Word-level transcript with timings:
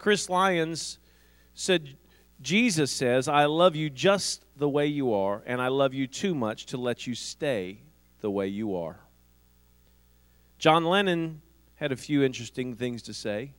Chris 0.00 0.30
Lyons 0.30 0.98
said, 1.52 1.94
Jesus 2.40 2.90
says, 2.90 3.28
I 3.28 3.44
love 3.44 3.76
you 3.76 3.90
just 3.90 4.42
the 4.56 4.68
way 4.68 4.86
you 4.86 5.12
are, 5.12 5.42
and 5.44 5.60
I 5.60 5.68
love 5.68 5.92
you 5.92 6.06
too 6.06 6.34
much 6.34 6.64
to 6.66 6.78
let 6.78 7.06
you 7.06 7.14
stay 7.14 7.82
the 8.22 8.30
way 8.30 8.48
you 8.48 8.74
are. 8.76 8.98
John 10.58 10.86
Lennon 10.86 11.42
had 11.74 11.92
a 11.92 11.96
few 11.96 12.22
interesting 12.22 12.74
things 12.74 13.02
to 13.02 13.14
say. 13.14 13.52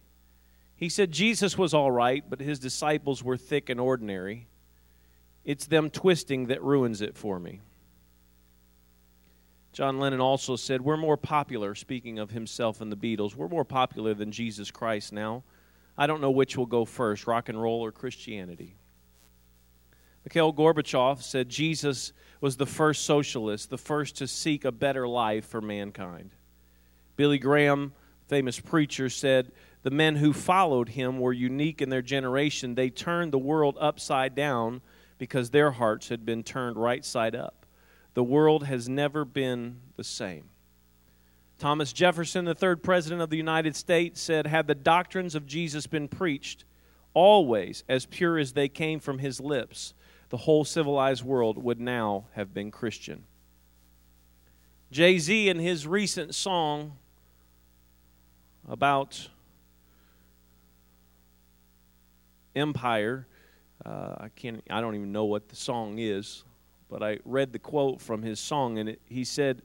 He 0.76 0.90
said 0.90 1.12
Jesus 1.12 1.60
was 1.60 1.76
all 1.76 1.92
right, 1.92 2.24
but 2.28 2.40
his 2.40 2.58
disciples 2.58 3.24
were 3.24 3.38
thick 3.38 3.70
and 3.70 3.80
ordinary. 3.80 4.48
It's 5.46 5.68
them 5.68 5.92
twisting 5.92 6.48
that 6.48 6.64
ruins 6.64 7.02
it 7.02 7.16
for 7.16 7.40
me. 7.40 7.62
John 9.74 10.00
Lennon 10.00 10.22
also 10.22 10.56
said, 10.56 10.82
We're 10.82 10.98
more 10.98 11.18
popular, 11.18 11.76
speaking 11.76 12.18
of 12.18 12.32
himself 12.32 12.82
and 12.82 12.92
the 12.92 12.98
Beatles, 12.98 13.36
we're 13.36 13.48
more 13.48 13.64
popular 13.64 14.16
than 14.16 14.32
Jesus 14.32 14.72
Christ 14.72 15.14
now. 15.14 15.44
I 15.98 16.08
don't 16.08 16.22
know 16.22 16.32
which 16.32 16.58
will 16.58 16.66
go 16.66 16.86
first, 16.86 17.28
rock 17.28 17.50
and 17.50 17.62
roll 17.62 17.82
or 17.82 17.92
Christianity. 17.92 18.76
Mikhail 20.24 20.54
Gorbachev 20.54 21.22
said 21.22 21.50
Jesus 21.50 22.14
was 22.40 22.58
the 22.58 22.66
first 22.66 23.06
socialist, 23.06 23.70
the 23.70 23.78
first 23.78 24.18
to 24.18 24.28
seek 24.28 24.66
a 24.66 24.72
better 24.72 25.08
life 25.08 25.46
for 25.46 25.62
mankind. 25.62 26.32
Billy 27.16 27.40
Graham, 27.40 27.94
famous 28.28 28.60
preacher, 28.60 29.10
said 29.10 29.52
the 29.84 29.92
men 29.92 30.16
who 30.16 30.32
followed 30.32 30.90
him 30.90 31.20
were 31.20 31.34
unique 31.34 31.82
in 31.82 31.90
their 31.90 32.02
generation. 32.02 32.76
They 32.76 32.90
turned 32.90 33.32
the 33.32 33.40
world 33.40 33.78
upside 33.80 34.36
down 34.36 34.82
because 35.18 35.50
their 35.50 35.72
hearts 35.72 36.10
had 36.10 36.26
been 36.26 36.44
turned 36.44 36.78
right 36.78 37.04
side 37.04 37.36
up. 37.36 37.66
The 38.14 38.24
world 38.24 38.66
has 38.66 38.88
never 38.88 39.26
been 39.26 39.80
the 39.96 40.04
same. 40.04 40.51
Thomas 41.62 41.94
Jefferson, 41.94 42.46
the 42.46 42.56
third 42.56 42.82
president 42.82 43.22
of 43.22 43.30
the 43.30 43.38
United 43.38 43.76
States, 43.76 44.20
said, 44.20 44.48
Had 44.48 44.66
the 44.66 44.74
doctrines 44.74 45.36
of 45.36 45.46
Jesus 45.46 45.86
been 45.86 46.08
preached 46.08 46.66
always 47.14 47.84
as 47.88 48.08
pure 48.08 48.40
as 48.40 48.54
they 48.54 48.68
came 48.68 49.00
from 49.00 49.20
his 49.20 49.40
lips, 49.40 49.94
the 50.30 50.38
whole 50.38 50.66
civilized 50.66 51.24
world 51.24 51.60
would 51.60 51.80
now 51.80 52.26
have 52.34 52.52
been 52.52 52.72
Christian. 52.72 53.26
Jay 54.92 55.20
Z, 55.20 55.50
in 55.50 55.60
his 55.60 55.86
recent 55.86 56.34
song 56.34 56.94
about 58.68 59.30
empire, 62.56 63.28
uh, 63.86 64.16
I 64.18 64.30
can't, 64.30 64.64
I 64.68 64.82
don't 64.82 64.96
even 64.96 65.12
know 65.12 65.26
what 65.26 65.48
the 65.48 65.56
song 65.56 66.00
is, 66.00 66.44
but 66.90 67.04
I 67.04 67.20
read 67.24 67.54
the 67.54 67.60
quote 67.60 68.02
from 68.02 68.24
his 68.24 68.40
song, 68.40 68.80
and 68.80 68.90
it, 68.90 69.02
he 69.08 69.24
said, 69.24 69.62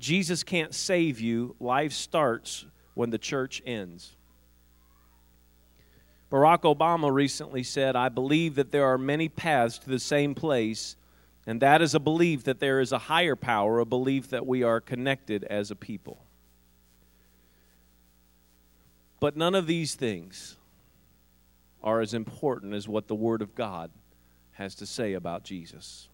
Jesus 0.00 0.42
can't 0.42 0.74
save 0.74 1.20
you. 1.20 1.54
Life 1.60 1.92
starts 1.92 2.64
when 2.94 3.10
the 3.10 3.18
church 3.18 3.62
ends. 3.66 4.16
Barack 6.32 6.62
Obama 6.62 7.12
recently 7.12 7.62
said, 7.62 7.96
I 7.96 8.08
believe 8.08 8.54
that 8.54 8.72
there 8.72 8.86
are 8.86 8.96
many 8.98 9.28
paths 9.28 9.78
to 9.80 9.90
the 9.90 9.98
same 9.98 10.34
place, 10.34 10.96
and 11.46 11.60
that 11.60 11.82
is 11.82 11.94
a 11.94 12.00
belief 12.00 12.44
that 12.44 12.60
there 12.60 12.80
is 12.80 12.92
a 12.92 12.98
higher 12.98 13.36
power, 13.36 13.78
a 13.80 13.84
belief 13.84 14.30
that 14.30 14.46
we 14.46 14.62
are 14.62 14.80
connected 14.80 15.44
as 15.44 15.70
a 15.70 15.76
people. 15.76 16.24
But 19.18 19.36
none 19.36 19.54
of 19.54 19.66
these 19.66 19.94
things 19.94 20.56
are 21.82 22.00
as 22.00 22.14
important 22.14 22.74
as 22.74 22.88
what 22.88 23.08
the 23.08 23.14
Word 23.14 23.42
of 23.42 23.54
God 23.54 23.90
has 24.52 24.76
to 24.76 24.86
say 24.86 25.14
about 25.14 25.42
Jesus. 25.42 26.09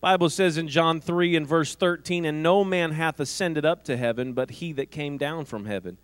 Bible 0.00 0.30
says 0.30 0.56
in 0.56 0.68
John 0.68 1.00
3 1.00 1.36
and 1.36 1.46
verse 1.46 1.74
13, 1.74 2.24
And 2.24 2.42
no 2.42 2.64
man 2.64 2.92
hath 2.92 3.20
ascended 3.20 3.64
up 3.64 3.84
to 3.84 3.96
heaven, 3.96 4.32
but 4.32 4.50
he 4.50 4.72
that 4.72 4.90
came 4.90 5.18
down 5.18 5.44
from 5.44 5.66
heaven 5.66 5.98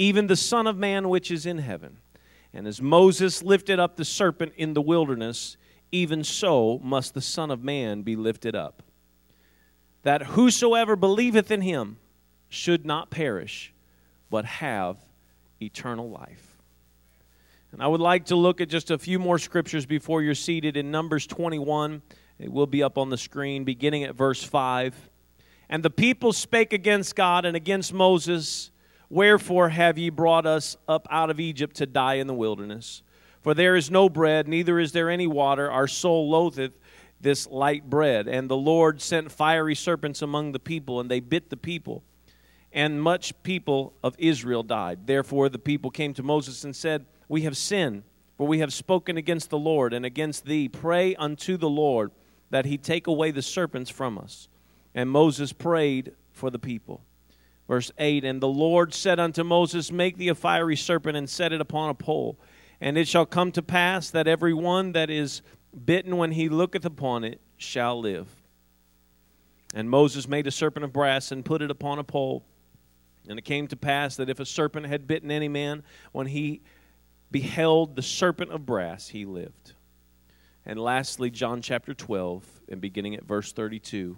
even 0.00 0.28
the 0.28 0.36
Son 0.36 0.66
of 0.66 0.78
Man 0.78 1.10
which 1.10 1.30
is 1.30 1.44
in 1.44 1.58
heaven. 1.58 1.98
And 2.54 2.66
as 2.66 2.80
Moses 2.80 3.42
lifted 3.42 3.78
up 3.78 3.96
the 3.96 4.04
serpent 4.04 4.54
in 4.56 4.72
the 4.72 4.80
wilderness, 4.80 5.58
even 5.92 6.24
so 6.24 6.80
must 6.82 7.12
the 7.12 7.20
Son 7.20 7.50
of 7.50 7.62
Man 7.62 8.00
be 8.00 8.16
lifted 8.16 8.56
up, 8.56 8.82
that 10.02 10.22
whosoever 10.22 10.96
believeth 10.96 11.50
in 11.50 11.60
him 11.60 11.98
should 12.48 12.86
not 12.86 13.10
perish, 13.10 13.74
but 14.30 14.46
have 14.46 14.96
eternal 15.60 16.08
life. 16.08 16.56
And 17.70 17.82
I 17.82 17.86
would 17.86 18.00
like 18.00 18.24
to 18.26 18.36
look 18.36 18.62
at 18.62 18.70
just 18.70 18.90
a 18.90 18.98
few 18.98 19.18
more 19.18 19.38
scriptures 19.38 19.84
before 19.84 20.22
you're 20.22 20.34
seated 20.34 20.78
in 20.78 20.90
Numbers 20.90 21.26
21. 21.26 22.00
It 22.40 22.50
will 22.50 22.66
be 22.66 22.82
up 22.82 22.98
on 22.98 23.10
the 23.10 23.18
screen, 23.18 23.64
beginning 23.64 24.04
at 24.04 24.14
verse 24.14 24.42
5. 24.42 25.10
And 25.68 25.82
the 25.82 25.90
people 25.90 26.32
spake 26.32 26.72
against 26.72 27.14
God 27.14 27.44
and 27.44 27.56
against 27.56 27.92
Moses 27.92 28.70
Wherefore 29.10 29.70
have 29.70 29.98
ye 29.98 30.08
brought 30.08 30.46
us 30.46 30.76
up 30.86 31.08
out 31.10 31.30
of 31.30 31.40
Egypt 31.40 31.76
to 31.76 31.86
die 31.86 32.14
in 32.14 32.28
the 32.28 32.34
wilderness? 32.34 33.02
For 33.42 33.54
there 33.54 33.74
is 33.74 33.90
no 33.90 34.08
bread, 34.08 34.46
neither 34.46 34.78
is 34.78 34.92
there 34.92 35.10
any 35.10 35.26
water. 35.26 35.68
Our 35.68 35.88
soul 35.88 36.30
loatheth 36.30 36.72
this 37.20 37.48
light 37.48 37.90
bread. 37.90 38.28
And 38.28 38.48
the 38.48 38.56
Lord 38.56 39.02
sent 39.02 39.32
fiery 39.32 39.74
serpents 39.74 40.22
among 40.22 40.52
the 40.52 40.60
people, 40.60 41.00
and 41.00 41.10
they 41.10 41.18
bit 41.18 41.50
the 41.50 41.56
people. 41.56 42.04
And 42.72 43.02
much 43.02 43.34
people 43.42 43.94
of 44.04 44.14
Israel 44.16 44.62
died. 44.62 45.08
Therefore 45.08 45.48
the 45.48 45.58
people 45.58 45.90
came 45.90 46.14
to 46.14 46.22
Moses 46.22 46.62
and 46.62 46.76
said, 46.76 47.04
We 47.28 47.42
have 47.42 47.56
sinned, 47.56 48.04
for 48.36 48.46
we 48.46 48.60
have 48.60 48.72
spoken 48.72 49.16
against 49.16 49.50
the 49.50 49.58
Lord 49.58 49.92
and 49.92 50.06
against 50.06 50.44
thee. 50.44 50.68
Pray 50.68 51.16
unto 51.16 51.56
the 51.56 51.68
Lord 51.68 52.12
that 52.50 52.66
he 52.66 52.76
take 52.76 53.06
away 53.06 53.30
the 53.30 53.42
serpents 53.42 53.90
from 53.90 54.18
us. 54.18 54.48
And 54.94 55.08
Moses 55.08 55.52
prayed 55.52 56.12
for 56.32 56.50
the 56.50 56.58
people. 56.58 57.02
Verse 57.68 57.92
8 57.98 58.24
And 58.24 58.40
the 58.40 58.48
Lord 58.48 58.92
said 58.92 59.20
unto 59.20 59.44
Moses, 59.44 59.92
Make 59.92 60.16
thee 60.16 60.28
a 60.28 60.34
fiery 60.34 60.76
serpent 60.76 61.16
and 61.16 61.30
set 61.30 61.52
it 61.52 61.60
upon 61.60 61.90
a 61.90 61.94
pole. 61.94 62.38
And 62.80 62.98
it 62.98 63.06
shall 63.06 63.26
come 63.26 63.52
to 63.52 63.62
pass 63.62 64.10
that 64.10 64.26
every 64.26 64.54
one 64.54 64.92
that 64.92 65.10
is 65.10 65.42
bitten 65.84 66.16
when 66.16 66.32
he 66.32 66.48
looketh 66.48 66.84
upon 66.84 67.24
it 67.24 67.40
shall 67.56 68.00
live. 68.00 68.28
And 69.74 69.88
Moses 69.88 70.26
made 70.26 70.46
a 70.46 70.50
serpent 70.50 70.84
of 70.84 70.92
brass 70.92 71.30
and 71.30 71.44
put 71.44 71.62
it 71.62 71.70
upon 71.70 71.98
a 71.98 72.04
pole. 72.04 72.44
And 73.28 73.38
it 73.38 73.42
came 73.42 73.68
to 73.68 73.76
pass 73.76 74.16
that 74.16 74.28
if 74.28 74.40
a 74.40 74.46
serpent 74.46 74.86
had 74.86 75.06
bitten 75.06 75.30
any 75.30 75.48
man, 75.48 75.84
when 76.10 76.26
he 76.26 76.62
beheld 77.30 77.94
the 77.94 78.02
serpent 78.02 78.50
of 78.50 78.66
brass, 78.66 79.08
he 79.08 79.24
lived. 79.24 79.74
And 80.70 80.78
lastly, 80.78 81.30
John 81.30 81.62
chapter 81.62 81.94
12, 81.94 82.44
and 82.68 82.80
beginning 82.80 83.16
at 83.16 83.24
verse 83.24 83.50
32. 83.50 84.16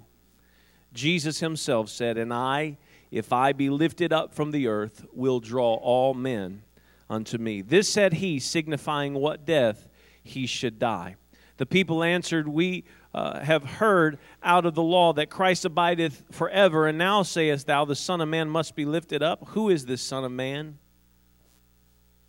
Jesus 0.93 1.41
himself 1.41 1.89
said, 1.89 2.19
And 2.19 2.31
I 2.31 2.77
if 3.11 3.33
I 3.33 3.55
be 3.55 3.71
lifted 3.71 4.13
up 4.13 4.35
from 4.35 4.51
the 4.51 4.67
earth, 4.67 5.07
will 5.15 5.41
draw 5.41 5.77
all 5.77 6.13
men 6.13 6.63
unto 7.09 7.39
me. 7.39 7.63
This 7.63 7.89
said 7.89 8.13
he, 8.13 8.39
signifying 8.39 9.15
what 9.15 9.47
death 9.47 9.89
he 10.23 10.45
should 10.45 10.79
die. 10.79 11.17
The 11.57 11.65
people 11.65 12.03
answered, 12.03 12.47
We 12.47 12.85
uh, 13.15 13.41
have 13.41 13.65
heard 13.65 14.19
out 14.43 14.67
of 14.67 14.75
the 14.75 14.83
law 14.83 15.15
that 15.15 15.31
Christ 15.31 15.65
abideth 15.65 16.23
forever, 16.33 16.87
and 16.87 16.99
now 16.99 17.23
sayest 17.23 17.67
thou, 17.67 17.87
The 17.87 17.97
Son 17.97 18.21
of 18.21 18.29
Man 18.29 18.51
must 18.51 18.77
be 18.77 18.85
lifted 18.85 19.23
up. 19.23 19.49
Who 19.49 19.71
is 19.71 19.87
this 19.87 20.03
Son 20.03 20.23
of 20.23 20.33
Man? 20.33 20.77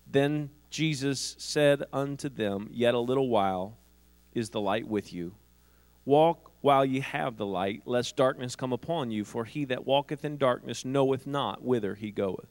Then 0.10 0.50
Jesus 0.70 1.36
said 1.40 1.84
unto 1.92 2.30
them, 2.30 2.70
Yet 2.72 2.94
a 2.94 3.00
little 3.00 3.28
while 3.28 3.80
is 4.36 4.50
the 4.50 4.62
light 4.62 4.88
with 4.88 5.14
you. 5.14 5.34
Walk 6.06 6.52
while 6.62 6.86
ye 6.86 7.00
have 7.00 7.38
the 7.38 7.46
light, 7.46 7.84
lest 7.86 8.16
darkness 8.16 8.56
come 8.56 8.74
upon 8.74 9.12
you. 9.12 9.24
For 9.24 9.46
he 9.46 9.66
that 9.66 9.86
walketh 9.86 10.26
in 10.26 10.38
darkness 10.38 10.86
knoweth 10.86 11.26
not 11.26 11.64
whither 11.64 11.96
he 11.96 12.12
goeth. 12.12 12.48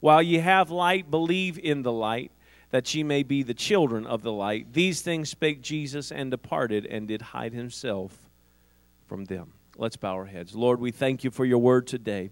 While 0.00 0.22
ye 0.22 0.38
have 0.38 0.70
light, 0.70 1.10
believe 1.10 1.58
in 1.58 1.82
the 1.82 1.92
light, 1.92 2.30
that 2.70 2.94
ye 2.94 3.02
may 3.02 3.22
be 3.22 3.42
the 3.42 3.54
children 3.54 4.06
of 4.06 4.22
the 4.22 4.32
light. 4.32 4.72
These 4.72 5.00
things 5.00 5.30
spake 5.30 5.62
Jesus 5.62 6.12
and 6.12 6.30
departed, 6.30 6.86
and 6.86 7.08
did 7.08 7.22
hide 7.22 7.52
himself 7.52 8.28
from 9.06 9.24
them. 9.24 9.54
Let's 9.76 9.96
bow 9.96 10.14
our 10.14 10.26
heads. 10.26 10.54
Lord, 10.54 10.80
we 10.80 10.90
thank 10.90 11.24
you 11.24 11.30
for 11.30 11.44
your 11.44 11.58
word 11.58 11.86
today. 11.86 12.30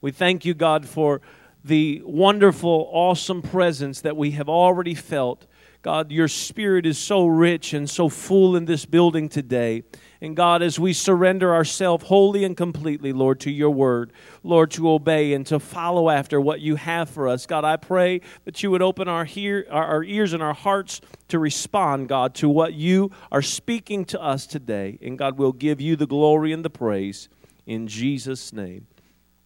We 0.00 0.10
thank 0.10 0.44
you, 0.44 0.54
God, 0.54 0.86
for 0.86 1.20
the 1.64 2.02
wonderful, 2.04 2.88
awesome 2.92 3.42
presence 3.42 4.00
that 4.02 4.16
we 4.16 4.32
have 4.32 4.48
already 4.48 4.94
felt. 4.94 5.46
God, 5.82 6.10
your 6.10 6.28
spirit 6.28 6.86
is 6.86 6.98
so 6.98 7.26
rich 7.26 7.72
and 7.72 7.88
so 7.88 8.08
full 8.08 8.56
in 8.56 8.64
this 8.64 8.84
building 8.84 9.28
today. 9.28 9.84
And 10.20 10.34
God, 10.34 10.62
as 10.62 10.80
we 10.80 10.92
surrender 10.92 11.54
ourselves 11.54 12.06
wholly 12.06 12.42
and 12.44 12.56
completely, 12.56 13.12
Lord, 13.12 13.38
to 13.40 13.50
your 13.50 13.70
word, 13.70 14.12
Lord, 14.42 14.72
to 14.72 14.90
obey 14.90 15.32
and 15.32 15.46
to 15.46 15.60
follow 15.60 16.10
after 16.10 16.40
what 16.40 16.60
you 16.60 16.74
have 16.74 17.08
for 17.08 17.28
us, 17.28 17.46
God, 17.46 17.64
I 17.64 17.76
pray 17.76 18.22
that 18.44 18.60
you 18.60 18.72
would 18.72 18.82
open 18.82 19.06
our, 19.06 19.24
hear, 19.24 19.66
our, 19.70 20.02
ears 20.02 20.32
and 20.32 20.42
our 20.42 20.54
hearts 20.54 21.00
to 21.28 21.38
respond, 21.38 22.08
God, 22.08 22.34
to 22.36 22.48
what 22.48 22.74
you 22.74 23.12
are 23.30 23.42
speaking 23.42 24.04
to 24.06 24.20
us 24.20 24.46
today. 24.46 24.98
And 25.00 25.16
God, 25.16 25.38
will 25.38 25.52
give 25.52 25.80
you 25.80 25.94
the 25.94 26.06
glory 26.06 26.52
and 26.52 26.64
the 26.64 26.70
praise. 26.70 27.28
In 27.66 27.86
Jesus' 27.86 28.52
name, 28.52 28.88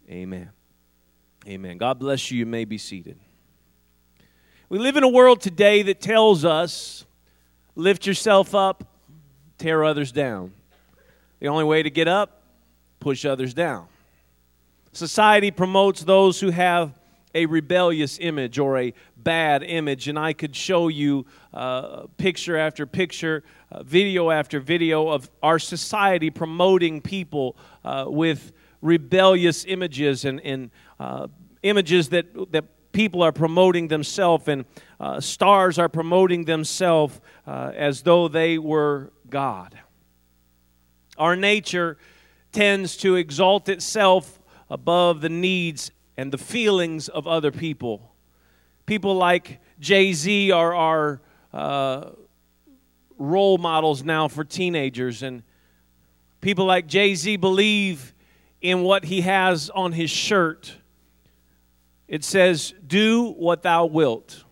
amen. 0.08 0.50
Amen. 1.46 1.76
God 1.76 1.98
bless 1.98 2.30
you. 2.30 2.38
You 2.38 2.46
may 2.46 2.64
be 2.64 2.78
seated. 2.78 3.18
We 4.72 4.78
live 4.78 4.96
in 4.96 5.02
a 5.02 5.08
world 5.08 5.42
today 5.42 5.82
that 5.82 6.00
tells 6.00 6.46
us 6.46 7.04
lift 7.76 8.06
yourself 8.06 8.54
up, 8.54 8.82
tear 9.58 9.84
others 9.84 10.12
down. 10.12 10.54
The 11.40 11.48
only 11.48 11.64
way 11.64 11.82
to 11.82 11.90
get 11.90 12.08
up, 12.08 12.40
push 12.98 13.26
others 13.26 13.52
down. 13.52 13.86
Society 14.92 15.50
promotes 15.50 16.04
those 16.04 16.40
who 16.40 16.48
have 16.48 16.98
a 17.34 17.44
rebellious 17.44 18.18
image 18.18 18.58
or 18.58 18.78
a 18.78 18.94
bad 19.14 19.62
image, 19.62 20.08
and 20.08 20.18
I 20.18 20.32
could 20.32 20.56
show 20.56 20.88
you 20.88 21.26
uh, 21.52 22.06
picture 22.16 22.56
after 22.56 22.86
picture, 22.86 23.44
uh, 23.70 23.82
video 23.82 24.30
after 24.30 24.58
video 24.58 25.08
of 25.08 25.30
our 25.42 25.58
society 25.58 26.30
promoting 26.30 27.02
people 27.02 27.58
uh, 27.84 28.06
with 28.08 28.52
rebellious 28.80 29.66
images 29.66 30.24
and, 30.24 30.40
and 30.40 30.70
uh, 30.98 31.26
images 31.62 32.08
that, 32.08 32.24
that 32.52 32.64
people 32.92 33.22
are 33.22 33.32
promoting 33.32 33.88
themselves, 33.88 34.48
and 34.48 34.64
uh, 35.00 35.20
stars 35.20 35.78
are 35.78 35.88
promoting 35.88 36.44
themselves 36.44 37.20
uh, 37.46 37.72
as 37.74 38.02
though 38.02 38.28
they 38.28 38.58
were 38.58 39.10
God. 39.28 39.78
Our 41.18 41.36
nature 41.36 41.98
tends 42.52 42.96
to 42.98 43.16
exalt 43.16 43.68
itself 43.68 44.38
above 44.70 45.20
the 45.20 45.28
needs 45.28 45.90
and 46.16 46.32
the 46.32 46.38
feelings 46.38 47.08
of 47.08 47.26
other 47.26 47.50
people. 47.50 48.14
People 48.86 49.14
like 49.14 49.60
Jay 49.80 50.12
Z 50.12 50.50
are 50.50 50.74
our 50.74 51.20
uh, 51.52 52.10
role 53.18 53.58
models 53.58 54.02
now 54.02 54.28
for 54.28 54.44
teenagers, 54.44 55.22
and 55.22 55.42
people 56.40 56.64
like 56.66 56.86
Jay 56.86 57.14
Z 57.14 57.36
believe 57.36 58.14
in 58.60 58.82
what 58.82 59.04
he 59.04 59.22
has 59.22 59.70
on 59.70 59.92
his 59.92 60.10
shirt. 60.10 60.76
It 62.12 62.24
says, 62.24 62.74
Do 62.86 63.30
what 63.30 63.62
thou 63.62 63.86
wilt. 63.86 64.44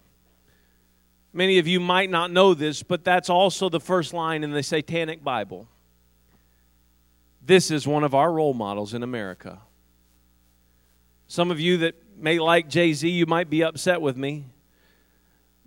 Many 1.34 1.58
of 1.58 1.68
you 1.68 1.78
might 1.78 2.08
not 2.08 2.32
know 2.32 2.54
this, 2.54 2.82
but 2.82 3.04
that's 3.04 3.28
also 3.28 3.68
the 3.68 3.78
first 3.78 4.14
line 4.14 4.42
in 4.42 4.50
the 4.50 4.62
Satanic 4.62 5.22
Bible. 5.22 5.68
This 7.44 7.70
is 7.70 7.86
one 7.86 8.02
of 8.02 8.14
our 8.14 8.32
role 8.32 8.54
models 8.54 8.94
in 8.94 9.02
America. 9.02 9.58
Some 11.28 11.50
of 11.50 11.60
you 11.60 11.76
that 11.78 11.96
may 12.16 12.38
like 12.38 12.70
Jay 12.70 12.94
Z, 12.94 13.06
you 13.06 13.26
might 13.26 13.50
be 13.50 13.62
upset 13.62 14.00
with 14.00 14.16
me, 14.16 14.46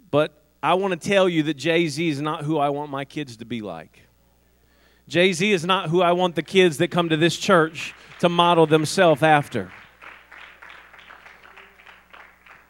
but 0.10 0.34
I 0.63 0.74
want 0.74 1.00
to 1.00 1.10
tell 1.10 1.30
you 1.30 1.44
that 1.44 1.57
Jay 1.57 1.88
Z 1.88 2.10
is 2.10 2.22
not 2.22 2.44
who 2.44 2.57
I 2.57 2.69
want 2.69 2.90
my 2.90 3.06
kids 3.06 3.38
to 3.38 3.45
be 3.45 3.62
like. 3.62 4.01
Jay 5.07 5.31
Z 5.31 5.51
is 5.51 5.63
not 5.63 5.90
who 5.90 6.01
I 6.01 6.13
want 6.13 6.34
the 6.34 6.42
kids 6.42 6.78
that 6.78 6.90
come 6.90 7.10
to 7.10 7.18
this 7.18 7.38
church 7.38 7.94
to 8.19 8.30
model 8.30 8.66
themselves 8.66 9.22
after. 9.22 9.72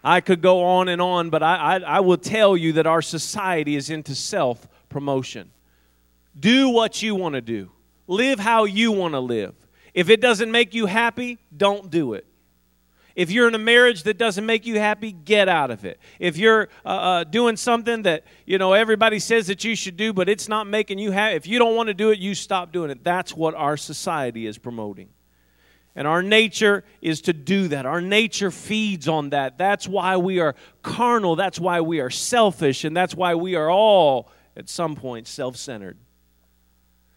I 0.04 0.20
could 0.20 0.42
go 0.42 0.64
on 0.64 0.90
and 0.90 1.02
on, 1.02 1.30
but 1.30 1.42
I, 1.42 1.56
I, 1.56 1.80
I 1.80 2.00
will 2.02 2.18
tell 2.18 2.58
you 2.58 2.74
that 2.74 2.86
our 2.86 3.02
society 3.02 3.76
is 3.76 3.90
into 3.90 4.16
self 4.16 4.68
promotion. 4.90 5.52
Do 6.38 6.70
what 6.70 7.02
you 7.02 7.16
want 7.16 7.36
to 7.36 7.42
do, 7.42 7.72
live 8.08 8.40
how 8.40 8.66
you 8.66 8.92
want 8.92 9.14
to 9.14 9.20
live. 9.20 9.56
If 9.94 10.10
it 10.10 10.20
doesn't 10.20 10.52
make 10.52 10.74
you 10.74 10.88
happy, 10.88 11.38
don't 11.56 11.90
do 11.90 12.14
it. 12.14 12.26
If 13.16 13.30
you're 13.30 13.48
in 13.48 13.54
a 13.54 13.60
marriage 13.60 14.04
that 14.04 14.18
doesn't 14.18 14.46
make 14.46 14.66
you 14.66 14.80
happy, 14.80 15.12
get 15.12 15.48
out 15.48 15.70
of 15.70 15.86
it. 15.86 16.00
If 16.20 16.36
you're 16.36 16.70
uh, 16.84 16.88
uh, 16.88 17.24
doing 17.26 17.58
something 17.58 18.02
that 18.02 18.24
you 18.46 18.58
know 18.58 18.74
everybody 18.74 19.20
says 19.20 19.48
that 19.48 19.64
you 19.64 19.76
should 19.76 19.96
do, 19.96 20.14
but 20.14 20.28
it's 20.28 20.50
not 20.50 20.66
making 20.66 20.98
you 20.98 21.12
happy, 21.12 21.36
if 21.36 21.46
you 21.46 21.60
don't 21.60 21.76
want 21.76 21.88
to 21.88 21.94
do 21.94 22.10
it, 22.10 22.20
you 22.20 22.34
stop 22.34 22.72
doing 22.72 22.90
it. 22.90 23.04
That's 23.04 23.36
what 23.36 23.54
our 23.54 23.78
society 23.78 24.48
is 24.48 24.58
promoting. 24.58 25.10
And 25.96 26.08
our 26.08 26.24
nature 26.24 26.84
is 27.02 27.22
to 27.22 27.34
do 27.34 27.68
that. 27.68 27.86
Our 27.86 28.02
nature 28.02 28.50
feeds 28.50 29.08
on 29.08 29.30
that. 29.30 29.58
That's 29.58 29.88
why 29.88 30.18
we 30.18 30.40
are 30.40 30.56
carnal. 30.82 31.36
That's 31.36 31.60
why 31.60 31.82
we 31.82 32.00
are 32.00 32.10
selfish. 32.10 32.84
And 32.84 32.98
that's 32.98 33.14
why 33.14 33.36
we 33.36 33.56
are 33.56 33.70
all, 33.70 34.32
at 34.58 34.70
some 34.70 34.96
point, 34.96 35.28
self 35.28 35.56
centered. 35.56 35.98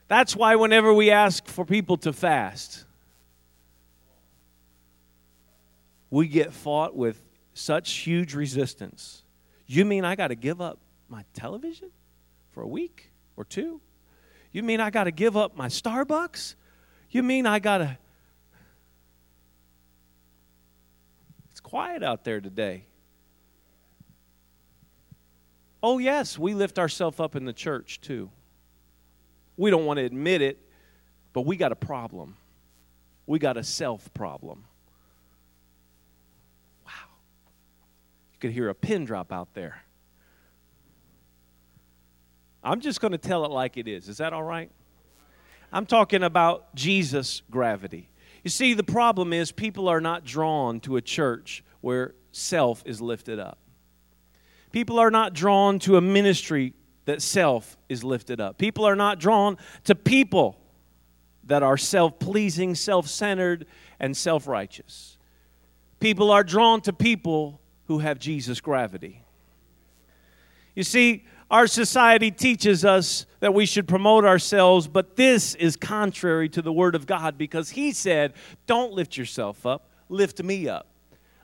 That's 0.08 0.36
why 0.36 0.56
whenever 0.56 0.92
we 0.92 1.10
ask 1.10 1.46
for 1.46 1.64
people 1.64 1.96
to 1.98 2.12
fast, 2.12 2.84
we 6.10 6.28
get 6.28 6.52
fought 6.52 6.94
with 6.94 7.20
such 7.54 7.92
huge 7.92 8.34
resistance. 8.34 9.22
You 9.66 9.84
mean 9.84 10.04
I 10.04 10.14
got 10.14 10.28
to 10.28 10.34
give 10.34 10.60
up 10.60 10.78
my 11.08 11.24
television 11.34 11.90
for 12.52 12.62
a 12.62 12.68
week 12.68 13.10
or 13.36 13.44
two? 13.44 13.80
You 14.52 14.62
mean 14.62 14.80
I 14.80 14.90
got 14.90 15.04
to 15.04 15.10
give 15.10 15.36
up 15.36 15.56
my 15.56 15.68
Starbucks? 15.68 16.54
You 17.10 17.22
mean 17.22 17.46
I 17.46 17.58
got 17.58 17.78
to 17.78 17.98
quiet 21.66 22.04
out 22.04 22.22
there 22.22 22.40
today. 22.40 22.84
Oh, 25.82 25.98
yes, 25.98 26.38
we 26.38 26.54
lift 26.54 26.78
ourselves 26.78 27.18
up 27.18 27.34
in 27.34 27.44
the 27.44 27.52
church 27.52 28.00
too. 28.00 28.30
We 29.56 29.72
don't 29.72 29.84
want 29.84 29.98
to 29.98 30.04
admit 30.04 30.42
it, 30.42 30.60
but 31.32 31.40
we 31.40 31.56
got 31.56 31.72
a 31.72 31.76
problem. 31.76 32.36
We 33.26 33.40
got 33.40 33.56
a 33.56 33.64
self 33.64 34.14
problem. 34.14 34.62
Wow. 36.86 36.92
You 38.34 38.38
could 38.38 38.52
hear 38.52 38.68
a 38.68 38.74
pin 38.74 39.04
drop 39.04 39.32
out 39.32 39.52
there. 39.54 39.82
I'm 42.62 42.80
just 42.80 43.00
going 43.00 43.10
to 43.10 43.18
tell 43.18 43.44
it 43.44 43.50
like 43.50 43.76
it 43.76 43.88
is. 43.88 44.08
Is 44.08 44.18
that 44.18 44.32
all 44.32 44.44
right? 44.44 44.70
I'm 45.72 45.84
talking 45.84 46.22
about 46.22 46.76
Jesus' 46.76 47.42
gravity. 47.50 48.08
You 48.46 48.50
see, 48.50 48.74
the 48.74 48.84
problem 48.84 49.32
is 49.32 49.50
people 49.50 49.88
are 49.88 50.00
not 50.00 50.24
drawn 50.24 50.78
to 50.82 50.94
a 50.94 51.02
church 51.02 51.64
where 51.80 52.14
self 52.30 52.80
is 52.86 53.00
lifted 53.00 53.40
up. 53.40 53.58
People 54.70 55.00
are 55.00 55.10
not 55.10 55.32
drawn 55.32 55.80
to 55.80 55.96
a 55.96 56.00
ministry 56.00 56.72
that 57.06 57.22
self 57.22 57.76
is 57.88 58.04
lifted 58.04 58.40
up. 58.40 58.56
People 58.56 58.84
are 58.84 58.94
not 58.94 59.18
drawn 59.18 59.58
to 59.82 59.96
people 59.96 60.60
that 61.42 61.64
are 61.64 61.76
self 61.76 62.20
pleasing, 62.20 62.76
self 62.76 63.08
centered, 63.08 63.66
and 63.98 64.16
self 64.16 64.46
righteous. 64.46 65.18
People 65.98 66.30
are 66.30 66.44
drawn 66.44 66.80
to 66.82 66.92
people 66.92 67.60
who 67.86 67.98
have 67.98 68.20
Jesus' 68.20 68.60
gravity. 68.60 69.24
You 70.76 70.84
see, 70.84 71.24
our 71.50 71.66
society 71.66 72.30
teaches 72.30 72.84
us 72.84 73.24
that 73.40 73.54
we 73.54 73.66
should 73.66 73.86
promote 73.86 74.24
ourselves, 74.24 74.88
but 74.88 75.16
this 75.16 75.54
is 75.54 75.76
contrary 75.76 76.48
to 76.48 76.62
the 76.62 76.72
Word 76.72 76.94
of 76.94 77.06
God 77.06 77.38
because 77.38 77.70
He 77.70 77.92
said, 77.92 78.32
Don't 78.66 78.92
lift 78.92 79.16
yourself 79.16 79.64
up, 79.64 79.88
lift 80.08 80.42
me 80.42 80.68
up. 80.68 80.88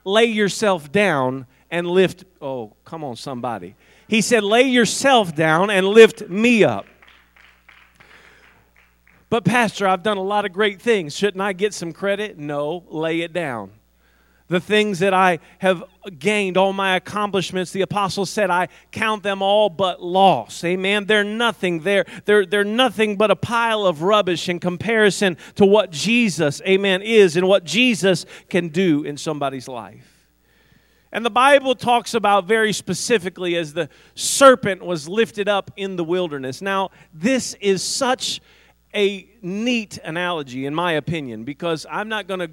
Lay 0.04 0.24
yourself 0.24 0.90
down 0.90 1.46
and 1.70 1.86
lift. 1.86 2.24
Oh, 2.40 2.74
come 2.84 3.04
on, 3.04 3.14
somebody. 3.14 3.76
He 4.08 4.20
said, 4.20 4.42
Lay 4.42 4.62
yourself 4.62 5.34
down 5.34 5.70
and 5.70 5.86
lift 5.86 6.28
me 6.28 6.64
up. 6.64 6.86
But, 9.30 9.44
Pastor, 9.44 9.86
I've 9.86 10.02
done 10.02 10.18
a 10.18 10.22
lot 10.22 10.44
of 10.44 10.52
great 10.52 10.82
things. 10.82 11.16
Shouldn't 11.16 11.40
I 11.40 11.52
get 11.52 11.72
some 11.72 11.92
credit? 11.92 12.36
No, 12.36 12.84
lay 12.88 13.20
it 13.20 13.32
down 13.32 13.70
the 14.48 14.60
things 14.60 14.98
that 14.98 15.14
I 15.14 15.38
have 15.58 15.82
gained, 16.18 16.56
all 16.56 16.72
my 16.72 16.96
accomplishments, 16.96 17.70
the 17.70 17.82
apostle 17.82 18.26
said, 18.26 18.50
I 18.50 18.68
count 18.90 19.22
them 19.22 19.40
all 19.42 19.70
but 19.70 20.02
loss. 20.02 20.62
Amen. 20.64 21.06
They're 21.06 21.24
nothing. 21.24 21.80
They're, 21.80 22.04
they're, 22.24 22.44
they're 22.44 22.64
nothing 22.64 23.16
but 23.16 23.30
a 23.30 23.36
pile 23.36 23.86
of 23.86 24.02
rubbish 24.02 24.48
in 24.48 24.60
comparison 24.60 25.36
to 25.54 25.64
what 25.64 25.90
Jesus, 25.90 26.60
amen, 26.62 27.02
is 27.02 27.36
and 27.36 27.48
what 27.48 27.64
Jesus 27.64 28.26
can 28.48 28.68
do 28.68 29.04
in 29.04 29.16
somebody's 29.16 29.68
life. 29.68 30.08
And 31.12 31.26
the 31.26 31.30
Bible 31.30 31.74
talks 31.74 32.14
about 32.14 32.46
very 32.46 32.72
specifically 32.72 33.56
as 33.56 33.74
the 33.74 33.90
serpent 34.14 34.82
was 34.82 35.08
lifted 35.08 35.46
up 35.46 35.70
in 35.76 35.96
the 35.96 36.04
wilderness. 36.04 36.62
Now, 36.62 36.90
this 37.12 37.54
is 37.60 37.82
such 37.82 38.40
a 38.94 39.28
neat 39.42 39.98
analogy, 40.04 40.64
in 40.64 40.74
my 40.74 40.92
opinion, 40.92 41.44
because 41.44 41.86
I'm 41.90 42.08
not 42.08 42.26
going 42.26 42.40
to 42.40 42.50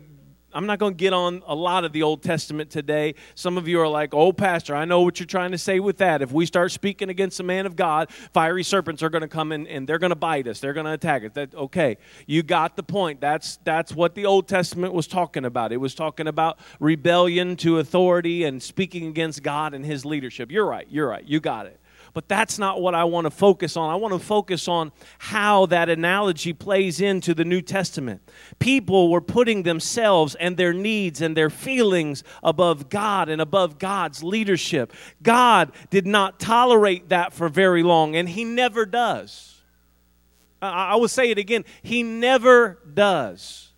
I'm 0.51 0.65
not 0.65 0.79
going 0.79 0.93
to 0.93 0.97
get 0.97 1.13
on 1.13 1.43
a 1.45 1.53
lot 1.53 1.85
of 1.85 1.91
the 1.91 2.01
Old 2.03 2.23
Testament 2.23 2.71
today. 2.71 3.15
Some 3.35 3.57
of 3.57 3.67
you 3.67 3.79
are 3.81 3.87
like, 3.87 4.13
oh, 4.13 4.33
Pastor, 4.33 4.75
I 4.75 4.85
know 4.85 5.01
what 5.01 5.19
you're 5.19 5.27
trying 5.27 5.51
to 5.51 5.57
say 5.57 5.79
with 5.79 5.97
that. 5.97 6.21
If 6.21 6.31
we 6.31 6.45
start 6.47 6.71
speaking 6.71 7.09
against 7.09 7.39
a 7.39 7.43
man 7.43 7.65
of 7.65 7.75
God, 7.75 8.11
fiery 8.33 8.63
serpents 8.63 9.03
are 9.03 9.09
going 9.09 9.21
to 9.21 9.27
come 9.27 9.51
in 9.51 9.67
and 9.67 9.87
they're 9.87 9.99
going 9.99 10.09
to 10.09 10.15
bite 10.15 10.47
us. 10.47 10.59
They're 10.59 10.73
going 10.73 10.87
to 10.87 10.93
attack 10.93 11.23
us. 11.23 11.31
That, 11.33 11.53
okay, 11.53 11.97
you 12.25 12.41
got 12.41 12.75
the 12.75 12.83
point. 12.83 13.21
That's, 13.21 13.57
that's 13.63 13.93
what 13.93 14.15
the 14.15 14.25
Old 14.25 14.47
Testament 14.47 14.93
was 14.93 15.05
talking 15.05 15.45
about. 15.45 15.71
It 15.71 15.77
was 15.77 15.93
talking 15.93 16.27
about 16.27 16.57
rebellion 16.79 17.55
to 17.57 17.77
authority 17.77 18.43
and 18.43 18.61
speaking 18.61 19.07
against 19.07 19.43
God 19.43 19.75
and 19.75 19.85
his 19.85 20.03
leadership. 20.03 20.51
You're 20.51 20.65
right. 20.65 20.87
You're 20.89 21.07
right. 21.07 21.23
You 21.25 21.39
got 21.39 21.67
it. 21.67 21.79
But 22.19 22.27
that's 22.27 22.59
not 22.59 22.81
what 22.81 22.95
I 22.95 23.05
want 23.05 23.27
to 23.27 23.31
focus 23.31 23.77
on. 23.77 23.89
I 23.89 23.95
want 23.95 24.13
to 24.13 24.19
focus 24.19 24.67
on 24.67 24.91
how 25.19 25.67
that 25.67 25.87
analogy 25.87 26.51
plays 26.51 26.99
into 26.99 27.33
the 27.33 27.45
New 27.45 27.61
Testament. 27.61 28.21
People 28.59 29.09
were 29.09 29.21
putting 29.21 29.63
themselves 29.63 30.35
and 30.35 30.57
their 30.57 30.73
needs 30.73 31.21
and 31.21 31.37
their 31.37 31.49
feelings 31.49 32.25
above 32.43 32.89
God 32.89 33.29
and 33.29 33.39
above 33.39 33.79
God's 33.79 34.21
leadership. 34.21 34.91
God 35.23 35.71
did 35.91 36.05
not 36.05 36.41
tolerate 36.41 37.07
that 37.07 37.31
for 37.31 37.47
very 37.47 37.83
long, 37.83 38.17
and 38.17 38.27
He 38.27 38.43
never 38.43 38.85
does. 38.85 39.61
I 40.61 40.97
will 40.97 41.07
say 41.07 41.31
it 41.31 41.37
again 41.37 41.63
He 41.81 42.03
never 42.03 42.79
does. 42.93 43.68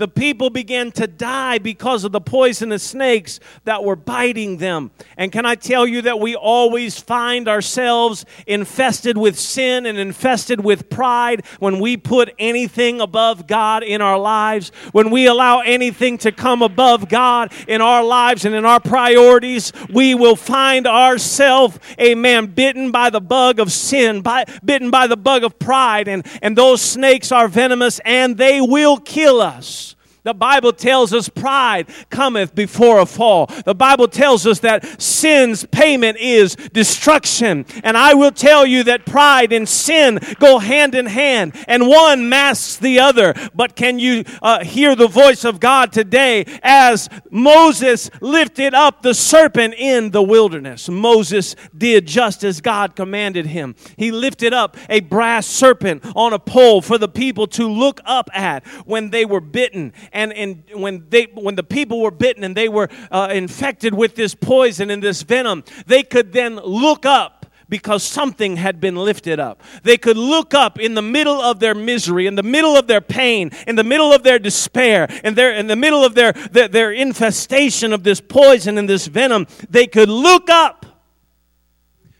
The 0.00 0.08
people 0.08 0.48
began 0.48 0.92
to 0.92 1.06
die 1.06 1.58
because 1.58 2.04
of 2.04 2.12
the 2.12 2.22
poisonous 2.22 2.82
snakes 2.82 3.38
that 3.64 3.84
were 3.84 3.96
biting 3.96 4.56
them. 4.56 4.92
And 5.18 5.30
can 5.30 5.44
I 5.44 5.56
tell 5.56 5.86
you 5.86 6.00
that 6.00 6.18
we 6.18 6.34
always 6.34 6.98
find 6.98 7.46
ourselves 7.46 8.24
infested 8.46 9.18
with 9.18 9.38
sin 9.38 9.84
and 9.84 9.98
infested 9.98 10.64
with 10.64 10.88
pride 10.88 11.44
when 11.58 11.80
we 11.80 11.98
put 11.98 12.32
anything 12.38 13.02
above 13.02 13.46
God 13.46 13.82
in 13.82 14.00
our 14.00 14.18
lives, 14.18 14.72
when 14.92 15.10
we 15.10 15.26
allow 15.26 15.60
anything 15.60 16.16
to 16.16 16.32
come 16.32 16.62
above 16.62 17.10
God 17.10 17.52
in 17.68 17.82
our 17.82 18.02
lives 18.02 18.46
and 18.46 18.54
in 18.54 18.64
our 18.64 18.80
priorities, 18.80 19.70
we 19.90 20.14
will 20.14 20.34
find 20.34 20.86
ourselves, 20.86 21.78
amen, 22.00 22.46
bitten 22.46 22.90
by 22.90 23.10
the 23.10 23.20
bug 23.20 23.60
of 23.60 23.70
sin, 23.70 24.22
by, 24.22 24.46
bitten 24.64 24.90
by 24.90 25.06
the 25.06 25.18
bug 25.18 25.44
of 25.44 25.58
pride. 25.58 26.08
And, 26.08 26.26
and 26.40 26.56
those 26.56 26.80
snakes 26.80 27.30
are 27.32 27.48
venomous 27.48 28.00
and 28.06 28.38
they 28.38 28.62
will 28.62 28.96
kill 28.96 29.42
us. 29.42 29.89
The 30.22 30.34
Bible 30.34 30.72
tells 30.72 31.14
us 31.14 31.28
pride 31.28 31.88
cometh 32.10 32.54
before 32.54 33.00
a 33.00 33.06
fall. 33.06 33.46
The 33.64 33.74
Bible 33.74 34.08
tells 34.08 34.46
us 34.46 34.60
that 34.60 35.00
sin's 35.00 35.64
payment 35.66 36.18
is 36.18 36.56
destruction. 36.56 37.64
And 37.82 37.96
I 37.96 38.14
will 38.14 38.32
tell 38.32 38.66
you 38.66 38.84
that 38.84 39.06
pride 39.06 39.52
and 39.52 39.68
sin 39.68 40.18
go 40.38 40.58
hand 40.58 40.94
in 40.94 41.06
hand, 41.06 41.54
and 41.66 41.86
one 41.86 42.28
masks 42.28 42.76
the 42.76 43.00
other. 43.00 43.34
But 43.54 43.76
can 43.76 43.98
you 43.98 44.24
uh, 44.42 44.64
hear 44.64 44.94
the 44.94 45.08
voice 45.08 45.44
of 45.44 45.60
God 45.60 45.92
today 45.92 46.44
as 46.62 47.08
Moses 47.30 48.10
lifted 48.20 48.74
up 48.74 49.02
the 49.02 49.14
serpent 49.14 49.74
in 49.74 50.10
the 50.10 50.22
wilderness? 50.22 50.88
Moses 50.88 51.56
did 51.76 52.06
just 52.06 52.44
as 52.44 52.60
God 52.60 52.94
commanded 52.94 53.46
him. 53.46 53.74
He 53.96 54.10
lifted 54.10 54.52
up 54.52 54.76
a 54.88 55.00
brass 55.00 55.46
serpent 55.46 56.04
on 56.14 56.32
a 56.32 56.38
pole 56.38 56.82
for 56.82 56.98
the 56.98 57.08
people 57.08 57.46
to 57.48 57.66
look 57.66 58.00
up 58.04 58.28
at 58.34 58.66
when 58.86 59.10
they 59.10 59.24
were 59.24 59.40
bitten 59.40 59.92
and, 60.12 60.32
and 60.32 60.64
when, 60.74 61.06
they, 61.08 61.24
when 61.34 61.54
the 61.54 61.62
people 61.62 62.00
were 62.00 62.10
bitten 62.10 62.44
and 62.44 62.56
they 62.56 62.68
were 62.68 62.88
uh, 63.10 63.28
infected 63.32 63.94
with 63.94 64.14
this 64.14 64.34
poison 64.34 64.90
and 64.90 65.02
this 65.02 65.22
venom, 65.22 65.64
they 65.86 66.02
could 66.02 66.32
then 66.32 66.56
look 66.56 67.06
up 67.06 67.40
because 67.68 68.02
something 68.02 68.56
had 68.56 68.80
been 68.80 68.96
lifted 68.96 69.38
up. 69.38 69.62
They 69.84 69.96
could 69.96 70.16
look 70.16 70.52
up 70.52 70.78
in 70.78 70.94
the 70.94 71.02
middle 71.02 71.40
of 71.40 71.60
their 71.60 71.74
misery, 71.74 72.26
in 72.26 72.34
the 72.34 72.42
middle 72.42 72.76
of 72.76 72.88
their 72.88 73.00
pain, 73.00 73.52
in 73.66 73.76
the 73.76 73.84
middle 73.84 74.12
of 74.12 74.24
their 74.24 74.40
despair, 74.40 75.06
in, 75.22 75.34
their, 75.34 75.54
in 75.54 75.68
the 75.68 75.76
middle 75.76 76.04
of 76.04 76.14
their, 76.14 76.32
their, 76.32 76.66
their 76.66 76.92
infestation 76.92 77.92
of 77.92 78.02
this 78.02 78.20
poison 78.20 78.76
and 78.76 78.88
this 78.88 79.06
venom. 79.06 79.46
They 79.70 79.86
could 79.86 80.08
look 80.08 80.50
up 80.50 80.84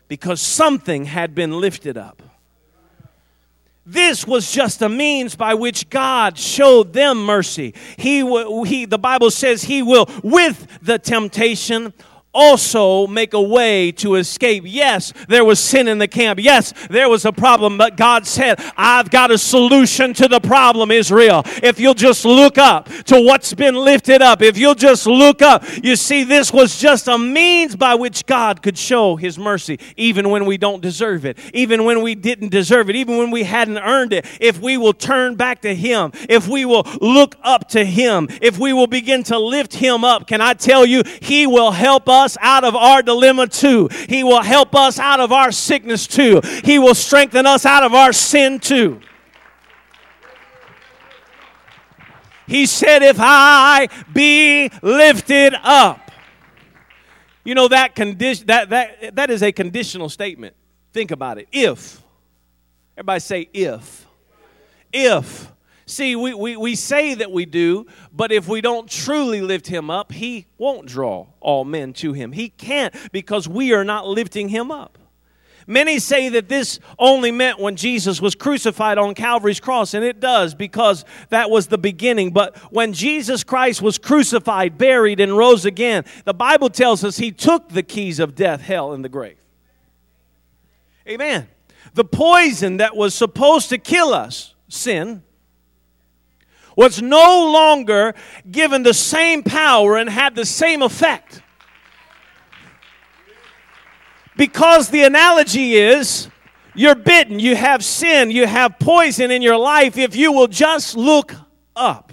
because 0.07 0.41
something 0.41 1.05
had 1.07 1.35
been 1.35 1.61
lifted 1.61 1.99
up. 1.99 2.23
This 3.87 4.27
was 4.27 4.53
just 4.53 4.83
a 4.83 4.89
means 4.89 5.35
by 5.35 5.55
which 5.55 5.89
God 5.89 6.37
showed 6.39 6.93
them 6.93 7.25
mercy. 7.25 7.75
He, 7.97 8.19
he, 8.67 8.85
the 8.85 8.99
Bible 8.99 9.31
says 9.31 9.63
he 9.63 9.83
will, 9.83 10.07
with 10.23 10.67
the 10.83 10.99
temptation, 10.99 11.95
also 12.33 13.07
make 13.07 13.35
a 13.35 13.43
way 13.43 13.93
to 13.93 14.15
escape. 14.15 14.65
Yes, 14.67 15.13
there 15.29 15.45
was 15.45 15.59
sin 15.59 15.89
in 15.89 15.99
the 15.99 16.09
camp. 16.09 16.39
Yes, 16.41 16.73
there 16.89 17.09
was 17.09 17.25
a 17.25 17.33
problem, 17.33 17.77
but 17.77 17.97
God 17.97 18.27
said, 18.27 18.61
I've 18.77 19.11
got 19.11 19.31
a 19.31 19.39
solution 19.39 20.15
to 20.15 20.29
the 20.29 20.41
problem, 20.41 20.91
Israel. 20.91 21.43
If 21.63 21.81
you'll 21.81 21.95
just 21.95 22.25
look 22.25 22.59
up 22.59 22.89
to 23.07 23.21
what's 23.21 23.53
been 23.55 23.75
lifted 23.75 24.23
up, 24.23 24.43
if 24.43 24.57
you'll 24.57 24.75
just 24.75 25.07
look 25.07 25.43
up, 25.43 25.65
you 25.83 25.97
see, 25.97 26.25
this 26.25 26.53
was 26.53 26.79
just 26.79 27.09
a 27.09 27.19
means 27.19 27.75
by 27.75 27.95
which 27.95 28.27
God 28.27 28.63
could 28.63 28.79
show 28.79 29.17
his 29.17 29.39
mercy, 29.39 29.79
even 29.97 30.31
when 30.31 30.47
we 30.47 30.57
don't 30.57 30.81
deserve 30.81 31.25
it, 31.25 31.39
even 31.53 31.85
when 31.85 32.03
we 32.03 32.15
didn't 32.15 32.51
deserve 32.51 32.89
it, 32.91 32.97
even 32.97 33.17
when 33.17 33.31
we 33.31 33.43
hadn't 33.43 33.79
earned 33.79 34.13
it. 34.13 34.27
If 34.41 34.61
we 34.61 34.77
will 34.77 34.93
turn 34.93 35.35
back 35.35 35.63
to 35.63 35.75
him, 35.75 36.13
if 36.29 36.47
we 36.47 36.65
will 36.65 36.87
look 37.01 37.37
up 37.43 37.69
to 37.71 37.85
him, 37.85 38.29
if 38.41 38.59
we 38.59 38.73
will 38.73 38.87
begin 38.87 39.25
to 39.25 39.39
lift 39.39 39.75
him 39.75 40.05
up, 40.05 40.27
can 40.29 40.41
I 40.41 40.55
tell 40.55 40.87
you, 40.87 41.03
he 41.21 41.47
will 41.47 41.73
help 41.73 42.09
us 42.09 42.20
us 42.21 42.37
out 42.41 42.65
of 42.65 42.77
our 42.77 43.03
dilemma 43.03 43.47
too. 43.47 43.89
He 44.09 44.23
will 44.23 44.43
help 44.43 44.75
us 44.75 44.99
out 44.99 45.21
of 45.21 45.33
our 45.33 45.51
sickness 45.51 46.07
too. 46.07 46.41
He 46.65 46.79
will 46.79 46.95
strengthen 46.95 47.47
us 47.47 47.67
out 47.67 47.83
of 47.83 47.95
our 47.95 48.13
sin 48.13 48.61
too. 48.61 49.01
He 52.47 52.67
said, 52.67 53.03
If 53.03 53.17
I 53.19 53.89
be 54.13 54.71
lifted 54.83 55.55
up. 55.63 56.11
You 57.45 57.55
know 57.55 57.69
that 57.69 57.95
condition 57.95 58.47
that 58.49 58.69
that 58.71 59.17
that 59.17 59.31
is 59.31 59.43
a 59.43 59.51
conditional 59.51 60.09
statement. 60.09 60.55
Think 60.93 61.11
about 61.11 61.39
it. 61.39 61.49
If. 61.53 62.03
Everybody 62.97 63.21
say 63.21 63.49
if. 63.53 64.07
If 64.93 65.51
See, 65.91 66.15
we, 66.15 66.33
we, 66.35 66.57
we 66.57 66.77
say 66.77 67.15
that 67.15 67.33
we 67.33 67.47
do, 67.47 67.85
but 68.13 68.31
if 68.31 68.47
we 68.47 68.61
don't 68.61 68.89
truly 68.89 69.41
lift 69.41 69.67
him 69.67 69.91
up, 69.91 70.13
he 70.13 70.47
won't 70.57 70.87
draw 70.87 71.27
all 71.41 71.65
men 71.65 71.93
to 71.95 72.13
him. 72.13 72.31
He 72.31 72.49
can't 72.49 72.95
because 73.11 73.49
we 73.49 73.73
are 73.73 73.83
not 73.83 74.07
lifting 74.07 74.49
him 74.49 74.71
up. 74.71 74.99
Many 75.67 75.99
say 75.99 76.29
that 76.29 76.49
this 76.49 76.79
only 76.97 77.33
meant 77.33 77.59
when 77.59 77.75
Jesus 77.75 78.21
was 78.21 78.37
crucified 78.37 78.99
on 78.99 79.15
Calvary's 79.15 79.59
cross, 79.59 79.93
and 79.93 80.05
it 80.05 80.21
does 80.21 80.55
because 80.55 81.05
that 81.31 81.51
was 81.51 81.67
the 81.67 81.77
beginning. 81.77 82.31
But 82.31 82.57
when 82.73 82.93
Jesus 82.93 83.43
Christ 83.43 83.83
was 83.83 83.99
crucified, 83.99 84.79
buried, 84.79 85.19
and 85.19 85.37
rose 85.37 85.65
again, 85.65 86.05
the 86.25 86.35
Bible 86.35 86.71
tells 86.71 87.03
us 87.03 87.17
he 87.17 87.33
took 87.33 87.69
the 87.69 87.83
keys 87.83 88.21
of 88.21 88.37
death, 88.37 88.61
hell, 88.61 88.93
and 88.93 89.05
the 89.05 89.09
grave. 89.09 89.39
Amen. 91.09 91.49
The 91.95 92.05
poison 92.05 92.77
that 92.77 92.95
was 92.95 93.13
supposed 93.13 93.71
to 93.71 93.79
kill 93.79 94.15
us, 94.15 94.55
sin, 94.69 95.25
was 96.81 97.03
no 97.03 97.53
longer 97.53 98.15
given 98.51 98.83
the 98.83 98.95
same 98.95 99.43
power 99.43 99.99
and 99.99 100.09
had 100.09 100.35
the 100.35 100.47
same 100.47 100.81
effect. 100.81 101.43
Because 104.35 104.89
the 104.89 105.03
analogy 105.03 105.75
is 105.75 106.31
you're 106.75 106.95
bitten, 106.95 107.39
you 107.39 107.55
have 107.55 107.85
sin, 107.85 108.31
you 108.31 108.47
have 108.47 108.79
poison 108.79 109.31
in 109.31 109.43
your 109.43 109.59
life 109.59 109.99
if 109.99 110.17
you 110.17 110.33
will 110.33 110.47
just 110.47 110.97
look 110.97 111.35
up. 111.77 112.10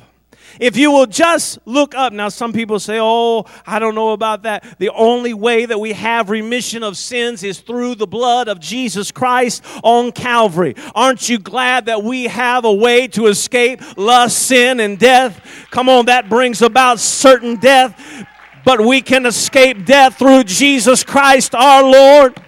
If 0.59 0.77
you 0.77 0.91
will 0.91 1.05
just 1.05 1.59
look 1.65 1.93
up. 1.95 2.13
Now, 2.13 2.29
some 2.29 2.53
people 2.53 2.79
say, 2.79 2.99
oh, 2.99 3.45
I 3.65 3.79
don't 3.79 3.95
know 3.95 4.11
about 4.11 4.43
that. 4.43 4.77
The 4.79 4.89
only 4.89 5.33
way 5.33 5.65
that 5.65 5.79
we 5.79 5.93
have 5.93 6.29
remission 6.29 6.83
of 6.83 6.97
sins 6.97 7.43
is 7.43 7.59
through 7.59 7.95
the 7.95 8.07
blood 8.07 8.47
of 8.47 8.59
Jesus 8.59 9.11
Christ 9.11 9.63
on 9.83 10.11
Calvary. 10.11 10.75
Aren't 10.95 11.29
you 11.29 11.39
glad 11.39 11.85
that 11.85 12.03
we 12.03 12.25
have 12.25 12.65
a 12.65 12.73
way 12.73 13.07
to 13.09 13.27
escape 13.27 13.81
lust, 13.97 14.47
sin, 14.47 14.79
and 14.79 14.97
death? 14.97 15.67
Come 15.71 15.89
on, 15.89 16.05
that 16.05 16.29
brings 16.29 16.61
about 16.61 16.99
certain 16.99 17.57
death, 17.57 18.25
but 18.65 18.81
we 18.81 19.01
can 19.01 19.25
escape 19.25 19.85
death 19.85 20.17
through 20.17 20.43
Jesus 20.43 21.03
Christ 21.03 21.53
our 21.53 21.83
Lord. 21.83 22.41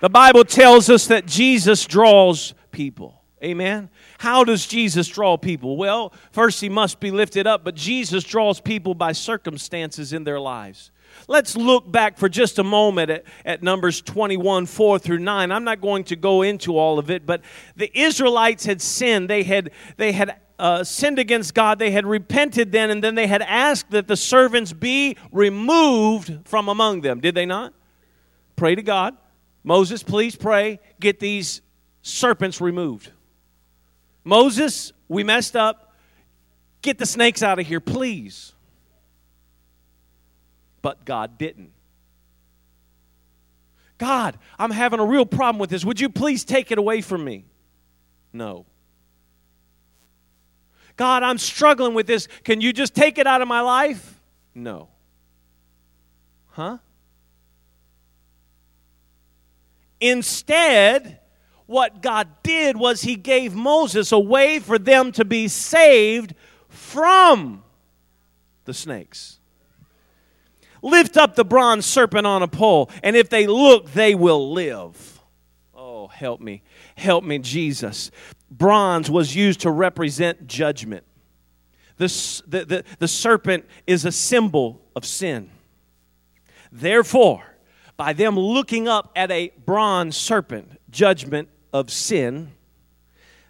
The 0.00 0.08
Bible 0.08 0.44
tells 0.44 0.88
us 0.88 1.08
that 1.08 1.26
Jesus 1.26 1.84
draws 1.84 2.54
people. 2.70 3.17
Amen. 3.42 3.88
How 4.18 4.42
does 4.42 4.66
Jesus 4.66 5.06
draw 5.08 5.36
people? 5.36 5.76
Well, 5.76 6.12
first 6.32 6.60
he 6.60 6.68
must 6.68 6.98
be 6.98 7.10
lifted 7.10 7.46
up, 7.46 7.64
but 7.64 7.74
Jesus 7.74 8.24
draws 8.24 8.60
people 8.60 8.94
by 8.94 9.12
circumstances 9.12 10.12
in 10.12 10.24
their 10.24 10.40
lives. 10.40 10.90
Let's 11.26 11.56
look 11.56 11.90
back 11.90 12.18
for 12.18 12.28
just 12.28 12.58
a 12.58 12.64
moment 12.64 13.10
at, 13.10 13.24
at, 13.44 13.62
Numbers 13.62 14.00
21, 14.00 14.66
4 14.66 14.98
through 14.98 15.18
9. 15.18 15.50
I'm 15.50 15.64
not 15.64 15.80
going 15.80 16.04
to 16.04 16.16
go 16.16 16.42
into 16.42 16.76
all 16.76 16.98
of 16.98 17.10
it, 17.10 17.26
but 17.26 17.42
the 17.76 17.90
Israelites 17.98 18.66
had 18.66 18.80
sinned. 18.80 19.28
They 19.28 19.42
had, 19.42 19.70
they 19.96 20.12
had 20.12 20.36
uh, 20.58 20.84
sinned 20.84 21.18
against 21.18 21.54
God. 21.54 21.78
They 21.78 21.90
had 21.90 22.06
repented 22.06 22.72
then, 22.72 22.90
and 22.90 23.02
then 23.02 23.14
they 23.14 23.26
had 23.26 23.42
asked 23.42 23.90
that 23.90 24.08
the 24.08 24.16
servants 24.16 24.72
be 24.72 25.16
removed 25.32 26.46
from 26.46 26.68
among 26.68 27.02
them. 27.02 27.20
Did 27.20 27.34
they 27.34 27.46
not? 27.46 27.72
Pray 28.56 28.74
to 28.74 28.82
God. 28.82 29.16
Moses, 29.64 30.02
please 30.02 30.34
pray. 30.34 30.80
Get 31.00 31.20
these 31.20 31.60
serpents 32.02 32.60
removed. 32.60 33.12
Moses, 34.28 34.92
we 35.08 35.24
messed 35.24 35.56
up. 35.56 35.94
Get 36.82 36.98
the 36.98 37.06
snakes 37.06 37.42
out 37.42 37.58
of 37.58 37.66
here, 37.66 37.80
please. 37.80 38.52
But 40.82 41.06
God 41.06 41.38
didn't. 41.38 41.72
God, 43.96 44.38
I'm 44.58 44.70
having 44.70 45.00
a 45.00 45.04
real 45.04 45.24
problem 45.24 45.58
with 45.58 45.70
this. 45.70 45.82
Would 45.82 45.98
you 45.98 46.10
please 46.10 46.44
take 46.44 46.70
it 46.70 46.76
away 46.76 47.00
from 47.00 47.24
me? 47.24 47.46
No. 48.30 48.66
God, 50.96 51.22
I'm 51.22 51.38
struggling 51.38 51.94
with 51.94 52.06
this. 52.06 52.28
Can 52.44 52.60
you 52.60 52.74
just 52.74 52.94
take 52.94 53.16
it 53.16 53.26
out 53.26 53.40
of 53.40 53.48
my 53.48 53.62
life? 53.62 54.20
No. 54.54 54.88
Huh? 56.48 56.78
Instead, 60.02 61.17
what 61.68 62.00
God 62.00 62.28
did 62.42 62.78
was 62.78 63.02
He 63.02 63.14
gave 63.14 63.54
Moses 63.54 64.10
a 64.10 64.18
way 64.18 64.58
for 64.58 64.78
them 64.78 65.12
to 65.12 65.24
be 65.24 65.48
saved 65.48 66.34
from 66.68 67.62
the 68.64 68.72
snakes. 68.72 69.38
Lift 70.80 71.18
up 71.18 71.34
the 71.34 71.44
bronze 71.44 71.84
serpent 71.84 72.26
on 72.26 72.42
a 72.42 72.48
pole, 72.48 72.90
and 73.02 73.14
if 73.14 73.28
they 73.28 73.46
look, 73.46 73.92
they 73.92 74.14
will 74.14 74.52
live. 74.52 75.20
Oh, 75.76 76.06
help 76.06 76.40
me. 76.40 76.62
help 76.96 77.22
me, 77.22 77.38
Jesus. 77.38 78.10
Bronze 78.50 79.10
was 79.10 79.36
used 79.36 79.60
to 79.60 79.70
represent 79.70 80.46
judgment. 80.46 81.04
The, 81.98 82.06
the, 82.46 82.64
the, 82.64 82.84
the 82.98 83.08
serpent 83.08 83.66
is 83.86 84.06
a 84.06 84.12
symbol 84.12 84.80
of 84.96 85.04
sin. 85.04 85.50
Therefore, 86.72 87.44
by 87.98 88.14
them 88.14 88.38
looking 88.38 88.88
up 88.88 89.12
at 89.14 89.30
a 89.30 89.52
bronze 89.66 90.16
serpent, 90.16 90.80
judgment 90.90 91.50
of 91.72 91.90
sin, 91.90 92.52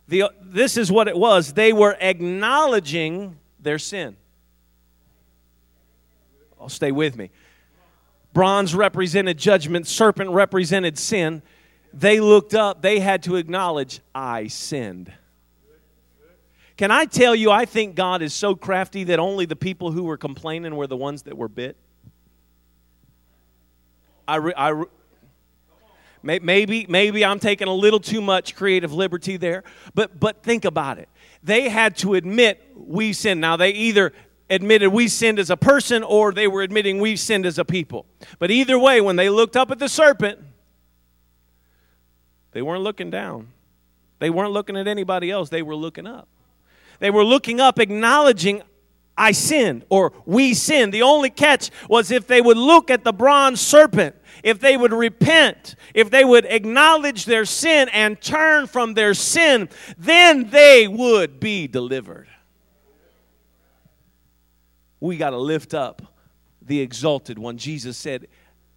the, 0.08 0.24
this 0.40 0.76
is 0.76 0.90
what 0.90 1.06
it 1.08 1.16
was. 1.16 1.52
They 1.52 1.72
were 1.72 1.96
acknowledging 2.00 3.36
their 3.60 3.78
sin. 3.78 4.16
I'll 6.60 6.68
stay 6.68 6.92
with 6.92 7.16
me. 7.16 7.30
Bronze 8.32 8.74
represented 8.74 9.38
judgment, 9.38 9.86
serpent 9.86 10.30
represented 10.30 10.98
sin. 10.98 11.42
They 11.92 12.20
looked 12.20 12.54
up, 12.54 12.82
they 12.82 13.00
had 13.00 13.22
to 13.24 13.36
acknowledge, 13.36 14.00
I 14.14 14.48
sinned. 14.48 15.12
Can 16.76 16.92
I 16.92 17.06
tell 17.06 17.34
you, 17.34 17.50
I 17.50 17.64
think 17.64 17.96
God 17.96 18.22
is 18.22 18.32
so 18.32 18.54
crafty 18.54 19.04
that 19.04 19.18
only 19.18 19.46
the 19.46 19.56
people 19.56 19.90
who 19.90 20.04
were 20.04 20.16
complaining 20.16 20.76
were 20.76 20.86
the 20.86 20.96
ones 20.96 21.22
that 21.22 21.36
were 21.36 21.48
bit? 21.48 21.76
I, 24.28 24.36
re, 24.36 24.52
I 24.56 24.84
maybe 26.22 26.86
maybe 26.88 27.24
I'm 27.24 27.38
taking 27.38 27.68
a 27.68 27.74
little 27.74 28.00
too 28.00 28.20
much 28.20 28.54
creative 28.54 28.92
liberty 28.92 29.36
there, 29.36 29.64
but 29.94 30.18
but 30.18 30.42
think 30.42 30.64
about 30.64 30.98
it. 30.98 31.08
They 31.42 31.68
had 31.68 31.96
to 31.98 32.14
admit 32.14 32.60
we 32.74 33.12
sinned. 33.12 33.40
Now 33.40 33.56
they 33.56 33.70
either 33.70 34.12
admitted 34.50 34.90
we 34.90 35.08
sinned 35.08 35.38
as 35.38 35.50
a 35.50 35.56
person 35.56 36.02
or 36.02 36.32
they 36.32 36.48
were 36.48 36.62
admitting 36.62 37.00
we 37.00 37.16
sinned 37.16 37.46
as 37.46 37.58
a 37.58 37.64
people. 37.64 38.06
But 38.38 38.50
either 38.50 38.78
way, 38.78 39.00
when 39.00 39.16
they 39.16 39.28
looked 39.28 39.56
up 39.56 39.70
at 39.70 39.78
the 39.78 39.88
serpent, 39.88 40.40
they 42.52 42.62
weren't 42.62 42.82
looking 42.82 43.10
down. 43.10 43.48
They 44.18 44.30
weren't 44.30 44.52
looking 44.52 44.76
at 44.76 44.88
anybody 44.88 45.30
else. 45.30 45.48
They 45.48 45.62
were 45.62 45.76
looking 45.76 46.06
up. 46.06 46.28
They 46.98 47.10
were 47.10 47.24
looking 47.24 47.60
up, 47.60 47.78
acknowledging 47.78 48.62
I 49.18 49.32
sinned 49.32 49.84
or 49.90 50.12
we 50.24 50.54
sinned. 50.54 50.94
The 50.94 51.02
only 51.02 51.28
catch 51.28 51.70
was 51.88 52.10
if 52.10 52.26
they 52.26 52.40
would 52.40 52.56
look 52.56 52.90
at 52.90 53.04
the 53.04 53.12
bronze 53.12 53.60
serpent, 53.60 54.14
if 54.42 54.60
they 54.60 54.76
would 54.76 54.92
repent, 54.92 55.74
if 55.94 56.10
they 56.10 56.24
would 56.24 56.44
acknowledge 56.46 57.24
their 57.24 57.44
sin 57.44 57.88
and 57.90 58.20
turn 58.20 58.68
from 58.68 58.94
their 58.94 59.14
sin, 59.14 59.68
then 59.98 60.50
they 60.50 60.86
would 60.86 61.40
be 61.40 61.66
delivered. 61.66 62.28
We 65.00 65.16
got 65.16 65.30
to 65.30 65.38
lift 65.38 65.74
up 65.74 66.02
the 66.62 66.80
exalted 66.80 67.38
one. 67.38 67.58
Jesus 67.58 67.96
said, 67.96 68.28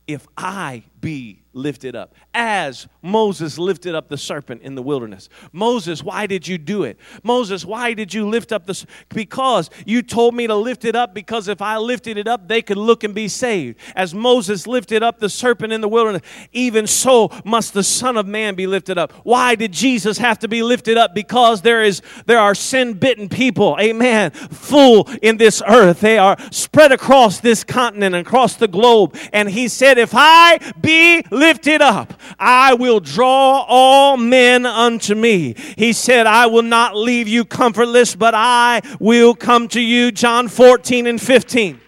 If 0.07 0.27
I 0.35 0.83
be 0.99 1.43
lifted 1.53 1.95
up, 1.95 2.15
as 2.33 2.87
Moses 3.01 3.57
lifted 3.57 3.95
up 3.95 4.07
the 4.07 4.17
serpent 4.17 4.61
in 4.61 4.75
the 4.75 4.81
wilderness. 4.81 5.27
Moses, 5.51 6.03
why 6.03 6.27
did 6.27 6.47
you 6.47 6.57
do 6.57 6.83
it? 6.83 6.97
Moses, 7.23 7.65
why 7.65 7.93
did 7.93 8.13
you 8.13 8.29
lift 8.29 8.51
up 8.51 8.65
the 8.65 8.85
because 9.09 9.69
you 9.85 10.01
told 10.01 10.35
me 10.35 10.47
to 10.47 10.55
lift 10.55 10.85
it 10.85 10.95
up 10.95 11.13
because 11.13 11.47
if 11.47 11.61
I 11.61 11.77
lifted 11.77 12.17
it 12.17 12.27
up, 12.27 12.47
they 12.47 12.61
could 12.61 12.77
look 12.77 13.03
and 13.03 13.13
be 13.13 13.27
saved. 13.27 13.79
As 13.95 14.13
Moses 14.13 14.67
lifted 14.67 15.03
up 15.03 15.19
the 15.19 15.29
serpent 15.29 15.73
in 15.73 15.81
the 15.81 15.87
wilderness, 15.87 16.21
even 16.53 16.87
so 16.87 17.31
must 17.43 17.73
the 17.73 17.83
Son 17.83 18.17
of 18.17 18.27
Man 18.27 18.55
be 18.55 18.67
lifted 18.67 18.97
up. 18.97 19.11
Why 19.23 19.55
did 19.55 19.71
Jesus 19.71 20.17
have 20.19 20.39
to 20.39 20.47
be 20.47 20.63
lifted 20.63 20.97
up? 20.97 21.13
Because 21.13 21.61
there 21.61 21.83
is 21.83 22.01
there 22.25 22.39
are 22.39 22.55
sin-bitten 22.55 23.29
people, 23.29 23.77
amen, 23.79 24.31
full 24.31 25.09
in 25.21 25.37
this 25.37 25.61
earth. 25.67 26.01
They 26.01 26.17
are 26.17 26.37
spread 26.51 26.91
across 26.91 27.39
this 27.39 27.63
continent, 27.63 28.15
across 28.15 28.55
the 28.55 28.67
globe. 28.67 29.17
And 29.33 29.49
he 29.49 29.67
said, 29.67 29.97
If 29.97 30.11
I 30.13 30.59
be 30.79 31.23
lifted 31.31 31.81
up, 31.81 32.13
I 32.39 32.73
will 32.73 32.99
draw 32.99 33.65
all 33.67 34.17
men 34.17 34.65
unto 34.65 35.15
me. 35.15 35.55
He 35.77 35.93
said, 35.93 36.27
I 36.27 36.47
will 36.47 36.63
not 36.63 36.95
leave 36.95 37.27
you 37.27 37.45
comfortless, 37.45 38.15
but 38.15 38.33
I 38.35 38.81
will 38.99 39.35
come 39.35 39.67
to 39.69 39.81
you. 39.81 40.11
John 40.11 40.47
14 40.47 41.07
and 41.07 41.21
15. 41.21 41.79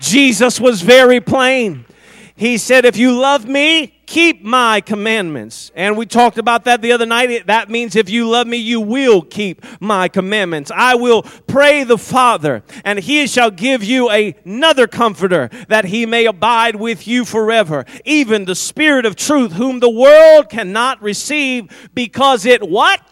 Jesus 0.00 0.60
was 0.60 0.82
very 0.82 1.20
plain. 1.20 1.84
He 2.38 2.56
said, 2.56 2.84
If 2.84 2.96
you 2.96 3.18
love 3.18 3.46
me, 3.46 3.88
keep 4.06 4.44
my 4.44 4.80
commandments. 4.80 5.72
And 5.74 5.96
we 5.96 6.06
talked 6.06 6.38
about 6.38 6.64
that 6.66 6.80
the 6.82 6.92
other 6.92 7.04
night. 7.04 7.48
That 7.48 7.68
means 7.68 7.96
if 7.96 8.08
you 8.08 8.28
love 8.28 8.46
me, 8.46 8.58
you 8.58 8.80
will 8.80 9.22
keep 9.22 9.64
my 9.80 10.06
commandments. 10.06 10.70
I 10.72 10.94
will 10.94 11.22
pray 11.22 11.82
the 11.82 11.98
Father, 11.98 12.62
and 12.84 13.00
he 13.00 13.26
shall 13.26 13.50
give 13.50 13.82
you 13.82 14.08
another 14.08 14.86
comforter 14.86 15.50
that 15.66 15.86
he 15.86 16.06
may 16.06 16.26
abide 16.26 16.76
with 16.76 17.08
you 17.08 17.24
forever. 17.24 17.84
Even 18.04 18.44
the 18.44 18.54
Spirit 18.54 19.04
of 19.04 19.16
truth, 19.16 19.52
whom 19.54 19.80
the 19.80 19.90
world 19.90 20.48
cannot 20.48 21.02
receive 21.02 21.90
because 21.92 22.46
it 22.46 22.62
what? 22.62 23.02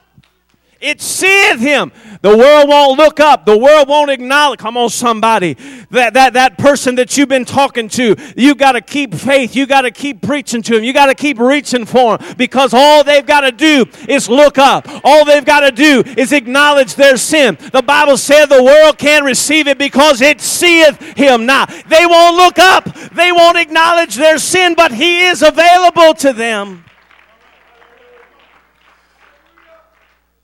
It 0.86 1.00
seeth 1.00 1.58
him. 1.58 1.90
The 2.22 2.36
world 2.36 2.68
won't 2.68 2.96
look 2.96 3.18
up. 3.18 3.44
The 3.44 3.58
world 3.58 3.88
won't 3.88 4.08
acknowledge. 4.08 4.60
Come 4.60 4.76
on, 4.76 4.88
somebody. 4.88 5.54
That, 5.90 6.14
that, 6.14 6.34
that 6.34 6.58
person 6.58 6.94
that 6.94 7.16
you've 7.16 7.28
been 7.28 7.44
talking 7.44 7.88
to, 7.90 8.14
you 8.36 8.54
got 8.54 8.72
to 8.72 8.80
keep 8.80 9.12
faith. 9.12 9.56
You 9.56 9.66
got 9.66 9.82
to 9.82 9.90
keep 9.90 10.22
preaching 10.22 10.62
to 10.62 10.76
him. 10.76 10.84
You 10.84 10.92
got 10.92 11.06
to 11.06 11.14
keep 11.16 11.40
reaching 11.40 11.86
for 11.86 12.18
him 12.18 12.34
because 12.36 12.72
all 12.72 13.02
they've 13.02 13.26
got 13.26 13.40
to 13.40 13.50
do 13.50 13.86
is 14.08 14.28
look 14.28 14.58
up. 14.58 14.86
All 15.02 15.24
they've 15.24 15.44
got 15.44 15.60
to 15.60 15.72
do 15.72 16.04
is 16.16 16.32
acknowledge 16.32 16.94
their 16.94 17.16
sin. 17.16 17.58
The 17.72 17.82
Bible 17.82 18.16
said 18.16 18.46
the 18.46 18.62
world 18.62 18.96
can't 18.96 19.24
receive 19.24 19.66
it 19.66 19.78
because 19.78 20.20
it 20.20 20.40
seeth 20.40 21.00
him 21.16 21.46
Now, 21.46 21.66
They 21.66 22.06
won't 22.06 22.36
look 22.36 22.60
up. 22.60 22.84
They 23.10 23.32
won't 23.32 23.58
acknowledge 23.58 24.14
their 24.14 24.38
sin, 24.38 24.74
but 24.76 24.92
he 24.92 25.26
is 25.26 25.42
available 25.42 26.14
to 26.14 26.32
them. 26.32 26.84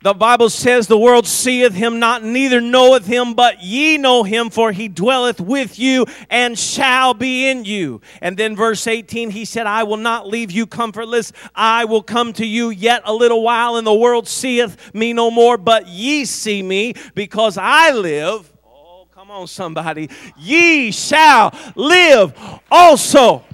The 0.03 0.13
Bible 0.13 0.49
says, 0.49 0.87
The 0.87 0.97
world 0.97 1.25
seeth 1.25 1.73
him 1.73 1.97
not, 1.97 2.25
neither 2.25 2.59
knoweth 2.59 3.05
him, 3.05 3.35
but 3.35 3.63
ye 3.63 3.97
know 3.97 4.23
him, 4.23 4.49
for 4.49 4.73
he 4.73 4.89
dwelleth 4.89 5.39
with 5.39 5.79
you 5.79 6.05
and 6.29 6.59
shall 6.59 7.13
be 7.13 7.47
in 7.47 7.63
you. 7.63 8.01
And 8.19 8.35
then 8.35 8.53
verse 8.53 8.85
18, 8.85 9.29
he 9.29 9.45
said, 9.45 9.65
I 9.65 9.83
will 9.83 9.95
not 9.95 10.27
leave 10.27 10.51
you 10.51 10.67
comfortless. 10.67 11.31
I 11.55 11.85
will 11.85 12.03
come 12.03 12.33
to 12.33 12.45
you 12.45 12.69
yet 12.69 13.01
a 13.05 13.13
little 13.13 13.43
while, 13.43 13.77
and 13.77 13.87
the 13.87 13.93
world 13.93 14.27
seeth 14.27 14.93
me 14.93 15.13
no 15.13 15.31
more, 15.31 15.57
but 15.57 15.87
ye 15.87 16.25
see 16.25 16.61
me, 16.61 16.95
because 17.15 17.57
I 17.57 17.91
live. 17.91 18.51
Oh, 18.65 19.07
come 19.15 19.31
on, 19.31 19.47
somebody. 19.47 20.09
Ye 20.37 20.91
shall 20.91 21.57
live 21.75 22.33
also. 22.69 23.45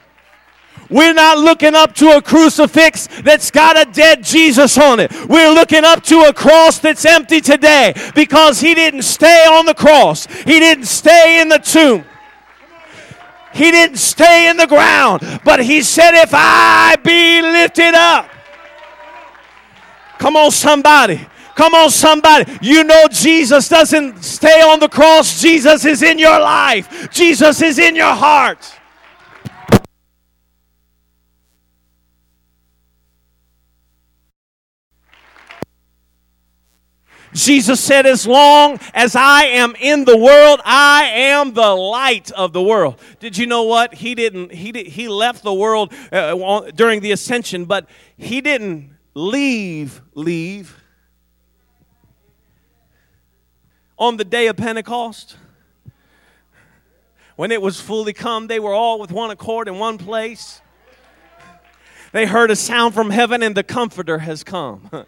We're 0.89 1.13
not 1.13 1.37
looking 1.37 1.75
up 1.75 1.93
to 1.95 2.17
a 2.17 2.21
crucifix 2.21 3.07
that's 3.21 3.51
got 3.51 3.79
a 3.79 3.89
dead 3.91 4.23
Jesus 4.23 4.77
on 4.77 4.99
it. 4.99 5.11
We're 5.27 5.53
looking 5.53 5.83
up 5.83 6.03
to 6.05 6.21
a 6.21 6.33
cross 6.33 6.79
that's 6.79 7.05
empty 7.05 7.41
today 7.41 7.93
because 8.15 8.59
he 8.59 8.73
didn't 8.73 9.03
stay 9.03 9.45
on 9.45 9.65
the 9.65 9.75
cross. 9.75 10.25
He 10.25 10.59
didn't 10.59 10.85
stay 10.85 11.41
in 11.41 11.49
the 11.49 11.59
tomb. 11.59 12.05
He 13.53 13.71
didn't 13.71 13.97
stay 13.97 14.49
in 14.49 14.57
the 14.57 14.67
ground, 14.67 15.41
but 15.43 15.63
he 15.63 15.81
said, 15.81 16.13
If 16.13 16.29
I 16.33 16.95
be 17.03 17.41
lifted 17.41 17.93
up. 17.93 18.29
Come 20.17 20.35
on, 20.35 20.51
somebody. 20.51 21.25
Come 21.55 21.73
on, 21.73 21.89
somebody. 21.89 22.51
You 22.61 22.83
know 22.83 23.07
Jesus 23.09 23.67
doesn't 23.67 24.23
stay 24.23 24.61
on 24.61 24.79
the 24.79 24.87
cross. 24.87 25.41
Jesus 25.41 25.83
is 25.85 26.03
in 26.03 26.19
your 26.19 26.39
life, 26.39 27.09
Jesus 27.11 27.61
is 27.61 27.79
in 27.79 27.95
your 27.95 28.13
heart. 28.13 28.78
Jesus 37.45 37.79
said, 37.79 38.05
As 38.05 38.25
long 38.25 38.79
as 38.93 39.15
I 39.15 39.43
am 39.43 39.75
in 39.79 40.05
the 40.05 40.17
world, 40.17 40.61
I 40.65 41.03
am 41.05 41.53
the 41.53 41.75
light 41.75 42.31
of 42.31 42.53
the 42.53 42.61
world. 42.61 42.99
Did 43.19 43.37
you 43.37 43.45
know 43.45 43.63
what? 43.63 43.93
He 43.93 44.15
didn't, 44.15 44.53
he, 44.53 44.71
did, 44.71 44.87
he 44.87 45.07
left 45.07 45.43
the 45.43 45.53
world 45.53 45.93
uh, 46.11 46.71
during 46.71 47.01
the 47.01 47.11
ascension, 47.11 47.65
but 47.65 47.87
he 48.17 48.41
didn't 48.41 48.91
leave, 49.13 50.01
leave. 50.13 50.75
On 53.97 54.17
the 54.17 54.25
day 54.25 54.47
of 54.47 54.55
Pentecost, 54.55 55.35
when 57.35 57.51
it 57.51 57.61
was 57.61 57.79
fully 57.79 58.13
come, 58.13 58.47
they 58.47 58.59
were 58.59 58.73
all 58.73 58.99
with 58.99 59.11
one 59.11 59.31
accord 59.31 59.67
in 59.67 59.77
one 59.77 59.97
place. 59.97 60.61
They 62.11 62.25
heard 62.25 62.49
a 62.49 62.55
sound 62.55 62.93
from 62.93 63.11
heaven, 63.11 63.43
and 63.43 63.55
the 63.55 63.63
Comforter 63.63 64.19
has 64.19 64.43
come. 64.43 64.89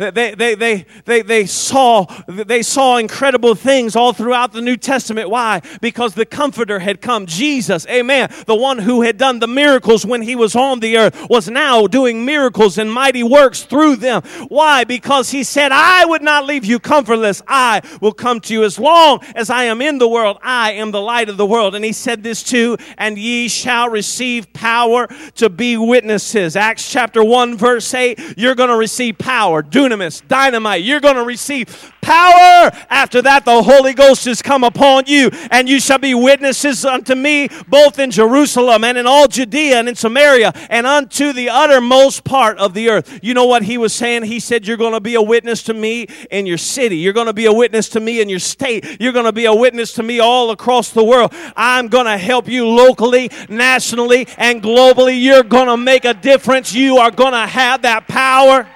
they, 0.00 0.34
they, 0.34 0.54
they, 0.54 0.86
they, 1.04 1.20
they, 1.20 1.46
saw, 1.46 2.06
they 2.26 2.62
saw 2.62 2.96
incredible 2.96 3.54
things 3.54 3.94
all 3.94 4.14
throughout 4.14 4.52
the 4.52 4.62
New 4.62 4.78
Testament. 4.78 5.28
Why? 5.28 5.60
Because 5.82 6.14
the 6.14 6.24
Comforter 6.24 6.78
had 6.78 7.02
come. 7.02 7.26
Jesus, 7.26 7.86
amen, 7.86 8.32
the 8.46 8.56
one 8.56 8.78
who 8.78 9.02
had 9.02 9.18
done 9.18 9.40
the 9.40 9.46
miracles 9.46 10.06
when 10.06 10.22
he 10.22 10.34
was 10.34 10.56
on 10.56 10.80
the 10.80 10.96
earth, 10.96 11.28
was 11.28 11.50
now 11.50 11.86
doing 11.86 12.24
miracles 12.24 12.78
and 12.78 12.90
mighty 12.90 13.22
works 13.22 13.62
through 13.62 13.96
them. 13.96 14.22
Why? 14.48 14.84
Because 14.84 15.30
he 15.30 15.44
said, 15.44 15.70
I 15.70 16.06
would 16.06 16.22
not 16.22 16.46
leave 16.46 16.64
you 16.64 16.78
comfortless. 16.78 17.42
I 17.46 17.82
will 18.00 18.12
come 18.12 18.40
to 18.40 18.54
you 18.54 18.64
as 18.64 18.78
long 18.78 19.22
as 19.34 19.50
I 19.50 19.64
am 19.64 19.82
in 19.82 19.98
the 19.98 20.08
world. 20.08 20.38
I 20.42 20.72
am 20.72 20.92
the 20.92 21.02
light 21.02 21.28
of 21.28 21.36
the 21.36 21.44
world. 21.44 21.74
And 21.74 21.84
he 21.84 21.92
said 21.92 22.22
this 22.22 22.42
too, 22.42 22.78
and 22.96 23.18
ye 23.18 23.48
shall 23.48 23.90
receive 23.90 24.50
power 24.54 25.08
to 25.34 25.50
be 25.50 25.76
witnesses. 25.76 26.56
Acts 26.56 26.90
chapter 26.90 27.22
1, 27.22 27.58
verse 27.58 27.92
8, 27.92 28.38
you're 28.38 28.54
going 28.54 28.70
to 28.70 28.76
receive 28.76 29.18
power, 29.18 29.62
dunamis, 29.90 30.26
dynamite. 30.26 30.82
You're 30.82 31.00
going 31.00 31.16
to 31.16 31.24
receive 31.24 31.92
power. 32.00 32.70
After 32.88 33.22
that, 33.22 33.44
the 33.44 33.62
Holy 33.62 33.92
Ghost 33.92 34.24
has 34.24 34.42
come 34.42 34.64
upon 34.64 35.04
you, 35.06 35.30
and 35.50 35.68
you 35.68 35.80
shall 35.80 35.98
be 35.98 36.14
witnesses 36.14 36.84
unto 36.84 37.14
me 37.14 37.48
both 37.68 37.98
in 37.98 38.10
Jerusalem 38.10 38.84
and 38.84 38.98
in 38.98 39.06
all 39.06 39.28
Judea 39.28 39.78
and 39.78 39.88
in 39.88 39.94
Samaria 39.94 40.52
and 40.70 40.86
unto 40.86 41.32
the 41.32 41.48
uttermost 41.48 42.24
part 42.24 42.58
of 42.58 42.74
the 42.74 42.88
earth. 42.88 43.20
You 43.22 43.34
know 43.34 43.46
what 43.46 43.62
he 43.62 43.78
was 43.78 43.92
saying? 43.92 44.24
He 44.24 44.40
said, 44.40 44.66
You're 44.66 44.76
going 44.76 44.92
to 44.92 45.00
be 45.00 45.14
a 45.14 45.22
witness 45.22 45.62
to 45.64 45.74
me 45.74 46.06
in 46.30 46.46
your 46.46 46.58
city. 46.58 46.96
You're 46.96 47.12
going 47.12 47.26
to 47.26 47.32
be 47.32 47.46
a 47.46 47.52
witness 47.52 47.88
to 47.90 48.00
me 48.00 48.20
in 48.20 48.28
your 48.28 48.38
state. 48.38 49.00
You're 49.00 49.12
going 49.12 49.26
to 49.26 49.32
be 49.32 49.44
a 49.44 49.54
witness 49.54 49.94
to 49.94 50.02
me 50.02 50.20
all 50.20 50.50
across 50.50 50.90
the 50.90 51.04
world. 51.04 51.32
I'm 51.56 51.88
going 51.88 52.06
to 52.06 52.18
help 52.18 52.48
you 52.48 52.66
locally, 52.66 53.30
nationally, 53.48 54.26
and 54.36 54.62
globally. 54.62 55.22
You're 55.22 55.42
going 55.42 55.68
to 55.68 55.76
make 55.76 56.04
a 56.04 56.14
difference. 56.14 56.72
You 56.72 56.98
are 56.98 57.10
going 57.10 57.32
to 57.32 57.46
have 57.46 57.82
that 57.82 58.08
power. 58.08 58.68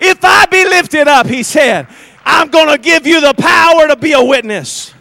If 0.00 0.18
I 0.22 0.46
be 0.46 0.64
lifted 0.64 1.08
up, 1.08 1.26
he 1.26 1.42
said, 1.42 1.86
I'm 2.24 2.50
going 2.50 2.68
to 2.68 2.78
give 2.78 3.06
you 3.06 3.20
the 3.20 3.34
power 3.34 3.88
to 3.88 3.96
be 3.96 4.12
a 4.12 4.24
witness. 4.24 4.94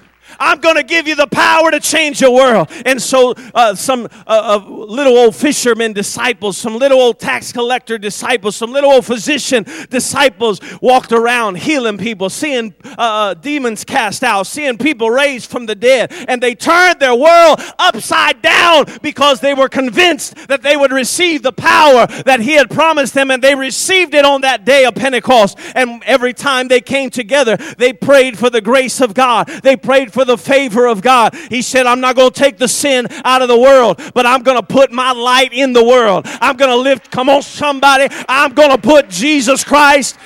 I'm 0.44 0.60
going 0.60 0.76
to 0.76 0.84
give 0.84 1.08
you 1.08 1.16
the 1.16 1.28
power 1.28 1.72
to 1.72 1.80
change 1.80 2.22
your 2.22 2.32
world. 2.32 2.70
And 2.86 3.02
so, 3.02 3.34
uh, 3.54 3.76
some 3.76 4.06
uh, 4.06 4.10
uh, 4.28 4.70
little 4.70 5.18
old 5.18 5.36
fisherman 5.36 5.94
disciples, 5.94 6.58
some 6.58 6.78
little 6.78 7.00
old 7.00 7.20
tax 7.20 7.52
collector 7.52 7.98
disciples, 7.98 8.56
some 8.56 8.72
little 8.72 8.92
old 8.92 9.06
physician 9.06 9.66
disciples 9.90 10.60
walked 10.82 11.12
around 11.12 11.58
healing 11.58 11.98
people, 11.98 12.30
seeing 12.30 12.74
uh, 12.86 13.24
uh, 13.24 13.34
demons 13.36 13.86
cast 13.86 14.24
out, 14.24 14.46
seeing 14.46 14.78
people 14.78 15.10
raised 15.10 15.50
from 15.50 15.66
the 15.66 15.76
dead. 15.76 16.12
And 16.28 16.44
they 16.44 16.56
turned 16.56 17.00
their 17.00 17.16
world 17.16 17.62
upside 17.80 18.42
down 18.42 18.86
because 19.02 19.40
they 19.40 19.54
were 19.54 19.70
convinced 19.70 20.48
that 20.50 20.62
they 20.62 20.76
would 20.76 20.92
receive 20.92 21.42
the 21.42 21.54
power 21.54 22.06
that 22.26 22.42
He 22.42 22.54
had 22.54 22.70
promised 22.70 23.14
them. 23.14 23.32
And 23.32 23.42
they 23.42 23.56
received 23.56 24.14
it 24.14 24.26
on 24.26 24.42
that 24.42 24.66
day 24.66 24.84
of 24.86 24.96
Pentecost. 24.96 25.58
And 25.74 26.04
every 26.04 26.34
time 26.34 26.68
they 26.68 26.82
came 26.82 27.10
together, 27.10 27.56
they 27.78 27.94
prayed 27.94 28.38
for 28.38 28.50
the 28.50 28.62
grace 28.62 29.00
of 29.00 29.14
God. 29.14 29.48
They 29.48 29.78
prayed 29.78 30.12
for 30.12 30.26
the 30.26 30.33
favor 30.38 30.88
of 30.88 31.02
God. 31.02 31.36
He 31.50 31.62
said, 31.62 31.86
I'm 31.86 32.02
not 32.02 32.16
going 32.16 32.32
to 32.32 32.40
take 32.40 32.58
the 32.58 32.68
sin 32.68 33.08
out 33.24 33.42
of 33.42 33.48
the 33.48 33.60
world, 33.60 34.02
but 34.14 34.26
I'm 34.26 34.44
going 34.44 34.60
to 34.60 34.66
put 34.66 34.92
my 34.92 35.12
light 35.12 35.54
in 35.54 35.74
the 35.74 35.84
world. 35.84 36.26
I'm 36.26 36.58
going 36.58 36.72
to 36.72 36.78
lift, 36.78 37.12
come 37.12 37.30
on, 37.30 37.42
somebody, 37.42 38.08
I'm 38.28 38.54
going 38.54 38.72
to 38.72 38.78
put 38.78 39.10
Jesus 39.10 39.64
Christ. 39.64 40.18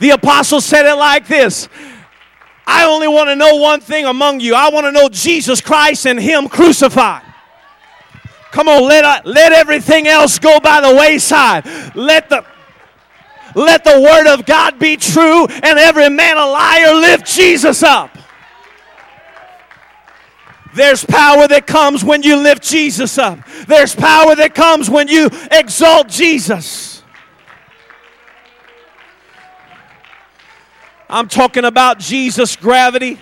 The 0.00 0.10
apostle 0.10 0.60
said 0.60 0.86
it 0.86 0.94
like 0.94 1.26
this 1.26 1.68
I 2.66 2.86
only 2.86 3.08
want 3.08 3.28
to 3.28 3.36
know 3.36 3.56
one 3.56 3.80
thing 3.80 4.06
among 4.06 4.40
you. 4.40 4.54
I 4.54 4.70
want 4.70 4.86
to 4.86 4.92
know 4.92 5.08
Jesus 5.08 5.60
Christ 5.60 6.06
and 6.06 6.18
Him 6.18 6.48
crucified. 6.48 7.22
Come 8.50 8.68
on, 8.68 8.84
let, 8.84 9.04
uh, 9.04 9.20
let 9.24 9.52
everything 9.52 10.06
else 10.06 10.38
go 10.38 10.60
by 10.60 10.80
the 10.80 10.94
wayside. 10.94 11.66
Let 11.96 12.28
the 12.28 12.44
let 13.54 13.84
the 13.84 14.00
word 14.00 14.32
of 14.32 14.46
God 14.46 14.78
be 14.78 14.96
true 14.96 15.46
and 15.46 15.78
every 15.78 16.08
man 16.08 16.36
a 16.36 16.46
liar. 16.46 16.94
Lift 16.94 17.26
Jesus 17.26 17.82
up. 17.82 18.16
There's 20.74 21.04
power 21.04 21.46
that 21.46 21.66
comes 21.66 22.02
when 22.02 22.22
you 22.22 22.36
lift 22.36 22.64
Jesus 22.64 23.16
up. 23.16 23.38
There's 23.68 23.94
power 23.94 24.34
that 24.34 24.54
comes 24.54 24.90
when 24.90 25.06
you 25.06 25.30
exalt 25.52 26.08
Jesus. 26.08 27.02
I'm 31.08 31.28
talking 31.28 31.64
about 31.64 32.00
Jesus' 32.00 32.56
gravity. 32.56 33.20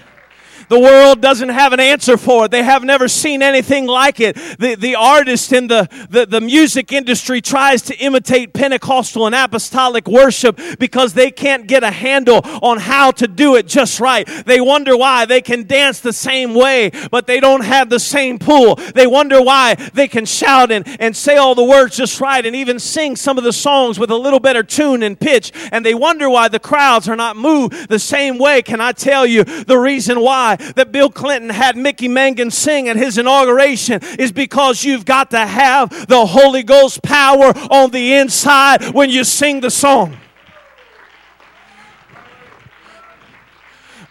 The 0.69 0.79
world 0.79 1.21
doesn't 1.21 1.49
have 1.49 1.73
an 1.73 1.81
answer 1.81 2.17
for 2.17 2.47
it. 2.47 2.51
They 2.51 2.63
have 2.63 2.85
never 2.85 3.09
seen 3.09 3.43
anything 3.43 3.87
like 3.87 4.21
it. 4.21 4.37
The, 4.59 4.75
the 4.75 4.95
artist 4.95 5.53
in 5.53 5.69
the, 5.69 5.89
the, 6.11 6.27
the 6.27 6.41
music 6.41 6.93
industry 6.93 7.41
tries 7.41 7.83
to 7.83 7.97
imitate 7.99 8.53
Pentecostal 8.53 9.27
and 9.27 9.35
apostolic 9.35 10.09
worship 10.09 10.59
because 10.79 11.15
they 11.15 11.31
can't 11.31 11.67
get 11.67 11.83
a 11.83 11.91
handle 11.91 12.41
on 12.63 12.79
how 12.79 13.11
to 13.13 13.29
do 13.29 13.57
it 13.57 13.67
just 13.67 14.01
right. 14.01 14.29
They 14.47 14.61
wonder 14.61 14.97
why 14.97 15.25
they 15.25 15.41
can 15.41 15.65
dance 15.67 16.01
the 16.01 16.13
same 16.13 16.55
way, 16.55 16.91
but 17.11 17.27
they 17.27 17.41
don't 17.41 17.65
have 17.65 17.91
the 17.91 18.01
same 18.01 18.39
pool. 18.39 18.77
They 18.95 19.07
wonder 19.07 19.43
why 19.43 19.75
they 19.75 20.09
can 20.09 20.25
shout 20.25 20.71
and, 20.71 20.87
and 21.01 21.17
say 21.17 21.37
all 21.37 21.55
the 21.55 21.65
words 21.65 21.97
just 21.97 22.21
right 22.21 22.45
and 22.45 22.57
even 22.57 22.79
sing 22.79 23.17
some 23.17 23.39
of 23.39 23.45
the 23.45 23.53
songs 23.53 23.99
with 23.99 24.11
a 24.11 24.17
little 24.17 24.41
better 24.41 24.63
tune 24.63 25.03
and 25.03 25.19
pitch. 25.19 25.53
And 25.71 25.85
they 25.85 25.95
wonder 25.95 26.29
why 26.29 26.49
the 26.49 26.61
crowds 26.61 27.09
are 27.09 27.17
not 27.17 27.37
moved 27.37 27.89
the 27.89 27.99
same 27.99 28.39
way. 28.39 28.63
Can 28.63 28.81
I 28.81 28.93
tell 28.93 29.27
you 29.27 29.45
the 29.45 29.79
reason 29.79 30.21
why? 30.21 30.52
That 30.57 30.93
Bill 30.93 31.11
Clinton 31.11 31.51
had 31.51 31.77
Mickey 31.77 32.09
Mangun 32.09 32.53
sing 32.53 32.89
at 32.89 32.97
his 32.97 33.19
inauguration 33.19 34.01
is 34.19 34.33
because 34.33 34.85
you've 34.85 35.05
got 35.05 35.31
to 35.31 35.47
have 35.47 36.07
the 36.09 36.27
Holy 36.27 36.63
Ghost 36.63 37.03
power 37.03 37.53
on 37.71 37.91
the 37.91 38.15
inside 38.15 38.95
when 38.95 39.11
you 39.11 39.25
sing 39.25 39.61
the 39.61 39.71
song. 39.71 40.17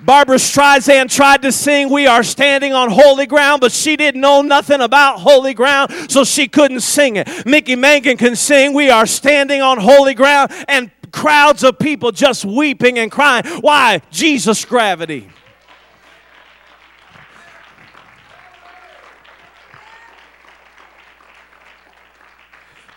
Barbra 0.03 0.37
Streisand 0.37 1.11
tried 1.11 1.43
to 1.43 1.51
sing 1.51 1.89
We 1.89 2.07
Are 2.07 2.23
Standing 2.23 2.73
on 2.73 2.89
Holy 2.89 3.27
Ground, 3.27 3.61
but 3.61 3.71
she 3.71 3.95
didn't 3.95 4.19
know 4.19 4.41
nothing 4.41 4.81
about 4.81 5.19
holy 5.19 5.53
ground, 5.53 5.91
so 6.09 6.23
she 6.23 6.47
couldn't 6.47 6.79
sing 6.79 7.17
it. 7.17 7.45
Mickey 7.45 7.75
Mangun 7.75 8.17
can 8.17 8.35
sing 8.35 8.73
We 8.73 8.89
Are 8.89 9.05
Standing 9.05 9.61
on 9.61 9.77
Holy 9.77 10.15
Ground, 10.15 10.51
and 10.67 10.89
crowds 11.11 11.63
of 11.63 11.77
people 11.77 12.11
just 12.11 12.45
weeping 12.45 12.97
and 12.97 13.11
crying. 13.11 13.45
Why? 13.61 14.01
Jesus' 14.11 14.65
gravity. 14.65 15.29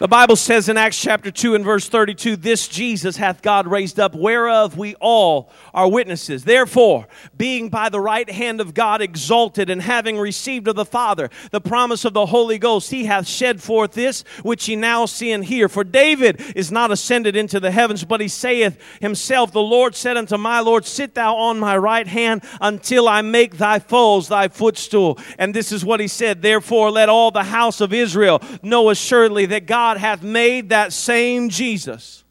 The 0.01 0.09
Bible 0.09 0.35
says 0.35 0.69
in 0.69 0.77
Acts 0.77 1.01
chapter 1.01 1.31
2 1.31 1.55
and 1.55 1.65
verse 1.65 1.89
32 1.89 2.35
This 2.35 2.67
Jesus 2.67 3.17
hath 3.17 3.43
God 3.43 3.69
raised 3.69 4.01
up, 4.01 4.13
whereof 4.13 4.77
we 4.77 4.97
all 4.97 5.53
are 5.73 5.89
witnesses. 5.89 6.43
Therefore, 6.43 7.07
being 7.37 7.69
by 7.69 7.91
the 7.91 8.01
right 8.01 8.29
hand 8.29 8.61
of 8.61 8.75
God 8.75 9.01
exalted, 9.01 9.71
and 9.71 9.81
having 9.81 10.19
received 10.19 10.67
of 10.67 10.75
the 10.75 10.85
Father 10.85 11.31
the 11.53 11.61
promise 11.61 12.05
of 12.05 12.13
the 12.13 12.27
Holy 12.27 12.59
Ghost, 12.59 12.91
he 12.91 13.05
hath 13.05 13.29
shed 13.29 13.63
forth 13.63 13.93
this 13.93 14.25
which 14.43 14.69
ye 14.69 14.75
now 14.75 15.07
see 15.07 15.31
and 15.31 15.45
hear. 15.45 15.69
For 15.69 15.85
David 15.85 16.43
is 16.57 16.73
not 16.73 16.91
ascended 16.91 17.37
into 17.37 17.61
the 17.61 17.71
heavens, 17.71 18.03
but 18.03 18.21
he 18.21 18.27
saith 18.27 18.77
himself, 19.01 19.53
The 19.53 19.63
Lord 19.63 19.95
said 19.95 20.17
unto 20.17 20.37
my 20.37 20.59
Lord, 20.59 20.87
Sit 20.87 21.15
thou 21.15 21.37
on 21.37 21.61
my 21.61 21.77
right 21.79 22.09
hand 22.09 22.43
until 22.61 23.07
I 23.07 23.23
make 23.23 23.59
thy 23.59 23.79
foes 23.79 24.27
thy 24.27 24.49
footstool. 24.49 25.21
And 25.39 25.55
this 25.55 25.71
is 25.71 25.85
what 25.85 26.01
he 26.01 26.09
said 26.09 26.43
Therefore, 26.43 26.91
let 26.91 27.09
all 27.09 27.31
the 27.31 27.45
house 27.45 27.81
of 27.81 27.93
Israel 27.93 28.43
know 28.61 28.91
assuredly 28.91 29.47
that 29.47 29.67
God 29.67 29.84
God 29.85 29.99
hath 29.99 30.23
made 30.23 30.71
that 30.71 30.95
same 30.95 31.51
Jesus, 31.51 32.25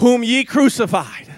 whom 0.00 0.24
ye 0.24 0.42
crucified 0.42 1.30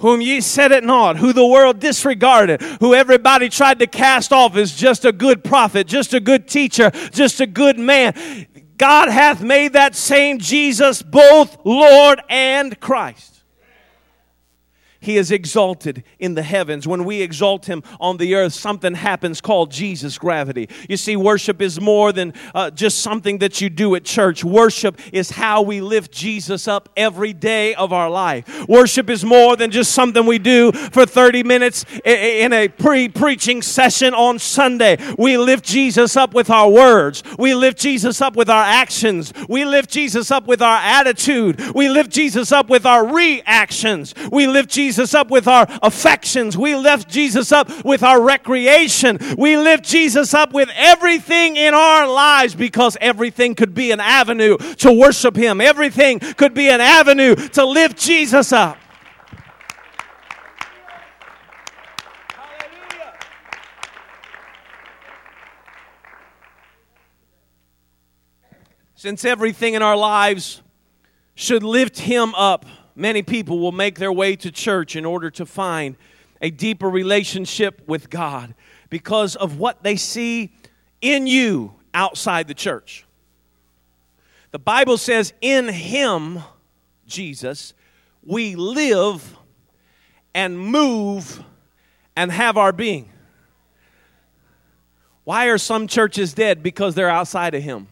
whom 0.00 0.22
ye 0.22 0.40
set 0.40 0.72
at 0.72 0.82
naught, 0.82 1.18
who 1.18 1.30
the 1.30 1.46
world 1.46 1.78
disregarded, 1.78 2.62
who 2.80 2.94
everybody 2.94 3.50
tried 3.50 3.78
to 3.78 3.86
cast 3.86 4.32
off 4.32 4.56
as 4.56 4.74
just 4.74 5.04
a 5.04 5.12
good 5.12 5.44
prophet, 5.44 5.86
just 5.86 6.14
a 6.14 6.20
good 6.20 6.48
teacher, 6.48 6.90
just 7.12 7.38
a 7.38 7.46
good 7.46 7.78
man. 7.78 8.46
God 8.78 9.10
hath 9.10 9.42
made 9.42 9.74
that 9.74 9.94
same 9.94 10.38
Jesus 10.38 11.02
both 11.02 11.58
Lord 11.66 12.22
and 12.30 12.80
Christ. 12.80 13.39
He 15.00 15.16
is 15.16 15.30
exalted 15.30 16.04
in 16.18 16.34
the 16.34 16.42
heavens. 16.42 16.86
When 16.86 17.04
we 17.04 17.22
exalt 17.22 17.66
Him 17.66 17.82
on 17.98 18.18
the 18.18 18.34
earth, 18.34 18.52
something 18.52 18.94
happens 18.94 19.40
called 19.40 19.70
Jesus 19.70 20.18
gravity. 20.18 20.68
You 20.88 20.98
see, 20.98 21.16
worship 21.16 21.62
is 21.62 21.80
more 21.80 22.12
than 22.12 22.34
uh, 22.54 22.70
just 22.70 22.98
something 22.98 23.38
that 23.38 23.62
you 23.62 23.70
do 23.70 23.94
at 23.94 24.04
church. 24.04 24.44
Worship 24.44 25.00
is 25.12 25.30
how 25.30 25.62
we 25.62 25.80
lift 25.80 26.12
Jesus 26.12 26.68
up 26.68 26.90
every 26.96 27.32
day 27.32 27.74
of 27.74 27.94
our 27.94 28.10
life. 28.10 28.68
Worship 28.68 29.08
is 29.08 29.24
more 29.24 29.56
than 29.56 29.70
just 29.70 29.92
something 29.92 30.26
we 30.26 30.38
do 30.38 30.70
for 30.72 31.06
30 31.06 31.44
minutes 31.44 31.86
in 32.04 32.52
a 32.52 32.68
pre 32.68 33.08
preaching 33.08 33.62
session 33.62 34.12
on 34.12 34.38
Sunday. 34.38 34.98
We 35.18 35.38
lift 35.38 35.64
Jesus 35.64 36.14
up 36.14 36.34
with 36.34 36.50
our 36.50 36.68
words, 36.68 37.22
we 37.38 37.54
lift 37.54 37.78
Jesus 37.78 38.20
up 38.20 38.36
with 38.36 38.50
our 38.50 38.64
actions, 38.64 39.32
we 39.48 39.64
lift 39.64 39.88
Jesus 39.88 40.30
up 40.30 40.46
with 40.46 40.60
our 40.60 40.78
attitude, 40.78 41.74
we 41.74 41.88
lift 41.88 42.10
Jesus 42.10 42.52
up 42.52 42.68
with 42.68 42.84
our 42.84 43.06
reactions, 43.14 44.14
we 44.30 44.46
lift 44.46 44.68
Jesus 44.68 44.89
Jesus 44.90 45.14
up 45.14 45.30
with 45.30 45.46
our 45.46 45.68
affections. 45.82 46.58
We 46.58 46.74
lift 46.74 47.08
Jesus 47.08 47.52
up 47.52 47.84
with 47.84 48.02
our 48.02 48.20
recreation. 48.20 49.20
We 49.38 49.56
lift 49.56 49.84
Jesus 49.84 50.34
up 50.34 50.52
with 50.52 50.68
everything 50.74 51.54
in 51.54 51.74
our 51.74 52.08
lives 52.08 52.56
because 52.56 52.96
everything 53.00 53.54
could 53.54 53.72
be 53.72 53.92
an 53.92 54.00
avenue 54.00 54.56
to 54.58 54.92
worship 54.92 55.36
Him. 55.36 55.60
Everything 55.60 56.18
could 56.18 56.54
be 56.54 56.68
an 56.68 56.80
avenue 56.80 57.36
to 57.36 57.64
lift 57.64 57.98
Jesus 57.98 58.52
up. 58.52 58.78
Since 68.96 69.24
everything 69.24 69.74
in 69.74 69.82
our 69.82 69.96
lives 69.96 70.62
should 71.36 71.62
lift 71.62 72.00
him 72.00 72.34
up, 72.34 72.66
many 73.00 73.22
people 73.22 73.58
will 73.58 73.72
make 73.72 73.98
their 73.98 74.12
way 74.12 74.36
to 74.36 74.50
church 74.50 74.94
in 74.94 75.04
order 75.04 75.30
to 75.30 75.46
find 75.46 75.96
a 76.40 76.50
deeper 76.50 76.88
relationship 76.88 77.82
with 77.86 78.10
God 78.10 78.54
because 78.88 79.36
of 79.36 79.58
what 79.58 79.82
they 79.82 79.96
see 79.96 80.52
in 81.00 81.26
you 81.26 81.74
outside 81.94 82.48
the 82.48 82.54
church. 82.54 83.04
The 84.50 84.58
Bible 84.58 84.98
says, 84.98 85.32
In 85.40 85.68
him, 85.68 86.40
Jesus, 87.06 87.74
we 88.22 88.54
live 88.54 89.36
and 90.34 90.58
move 90.58 91.42
and 92.16 92.30
have 92.30 92.56
our 92.56 92.72
being. 92.72 93.10
Why 95.24 95.46
are 95.46 95.58
some 95.58 95.86
churches 95.86 96.34
dead? 96.34 96.62
Because 96.62 96.94
they're 96.94 97.10
outside 97.10 97.54
of 97.54 97.62
him. 97.62 97.88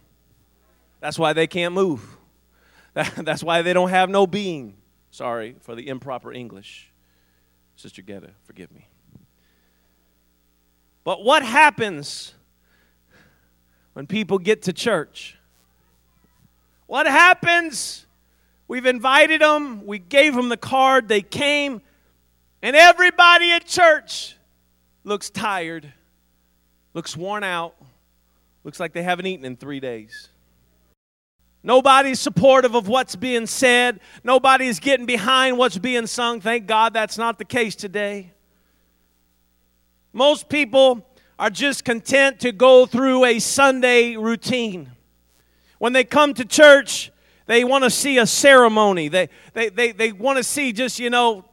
That's 1.01 1.18
why 1.18 1.33
they 1.33 1.47
can't 1.47 1.75
move. 1.75 2.16
That's 2.94 3.44
why 3.44 3.62
they 3.62 3.73
don't 3.73 3.90
have 3.90 4.11
no 4.11 4.27
being. 4.27 4.75
Sorry 5.11 5.57
for 5.61 5.75
the 5.75 5.88
improper 5.88 6.33
English. 6.33 6.90
Sister 7.77 8.03
Getta, 8.03 8.31
forgive 8.44 8.73
me. 8.73 8.88
But 11.05 11.25
what 11.25 11.42
happens 11.42 12.35
when 13.94 14.07
people 14.07 14.38
get 14.38 14.62
to 14.62 14.73
church? 14.73 15.37
What 16.87 17.07
happens? 17.07 18.07
We've 18.66 18.85
invited 18.85 19.40
them, 19.40 19.87
we 19.87 19.99
gave 19.99 20.35
them 20.35 20.51
the 20.51 20.57
card, 20.59 21.09
they 21.09 21.23
came, 21.23 21.81
and 22.61 22.77
everybody 22.77 23.51
at 23.53 23.64
church 23.64 24.37
looks 25.05 25.31
tired, 25.31 25.90
looks 26.92 27.16
worn 27.16 27.44
out, 27.44 27.75
looks 28.64 28.79
like 28.79 28.92
they 28.92 29.03
haven't 29.03 29.27
eaten 29.27 29.47
in 29.47 29.57
three 29.57 29.81
days. 29.81 30.29
Nobody's 31.68 32.18
supportive 32.18 32.74
of 32.74 32.88
what's 32.88 33.14
being 33.14 33.46
said. 33.46 34.00
Nobody's 34.24 34.81
getting 34.81 35.04
behind 35.04 35.59
what's 35.59 35.76
being 35.76 36.07
sung. 36.07 36.40
Thank 36.40 36.66
God 36.66 36.94
that's 36.94 37.18
not 37.18 37.37
the 37.37 37.44
case 37.44 37.76
today. 37.76 38.33
Most 40.14 40.48
people 40.48 41.07
are 41.38 41.50
just 41.50 41.85
content 41.85 42.40
to 42.40 42.52
go 42.52 42.87
through 42.87 43.26
a 43.26 43.38
Sunday 43.38 44.16
routine. 44.16 44.92
When 45.76 45.92
they 45.92 46.04
come 46.04 46.33
to 46.35 46.44
church, 46.46 47.12
they 47.44 47.64
want 47.64 47.85
to 47.85 47.90
see 47.90 48.16
a 48.16 48.26
ceremony. 48.26 49.09
They, 49.09 49.28
they, 49.52 49.68
they, 49.68 49.92
they 49.92 50.12
want 50.12 50.38
to 50.38 50.44
see 50.44 50.72
just, 50.72 50.98
you 50.98 51.11
know, 51.11 51.44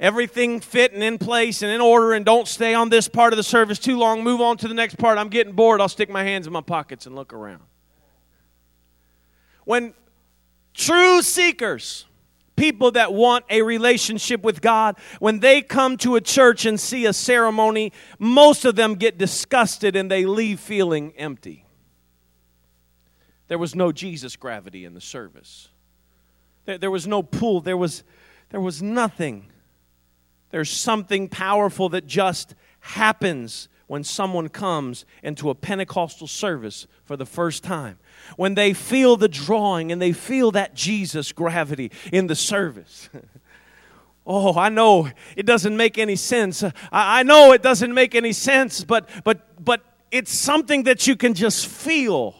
everything 0.00 0.60
fit 0.60 0.94
and 0.94 1.02
in 1.02 1.18
place 1.18 1.60
and 1.60 1.70
in 1.70 1.82
order 1.82 2.14
and 2.14 2.24
don't 2.24 2.48
stay 2.48 2.72
on 2.72 2.88
this 2.88 3.06
part 3.06 3.34
of 3.34 3.36
the 3.36 3.42
service 3.42 3.78
too 3.78 3.98
long. 3.98 4.24
Move 4.24 4.40
on 4.40 4.56
to 4.56 4.66
the 4.66 4.72
next 4.72 4.96
part. 4.96 5.18
I'm 5.18 5.28
getting 5.28 5.52
bored. 5.52 5.82
I'll 5.82 5.90
stick 5.90 6.08
my 6.08 6.24
hands 6.24 6.46
in 6.46 6.54
my 6.54 6.62
pockets 6.62 7.04
and 7.04 7.14
look 7.14 7.34
around. 7.34 7.64
When 9.68 9.92
true 10.72 11.20
seekers, 11.20 12.06
people 12.56 12.92
that 12.92 13.12
want 13.12 13.44
a 13.50 13.60
relationship 13.60 14.42
with 14.42 14.62
God, 14.62 14.96
when 15.18 15.40
they 15.40 15.60
come 15.60 15.98
to 15.98 16.16
a 16.16 16.22
church 16.22 16.64
and 16.64 16.80
see 16.80 17.04
a 17.04 17.12
ceremony, 17.12 17.92
most 18.18 18.64
of 18.64 18.76
them 18.76 18.94
get 18.94 19.18
disgusted 19.18 19.94
and 19.94 20.10
they 20.10 20.24
leave 20.24 20.58
feeling 20.58 21.12
empty. 21.18 21.66
There 23.48 23.58
was 23.58 23.74
no 23.74 23.92
Jesus 23.92 24.36
gravity 24.36 24.86
in 24.86 24.94
the 24.94 25.02
service. 25.02 25.68
There, 26.64 26.78
there 26.78 26.90
was 26.90 27.06
no 27.06 27.22
pull. 27.22 27.60
There 27.60 27.76
was, 27.76 28.04
there 28.48 28.62
was 28.62 28.80
nothing. 28.80 29.52
There's 30.48 30.70
something 30.70 31.28
powerful 31.28 31.90
that 31.90 32.06
just 32.06 32.54
happens 32.80 33.68
when 33.88 34.04
someone 34.04 34.48
comes 34.48 35.04
into 35.22 35.50
a 35.50 35.54
Pentecostal 35.54 36.28
service 36.28 36.86
for 37.04 37.16
the 37.16 37.26
first 37.26 37.64
time. 37.64 37.98
When 38.36 38.54
they 38.54 38.74
feel 38.74 39.16
the 39.16 39.28
drawing 39.28 39.90
and 39.90 40.00
they 40.00 40.12
feel 40.12 40.52
that 40.52 40.74
Jesus 40.74 41.32
gravity 41.32 41.90
in 42.12 42.28
the 42.28 42.36
service. 42.36 43.08
oh, 44.26 44.56
I 44.56 44.68
know 44.68 45.10
it 45.36 45.46
doesn't 45.46 45.76
make 45.76 45.98
any 45.98 46.16
sense. 46.16 46.62
I, 46.62 46.72
I 46.92 47.22
know 47.24 47.52
it 47.52 47.62
doesn't 47.62 47.92
make 47.92 48.14
any 48.14 48.32
sense, 48.32 48.84
but 48.84 49.08
but 49.24 49.64
but 49.64 49.82
it's 50.10 50.32
something 50.32 50.84
that 50.84 51.06
you 51.06 51.16
can 51.16 51.34
just 51.34 51.66
feel. 51.66 52.36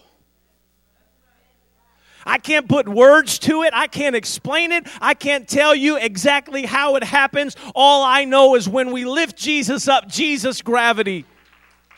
I 2.27 2.37
can't 2.37 2.69
put 2.69 2.87
words 2.87 3.39
to 3.41 3.63
it. 3.63 3.71
I 3.73 3.87
can't 3.87 4.15
explain 4.15 4.71
it. 4.71 4.87
I 5.01 5.15
can't 5.15 5.49
tell 5.49 5.75
you 5.75 5.97
exactly 5.97 6.67
how 6.67 6.97
it 6.97 7.05
happens. 7.05 7.57
All 7.75 8.05
I 8.05 8.27
know 8.27 8.55
is 8.55 8.69
when 8.69 8.93
we 8.93 9.07
lift 9.07 9.39
Jesus 9.39 9.89
up, 9.89 10.09
Jesus' 10.09 10.61
gravity 10.61 11.25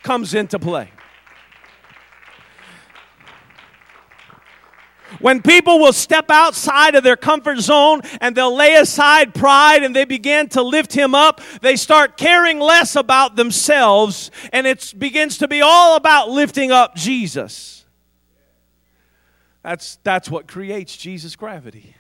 comes 0.03 0.35
into 0.35 0.59
play. 0.59 0.91
When 5.19 5.43
people 5.43 5.79
will 5.79 5.93
step 5.93 6.31
outside 6.31 6.95
of 6.95 7.05
their 7.05 7.17
comfort 7.17 7.59
zone 7.59 8.01
and 8.21 8.35
they'll 8.35 8.55
lay 8.55 8.77
aside 8.77 9.35
pride 9.35 9.83
and 9.83 9.95
they 9.95 10.05
begin 10.05 10.49
to 10.51 10.63
lift 10.63 10.93
him 10.93 11.15
up, 11.15 11.41
they 11.61 11.77
start 11.77 12.17
caring 12.17 12.59
less 12.59 12.97
about 12.97 13.37
themselves 13.37 14.31
and 14.53 14.67
it 14.67 14.95
begins 14.97 15.39
to 15.39 15.49
be 15.49 15.61
all 15.61 15.97
about 15.97 16.31
lifting 16.31 16.71
up 16.71 16.95
Jesus. 16.95 17.85
That's, 19.63 19.97
that's 20.03 20.31
what 20.31 20.49
creates 20.49 20.97
Jesus' 20.97 21.37
gravity. 21.37 21.97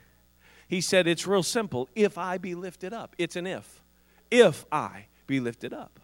He 0.66 0.80
said 0.80 1.06
it's 1.06 1.26
real 1.26 1.42
simple. 1.42 1.88
If 1.94 2.16
I 2.16 2.38
be 2.38 2.54
lifted 2.54 2.94
up, 2.94 3.14
it's 3.18 3.36
an 3.36 3.46
if. 3.46 3.82
If 4.30 4.64
I 4.72 5.06
be 5.26 5.40
lifted 5.40 5.74
up. 5.74 5.99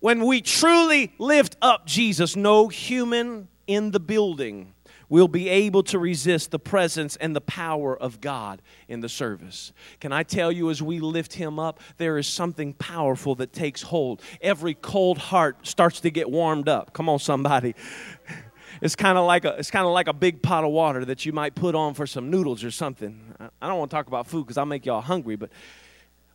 When 0.00 0.24
we 0.24 0.40
truly 0.40 1.12
lift 1.18 1.56
up 1.60 1.86
Jesus, 1.86 2.36
no 2.36 2.68
human 2.68 3.48
in 3.66 3.90
the 3.90 4.00
building 4.00 4.74
will 5.08 5.28
be 5.28 5.48
able 5.48 5.82
to 5.82 5.98
resist 5.98 6.50
the 6.50 6.58
presence 6.58 7.16
and 7.16 7.34
the 7.34 7.40
power 7.40 7.96
of 7.96 8.20
God 8.20 8.60
in 8.88 9.00
the 9.00 9.08
service. 9.08 9.72
Can 10.00 10.12
I 10.12 10.22
tell 10.22 10.52
you, 10.52 10.70
as 10.70 10.82
we 10.82 11.00
lift 11.00 11.32
Him 11.32 11.58
up, 11.58 11.80
there 11.96 12.18
is 12.18 12.26
something 12.26 12.74
powerful 12.74 13.34
that 13.36 13.52
takes 13.52 13.82
hold. 13.82 14.22
Every 14.40 14.74
cold 14.74 15.18
heart 15.18 15.66
starts 15.66 16.00
to 16.00 16.10
get 16.10 16.30
warmed 16.30 16.68
up. 16.68 16.92
Come 16.92 17.08
on, 17.08 17.18
somebody. 17.18 17.74
It's 18.80 18.94
kind 18.94 19.18
of 19.18 19.26
like 19.26 19.44
a 19.44 19.56
it's 19.56 19.72
kind 19.72 19.86
of 19.86 19.92
like 19.92 20.06
a 20.06 20.12
big 20.12 20.40
pot 20.40 20.62
of 20.62 20.70
water 20.70 21.04
that 21.06 21.26
you 21.26 21.32
might 21.32 21.56
put 21.56 21.74
on 21.74 21.94
for 21.94 22.06
some 22.06 22.30
noodles 22.30 22.62
or 22.62 22.70
something. 22.70 23.34
I 23.60 23.66
don't 23.66 23.76
want 23.76 23.90
to 23.90 23.96
talk 23.96 24.06
about 24.06 24.28
food 24.28 24.44
because 24.44 24.56
I'll 24.56 24.66
make 24.66 24.86
y'all 24.86 25.00
hungry, 25.00 25.34
but 25.34 25.50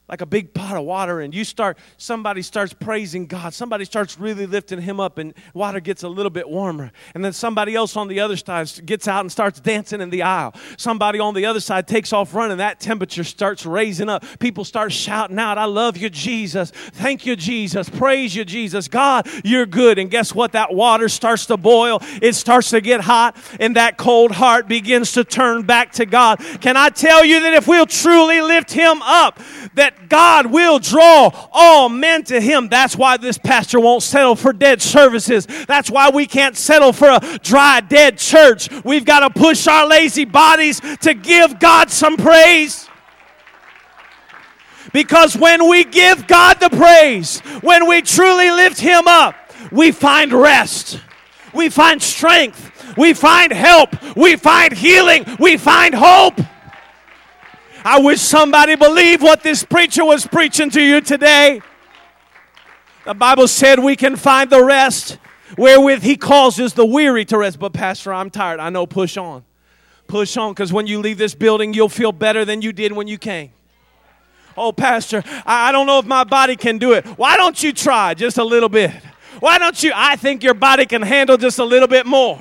like 0.06 0.20
a 0.20 0.26
big 0.26 0.52
pot 0.52 0.76
of 0.76 0.84
water 0.84 1.20
and 1.20 1.34
you 1.34 1.44
start 1.44 1.78
somebody 1.96 2.42
starts 2.42 2.74
praising 2.74 3.26
god. 3.26 3.54
Somebody 3.54 3.86
starts 3.86 4.18
really 4.18 4.44
lifting 4.44 4.80
him 4.80 5.00
up 5.00 5.16
and 5.16 5.32
water 5.54 5.80
gets 5.80 6.02
a 6.02 6.08
little 6.08 6.30
bit 6.30 6.46
warmer. 6.48 6.92
And 7.14 7.24
then 7.24 7.32
somebody 7.32 7.74
else 7.74 7.96
on 7.96 8.08
the 8.08 8.20
other 8.20 8.36
side 8.36 8.70
gets 8.84 9.08
out 9.08 9.20
and 9.22 9.32
starts 9.32 9.60
dancing 9.60 10.02
in 10.02 10.10
the 10.10 10.22
aisle. 10.22 10.54
Somebody 10.76 11.20
on 11.20 11.32
the 11.32 11.46
other 11.46 11.60
side 11.60 11.88
takes 11.88 12.12
off 12.12 12.34
running. 12.34 12.58
That 12.58 12.80
temperature 12.80 13.24
starts 13.24 13.64
raising 13.64 14.10
up. 14.10 14.24
People 14.40 14.64
start 14.64 14.92
shouting 14.92 15.38
out 15.38 15.56
i 15.56 15.64
love 15.64 15.96
you 15.96 16.10
jesus. 16.10 16.70
Thank 16.70 17.24
you 17.24 17.34
jesus. 17.34 17.88
Praise 17.88 18.36
you 18.36 18.44
jesus. 18.44 18.88
God 18.88 19.26
you're 19.42 19.66
good. 19.66 19.98
And 19.98 20.10
guess 20.10 20.34
what? 20.34 20.52
That 20.52 20.74
water 20.74 21.08
starts 21.08 21.46
to 21.46 21.56
boil. 21.56 22.00
It 22.20 22.34
starts 22.34 22.70
to 22.70 22.82
get 22.82 23.00
hot 23.00 23.36
and 23.58 23.76
that 23.76 23.96
cold 23.96 24.32
heart 24.32 24.68
begins 24.68 25.12
to 25.12 25.24
turn 25.24 25.62
back 25.62 25.92
to 25.92 26.04
god. 26.04 26.40
Can 26.60 26.76
i 26.76 26.90
tell 26.90 27.24
you 27.24 27.40
that 27.40 27.54
if 27.54 27.66
we'll 27.66 27.86
truly 27.86 28.42
lift 28.42 28.70
him 28.70 29.00
up 29.00 29.40
God 30.08 30.46
will 30.46 30.78
draw 30.78 31.30
all 31.52 31.88
men 31.88 32.24
to 32.24 32.40
Him. 32.40 32.68
That's 32.68 32.96
why 32.96 33.16
this 33.16 33.38
pastor 33.38 33.80
won't 33.80 34.02
settle 34.02 34.36
for 34.36 34.52
dead 34.52 34.82
services. 34.82 35.46
That's 35.66 35.90
why 35.90 36.10
we 36.10 36.26
can't 36.26 36.56
settle 36.56 36.92
for 36.92 37.08
a 37.08 37.38
dry, 37.42 37.80
dead 37.80 38.18
church. 38.18 38.68
We've 38.84 39.04
got 39.04 39.20
to 39.20 39.30
push 39.30 39.66
our 39.66 39.86
lazy 39.86 40.24
bodies 40.24 40.80
to 41.00 41.14
give 41.14 41.58
God 41.58 41.90
some 41.90 42.16
praise. 42.16 42.88
Because 44.92 45.36
when 45.36 45.68
we 45.68 45.84
give 45.84 46.26
God 46.26 46.60
the 46.60 46.70
praise, 46.70 47.40
when 47.62 47.88
we 47.88 48.00
truly 48.02 48.50
lift 48.50 48.78
Him 48.78 49.08
up, 49.08 49.34
we 49.72 49.90
find 49.90 50.32
rest, 50.32 51.00
we 51.52 51.68
find 51.68 52.00
strength, 52.00 52.96
we 52.96 53.12
find 53.14 53.52
help, 53.52 53.90
we 54.16 54.36
find 54.36 54.72
healing, 54.72 55.24
we 55.40 55.56
find 55.56 55.94
hope. 55.94 56.38
I 57.86 58.00
wish 58.00 58.22
somebody 58.22 58.76
believed 58.76 59.22
what 59.22 59.42
this 59.42 59.62
preacher 59.62 60.06
was 60.06 60.26
preaching 60.26 60.70
to 60.70 60.80
you 60.80 61.02
today. 61.02 61.60
The 63.04 63.12
Bible 63.12 63.46
said 63.46 63.78
we 63.78 63.94
can 63.94 64.16
find 64.16 64.48
the 64.48 64.64
rest 64.64 65.18
wherewith 65.58 66.02
he 66.02 66.16
causes 66.16 66.72
the 66.72 66.86
weary 66.86 67.26
to 67.26 67.36
rest. 67.36 67.58
But, 67.58 67.74
Pastor, 67.74 68.14
I'm 68.14 68.30
tired. 68.30 68.58
I 68.58 68.70
know, 68.70 68.86
push 68.86 69.18
on. 69.18 69.44
Push 70.06 70.38
on, 70.38 70.52
because 70.52 70.72
when 70.72 70.86
you 70.86 70.98
leave 70.98 71.18
this 71.18 71.34
building, 71.34 71.74
you'll 71.74 71.90
feel 71.90 72.12
better 72.12 72.46
than 72.46 72.62
you 72.62 72.72
did 72.72 72.92
when 72.92 73.06
you 73.06 73.18
came. 73.18 73.50
Oh, 74.56 74.72
Pastor, 74.72 75.22
I 75.44 75.70
don't 75.70 75.86
know 75.86 75.98
if 75.98 76.06
my 76.06 76.24
body 76.24 76.56
can 76.56 76.78
do 76.78 76.92
it. 76.92 77.04
Why 77.18 77.36
don't 77.36 77.62
you 77.62 77.72
try 77.72 78.14
just 78.14 78.38
a 78.38 78.44
little 78.44 78.70
bit? 78.70 78.92
Why 79.40 79.58
don't 79.58 79.82
you? 79.82 79.92
I 79.94 80.16
think 80.16 80.42
your 80.42 80.54
body 80.54 80.86
can 80.86 81.02
handle 81.02 81.36
just 81.36 81.58
a 81.58 81.64
little 81.64 81.88
bit 81.88 82.06
more. 82.06 82.40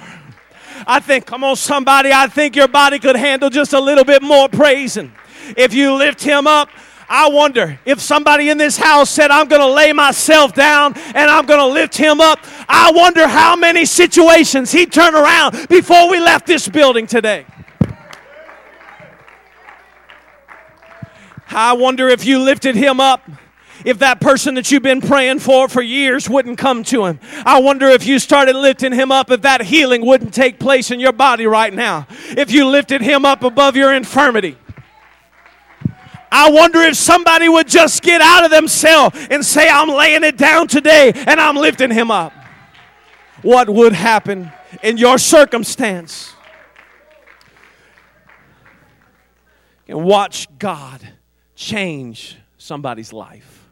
I 0.87 0.99
think, 0.99 1.25
come 1.25 1.43
on, 1.43 1.55
somebody, 1.55 2.11
I 2.13 2.27
think 2.27 2.55
your 2.55 2.67
body 2.67 2.99
could 2.99 3.15
handle 3.15 3.49
just 3.49 3.73
a 3.73 3.79
little 3.79 4.05
bit 4.05 4.21
more 4.21 4.47
praising. 4.47 5.11
If 5.57 5.73
you 5.73 5.93
lift 5.93 6.21
him 6.21 6.47
up, 6.47 6.69
I 7.09 7.29
wonder 7.29 7.79
if 7.85 7.99
somebody 7.99 8.49
in 8.49 8.57
this 8.57 8.77
house 8.77 9.09
said, 9.09 9.29
I'm 9.29 9.47
going 9.47 9.61
to 9.61 9.71
lay 9.71 9.93
myself 9.93 10.53
down 10.53 10.93
and 10.95 11.29
I'm 11.29 11.45
going 11.45 11.59
to 11.59 11.67
lift 11.67 11.95
him 11.95 12.21
up. 12.21 12.39
I 12.67 12.91
wonder 12.93 13.27
how 13.27 13.55
many 13.55 13.85
situations 13.85 14.71
he 14.71 14.85
turned 14.85 15.15
around 15.15 15.67
before 15.67 16.09
we 16.09 16.19
left 16.19 16.47
this 16.47 16.67
building 16.67 17.05
today. 17.05 17.45
I 21.49 21.73
wonder 21.73 22.07
if 22.09 22.25
you 22.25 22.39
lifted 22.39 22.75
him 22.75 22.99
up 22.99 23.21
if 23.85 23.99
that 23.99 24.21
person 24.21 24.55
that 24.55 24.71
you've 24.71 24.83
been 24.83 25.01
praying 25.01 25.39
for 25.39 25.67
for 25.67 25.81
years 25.81 26.29
wouldn't 26.29 26.57
come 26.57 26.83
to 26.85 27.05
him. 27.05 27.19
I 27.45 27.59
wonder 27.59 27.87
if 27.89 28.05
you 28.05 28.17
started 28.17 28.55
lifting 28.55 28.93
him 28.93 29.11
up, 29.11 29.29
if 29.29 29.41
that 29.41 29.61
healing 29.61 30.05
wouldn't 30.05 30.33
take 30.33 30.59
place 30.59 30.89
in 30.89 30.99
your 30.99 31.11
body 31.11 31.45
right 31.45 31.73
now. 31.73 32.07
If 32.29 32.51
you 32.51 32.67
lifted 32.67 33.01
him 33.01 33.25
up 33.25 33.43
above 33.43 33.75
your 33.75 33.93
infirmity. 33.93 34.57
I 36.35 36.49
wonder 36.49 36.79
if 36.79 36.95
somebody 36.95 37.47
would 37.47 37.67
just 37.67 38.01
get 38.01 38.19
out 38.19 38.43
of 38.43 38.49
themselves 38.49 39.27
and 39.29 39.45
say, 39.45 39.69
I'm 39.69 39.87
laying 39.87 40.23
it 40.23 40.35
down 40.35 40.67
today 40.67 41.11
and 41.13 41.39
I'm 41.39 41.55
lifting 41.55 41.91
him 41.91 42.09
up. 42.09 42.33
What 43.43 43.69
would 43.69 43.93
happen 43.93 44.51
in 44.81 44.97
your 44.97 45.19
circumstance? 45.19 46.33
And 49.87 50.03
watch 50.03 50.47
God 50.57 51.07
change 51.53 52.37
somebody's 52.57 53.13
life. 53.13 53.62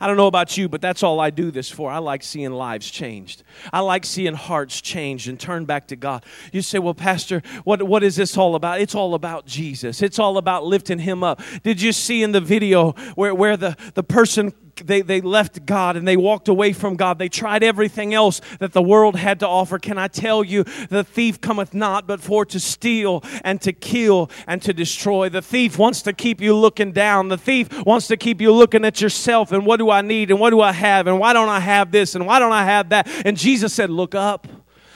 I 0.00 0.06
don't 0.06 0.16
know 0.16 0.26
about 0.26 0.56
you, 0.56 0.68
but 0.68 0.80
that's 0.80 1.02
all 1.02 1.20
I 1.20 1.30
do 1.30 1.50
this 1.50 1.68
for. 1.68 1.90
I 1.90 1.98
like 1.98 2.22
seeing 2.22 2.52
lives 2.52 2.90
changed. 2.90 3.42
I 3.72 3.80
like 3.80 4.06
seeing 4.06 4.34
hearts 4.34 4.80
changed 4.80 5.28
and 5.28 5.38
turn 5.38 5.66
back 5.66 5.88
to 5.88 5.96
God. 5.96 6.24
You 6.52 6.62
say, 6.62 6.78
Well, 6.78 6.94
Pastor, 6.94 7.42
what, 7.64 7.82
what 7.82 8.02
is 8.02 8.16
this 8.16 8.36
all 8.36 8.54
about? 8.54 8.80
It's 8.80 8.94
all 8.94 9.14
about 9.14 9.46
Jesus. 9.46 10.00
It's 10.00 10.18
all 10.18 10.38
about 10.38 10.64
lifting 10.64 11.00
him 11.00 11.22
up. 11.22 11.42
Did 11.62 11.82
you 11.82 11.92
see 11.92 12.22
in 12.22 12.32
the 12.32 12.40
video 12.40 12.92
where, 13.14 13.34
where 13.34 13.56
the, 13.56 13.76
the 13.94 14.02
person 14.02 14.54
they, 14.86 15.02
they 15.02 15.20
left 15.20 15.66
God 15.66 15.96
and 15.96 16.06
they 16.06 16.16
walked 16.16 16.48
away 16.48 16.72
from 16.72 16.96
God. 16.96 17.18
They 17.18 17.28
tried 17.28 17.62
everything 17.62 18.14
else 18.14 18.40
that 18.58 18.72
the 18.72 18.82
world 18.82 19.16
had 19.16 19.40
to 19.40 19.48
offer. 19.48 19.78
Can 19.78 19.98
I 19.98 20.08
tell 20.08 20.42
you, 20.44 20.64
the 20.88 21.04
thief 21.04 21.40
cometh 21.40 21.74
not 21.74 22.06
but 22.06 22.20
for 22.20 22.44
to 22.46 22.60
steal 22.60 23.22
and 23.44 23.60
to 23.62 23.72
kill 23.72 24.30
and 24.46 24.60
to 24.62 24.72
destroy. 24.72 25.28
The 25.28 25.42
thief 25.42 25.78
wants 25.78 26.02
to 26.02 26.12
keep 26.12 26.40
you 26.40 26.54
looking 26.54 26.92
down. 26.92 27.28
The 27.28 27.38
thief 27.38 27.84
wants 27.84 28.06
to 28.08 28.16
keep 28.16 28.40
you 28.40 28.52
looking 28.52 28.84
at 28.84 29.00
yourself 29.00 29.52
and 29.52 29.66
what 29.66 29.78
do 29.78 29.90
I 29.90 30.02
need 30.02 30.30
and 30.30 30.40
what 30.40 30.50
do 30.50 30.60
I 30.60 30.72
have 30.72 31.06
and 31.06 31.18
why 31.18 31.32
don't 31.32 31.48
I 31.48 31.60
have 31.60 31.90
this 31.90 32.14
and 32.14 32.26
why 32.26 32.38
don't 32.38 32.52
I 32.52 32.64
have 32.64 32.90
that. 32.90 33.08
And 33.24 33.36
Jesus 33.36 33.72
said, 33.72 33.90
Look 33.90 34.14
up. 34.14 34.46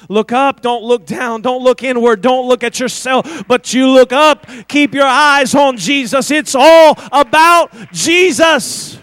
Look 0.09 0.33
up, 0.33 0.61
don't 0.61 0.85
look 0.85 1.07
down, 1.07 1.43
don't 1.43 1.63
look 1.63 1.83
inward, 1.83 2.21
don't 2.21 2.47
look 2.47 2.63
at 2.63 2.79
yourself, 2.79 3.47
but 3.49 3.73
you 3.73 3.89
look 3.89 4.13
up. 4.13 4.47
Keep 4.69 4.95
your 4.95 5.07
eyes 5.07 5.55
on 5.55 5.77
Jesus. 5.77 6.31
It's 6.31 6.55
all 6.55 6.99
about 7.11 7.73
Jesus. 7.93 8.99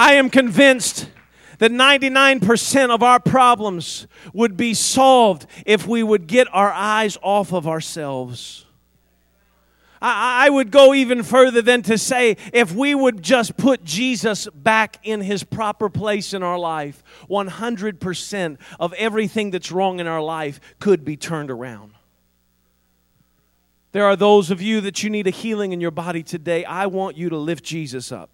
I 0.00 0.14
am 0.14 0.30
convinced 0.30 1.10
that 1.58 1.70
99% 1.70 2.88
of 2.88 3.02
our 3.02 3.20
problems 3.20 4.06
would 4.32 4.56
be 4.56 4.72
solved 4.72 5.44
if 5.66 5.86
we 5.86 6.02
would 6.02 6.26
get 6.26 6.48
our 6.54 6.72
eyes 6.72 7.18
off 7.20 7.52
of 7.52 7.68
ourselves. 7.68 8.64
I, 10.00 10.46
I, 10.46 10.48
would 10.48 10.70
go 10.70 10.94
even 10.94 11.22
further 11.22 11.60
than 11.60 11.82
to 11.82 11.98
say 11.98 12.38
if 12.54 12.72
we 12.72 12.94
would 12.94 13.20
just 13.20 13.58
put 13.58 13.84
Jesus 13.84 14.48
back 14.54 14.96
in 15.02 15.20
his 15.20 15.44
proper 15.44 15.90
place 15.90 16.32
in 16.32 16.42
our 16.42 16.58
life, 16.58 17.04
100% 17.28 18.56
of 18.80 18.94
everything 18.94 19.50
that's 19.50 19.70
wrong 19.70 20.00
in 20.00 20.06
our 20.06 20.22
life 20.22 20.62
could 20.78 21.04
be 21.04 21.18
turned 21.18 21.50
around. 21.50 21.92
There 23.92 24.06
are 24.06 24.16
those 24.16 24.50
of 24.50 24.62
you 24.62 24.80
that 24.80 25.02
you 25.02 25.10
need 25.10 25.26
a 25.26 25.30
healing 25.30 25.72
in 25.72 25.80
your 25.82 25.90
body 25.90 26.22
today. 26.22 26.64
I 26.64 26.86
want 26.86 27.18
you 27.18 27.28
to 27.28 27.36
lift 27.36 27.64
Jesus 27.64 28.10
up. 28.10 28.30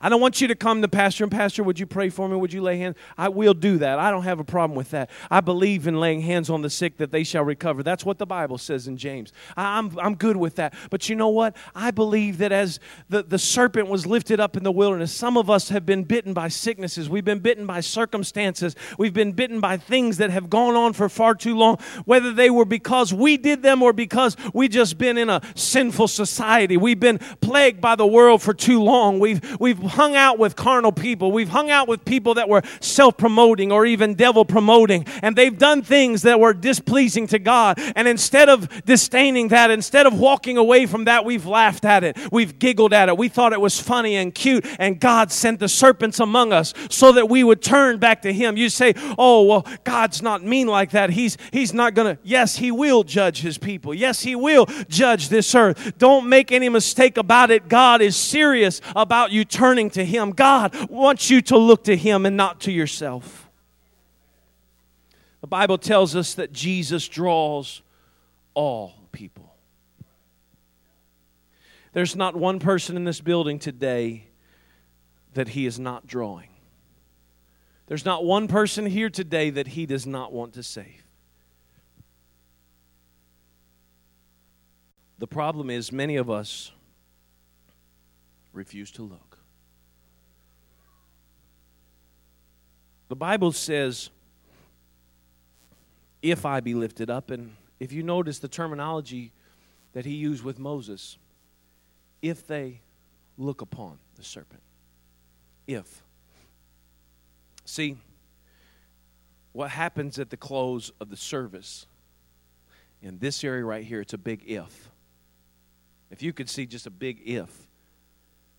I 0.00 0.08
don't 0.08 0.20
want 0.20 0.40
you 0.40 0.48
to 0.48 0.54
come 0.54 0.82
to 0.82 0.88
Pastor 0.88 1.24
and 1.24 1.30
Pastor, 1.30 1.62
would 1.62 1.78
you 1.78 1.86
pray 1.86 2.08
for 2.08 2.28
me? 2.28 2.36
Would 2.36 2.52
you 2.52 2.62
lay 2.62 2.78
hands? 2.78 2.96
I 3.16 3.28
will 3.28 3.54
do 3.54 3.78
that. 3.78 3.98
I 3.98 4.10
don't 4.10 4.24
have 4.24 4.40
a 4.40 4.44
problem 4.44 4.76
with 4.76 4.90
that. 4.90 5.10
I 5.30 5.40
believe 5.40 5.86
in 5.86 6.00
laying 6.00 6.20
hands 6.20 6.50
on 6.50 6.62
the 6.62 6.70
sick 6.70 6.96
that 6.98 7.12
they 7.12 7.24
shall 7.24 7.44
recover. 7.44 7.82
That's 7.82 8.04
what 8.04 8.18
the 8.18 8.26
Bible 8.26 8.58
says 8.58 8.86
in 8.86 8.96
James. 8.96 9.32
I'm, 9.56 9.98
I'm 9.98 10.14
good 10.14 10.36
with 10.36 10.56
that. 10.56 10.74
But 10.90 11.08
you 11.08 11.16
know 11.16 11.28
what? 11.28 11.56
I 11.74 11.90
believe 11.90 12.38
that 12.38 12.52
as 12.52 12.80
the, 13.08 13.22
the 13.22 13.38
serpent 13.38 13.88
was 13.88 14.06
lifted 14.06 14.40
up 14.40 14.56
in 14.56 14.64
the 14.64 14.72
wilderness, 14.72 15.12
some 15.12 15.36
of 15.36 15.50
us 15.50 15.68
have 15.70 15.86
been 15.86 16.04
bitten 16.04 16.32
by 16.34 16.48
sicknesses. 16.48 17.08
We've 17.08 17.24
been 17.24 17.40
bitten 17.40 17.66
by 17.66 17.80
circumstances. 17.80 18.76
We've 18.98 19.14
been 19.14 19.32
bitten 19.32 19.60
by 19.60 19.76
things 19.76 20.18
that 20.18 20.30
have 20.30 20.50
gone 20.50 20.74
on 20.74 20.92
for 20.92 21.08
far 21.08 21.34
too 21.34 21.56
long, 21.56 21.78
whether 22.04 22.32
they 22.32 22.50
were 22.50 22.64
because 22.64 23.12
we 23.12 23.36
did 23.36 23.62
them 23.62 23.82
or 23.82 23.92
because 23.92 24.36
we 24.52 24.68
just 24.68 24.98
been 24.98 25.18
in 25.18 25.30
a 25.30 25.40
sinful 25.54 26.08
society. 26.08 26.76
We've 26.76 27.00
been 27.00 27.18
plagued 27.40 27.80
by 27.80 27.96
the 27.96 28.06
world 28.06 28.42
for 28.42 28.54
too 28.54 28.82
long. 28.82 29.18
We've, 29.18 29.60
we've 29.60 29.78
hung 29.86 30.16
out 30.16 30.38
with 30.38 30.56
carnal 30.56 30.92
people. 30.92 31.32
We've 31.32 31.48
hung 31.48 31.70
out 31.70 31.88
with 31.88 32.04
people 32.04 32.34
that 32.34 32.48
were 32.48 32.62
self 32.80 33.16
promoting 33.16 33.72
or 33.72 33.86
even 33.86 34.14
devil 34.14 34.44
promoting. 34.44 35.06
And 35.22 35.36
they've 35.36 35.56
done 35.56 35.82
things 35.82 36.22
that 36.22 36.40
were 36.40 36.54
displeasing 36.54 37.26
to 37.28 37.38
God. 37.38 37.78
And 37.94 38.08
instead 38.08 38.48
of 38.48 38.84
disdaining 38.84 39.48
that, 39.48 39.70
instead 39.70 40.06
of 40.06 40.18
walking 40.18 40.56
away 40.56 40.86
from 40.86 41.04
that, 41.04 41.24
we've 41.24 41.46
laughed 41.46 41.84
at 41.84 42.04
it. 42.04 42.16
We've 42.32 42.58
giggled 42.58 42.92
at 42.92 43.08
it. 43.08 43.16
We 43.16 43.28
thought 43.28 43.52
it 43.52 43.60
was 43.60 43.80
funny 43.80 44.16
and 44.16 44.34
cute. 44.34 44.66
And 44.78 45.00
God 45.00 45.30
sent 45.30 45.60
the 45.60 45.68
serpents 45.68 46.20
among 46.20 46.52
us 46.52 46.74
so 46.90 47.12
that 47.12 47.28
we 47.28 47.44
would 47.44 47.62
turn 47.62 47.98
back 47.98 48.22
to 48.22 48.32
Him. 48.32 48.56
You 48.56 48.68
say, 48.68 48.94
oh, 49.18 49.42
well, 49.42 49.66
God's 49.84 50.22
not 50.22 50.42
mean 50.42 50.66
like 50.66 50.90
that. 50.92 51.10
He's, 51.10 51.36
he's 51.52 51.72
not 51.72 51.94
going 51.94 52.16
to. 52.16 52.22
Yes, 52.22 52.56
He 52.56 52.70
will 52.70 53.04
judge 53.04 53.40
His 53.40 53.58
people. 53.58 53.94
Yes, 53.94 54.22
He 54.22 54.34
will 54.34 54.66
judge 54.88 55.28
this 55.28 55.54
earth. 55.54 55.92
Don't 55.98 56.28
make 56.28 56.52
any 56.52 56.68
mistake 56.68 57.16
about 57.16 57.50
it. 57.50 57.68
God 57.68 58.00
is 58.00 58.16
serious 58.16 58.80
about 58.94 59.30
you 59.30 59.44
turning 59.44 59.75
turning 59.76 59.90
to 59.90 60.04
Him. 60.04 60.30
God 60.30 60.88
wants 60.88 61.28
you 61.28 61.42
to 61.42 61.58
look 61.58 61.84
to 61.84 61.96
Him 61.96 62.24
and 62.24 62.34
not 62.34 62.60
to 62.62 62.72
yourself. 62.72 63.50
The 65.42 65.46
Bible 65.46 65.76
tells 65.76 66.16
us 66.16 66.34
that 66.34 66.50
Jesus 66.50 67.06
draws 67.06 67.82
all 68.54 68.94
people. 69.12 69.54
There's 71.92 72.16
not 72.16 72.34
one 72.34 72.58
person 72.58 72.96
in 72.96 73.04
this 73.04 73.20
building 73.20 73.58
today 73.58 74.28
that 75.34 75.48
He 75.48 75.66
is 75.66 75.78
not 75.78 76.06
drawing. 76.06 76.48
There's 77.86 78.06
not 78.06 78.24
one 78.24 78.48
person 78.48 78.86
here 78.86 79.10
today 79.10 79.50
that 79.50 79.68
He 79.68 79.84
does 79.84 80.06
not 80.06 80.32
want 80.32 80.54
to 80.54 80.62
save. 80.62 81.04
The 85.18 85.26
problem 85.26 85.68
is, 85.68 85.92
many 85.92 86.16
of 86.16 86.30
us 86.30 86.72
refuse 88.54 88.90
to 88.92 89.02
look. 89.02 89.25
The 93.08 93.16
Bible 93.16 93.52
says, 93.52 94.10
if 96.22 96.44
I 96.44 96.60
be 96.60 96.74
lifted 96.74 97.10
up. 97.10 97.30
And 97.30 97.54
if 97.78 97.92
you 97.92 98.02
notice 98.02 98.38
the 98.38 98.48
terminology 98.48 99.32
that 99.92 100.04
he 100.04 100.14
used 100.14 100.44
with 100.44 100.58
Moses, 100.58 101.18
if 102.22 102.46
they 102.46 102.80
look 103.38 103.60
upon 103.60 103.98
the 104.16 104.24
serpent. 104.24 104.62
If. 105.66 106.02
See, 107.64 107.96
what 109.52 109.70
happens 109.70 110.18
at 110.18 110.30
the 110.30 110.36
close 110.36 110.92
of 111.00 111.10
the 111.10 111.16
service, 111.16 111.86
in 113.02 113.18
this 113.18 113.44
area 113.44 113.64
right 113.64 113.84
here, 113.84 114.00
it's 114.00 114.14
a 114.14 114.18
big 114.18 114.42
if. 114.46 114.90
If 116.10 116.22
you 116.22 116.32
could 116.32 116.48
see 116.48 116.66
just 116.66 116.86
a 116.86 116.90
big 116.90 117.20
if, 117.24 117.50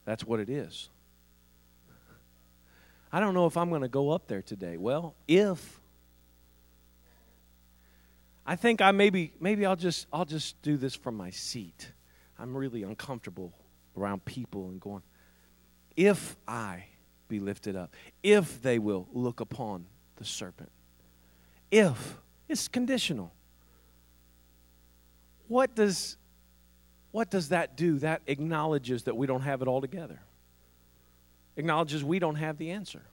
that's 0.06 0.24
what 0.24 0.40
it 0.40 0.50
is. 0.50 0.90
I 3.12 3.20
don't 3.20 3.34
know 3.34 3.46
if 3.46 3.56
I'm 3.56 3.70
going 3.70 3.82
to 3.82 3.88
go 3.88 4.12
up 4.12 4.28
there 4.28 4.42
today. 4.42 4.78
Well, 4.78 5.16
if 5.28 5.80
I 8.46 8.56
think 8.56 8.82
I 8.82 8.92
maybe 8.92 9.34
maybe 9.40 9.66
I'll 9.66 9.76
just 9.76 10.08
I'll 10.12 10.26
just 10.26 10.62
do 10.62 10.78
this 10.78 10.96
from 10.96 11.16
my 11.16 11.30
seat. 11.30 11.92
I'm 12.40 12.56
really 12.56 12.84
uncomfortable 12.84 13.54
around 13.98 14.26
people 14.26 14.70
and 14.70 14.80
going 14.80 15.02
if 15.96 16.36
I 16.48 16.86
be 17.28 17.40
lifted 17.40 17.76
up, 17.76 17.94
if 18.24 18.62
they 18.62 18.80
will 18.80 19.08
look 19.12 19.40
upon 19.40 19.86
the 20.18 20.26
serpent. 20.26 20.72
If 21.72 22.18
it's 22.48 22.68
conditional. 22.68 23.34
What 25.48 25.76
does 25.76 26.18
what 27.12 27.30
does 27.30 27.50
that 27.50 27.78
do? 27.78 28.00
That 28.00 28.22
acknowledges 28.28 29.04
that 29.04 29.16
we 29.18 29.28
don't 29.28 29.42
have 29.42 29.62
it 29.62 29.68
all 29.68 29.82
together 29.82 30.20
acknowledges 31.58 32.04
we 32.04 32.20
don't 32.20 32.36
have 32.36 32.58
the 32.58 32.72
answer. 32.72 33.04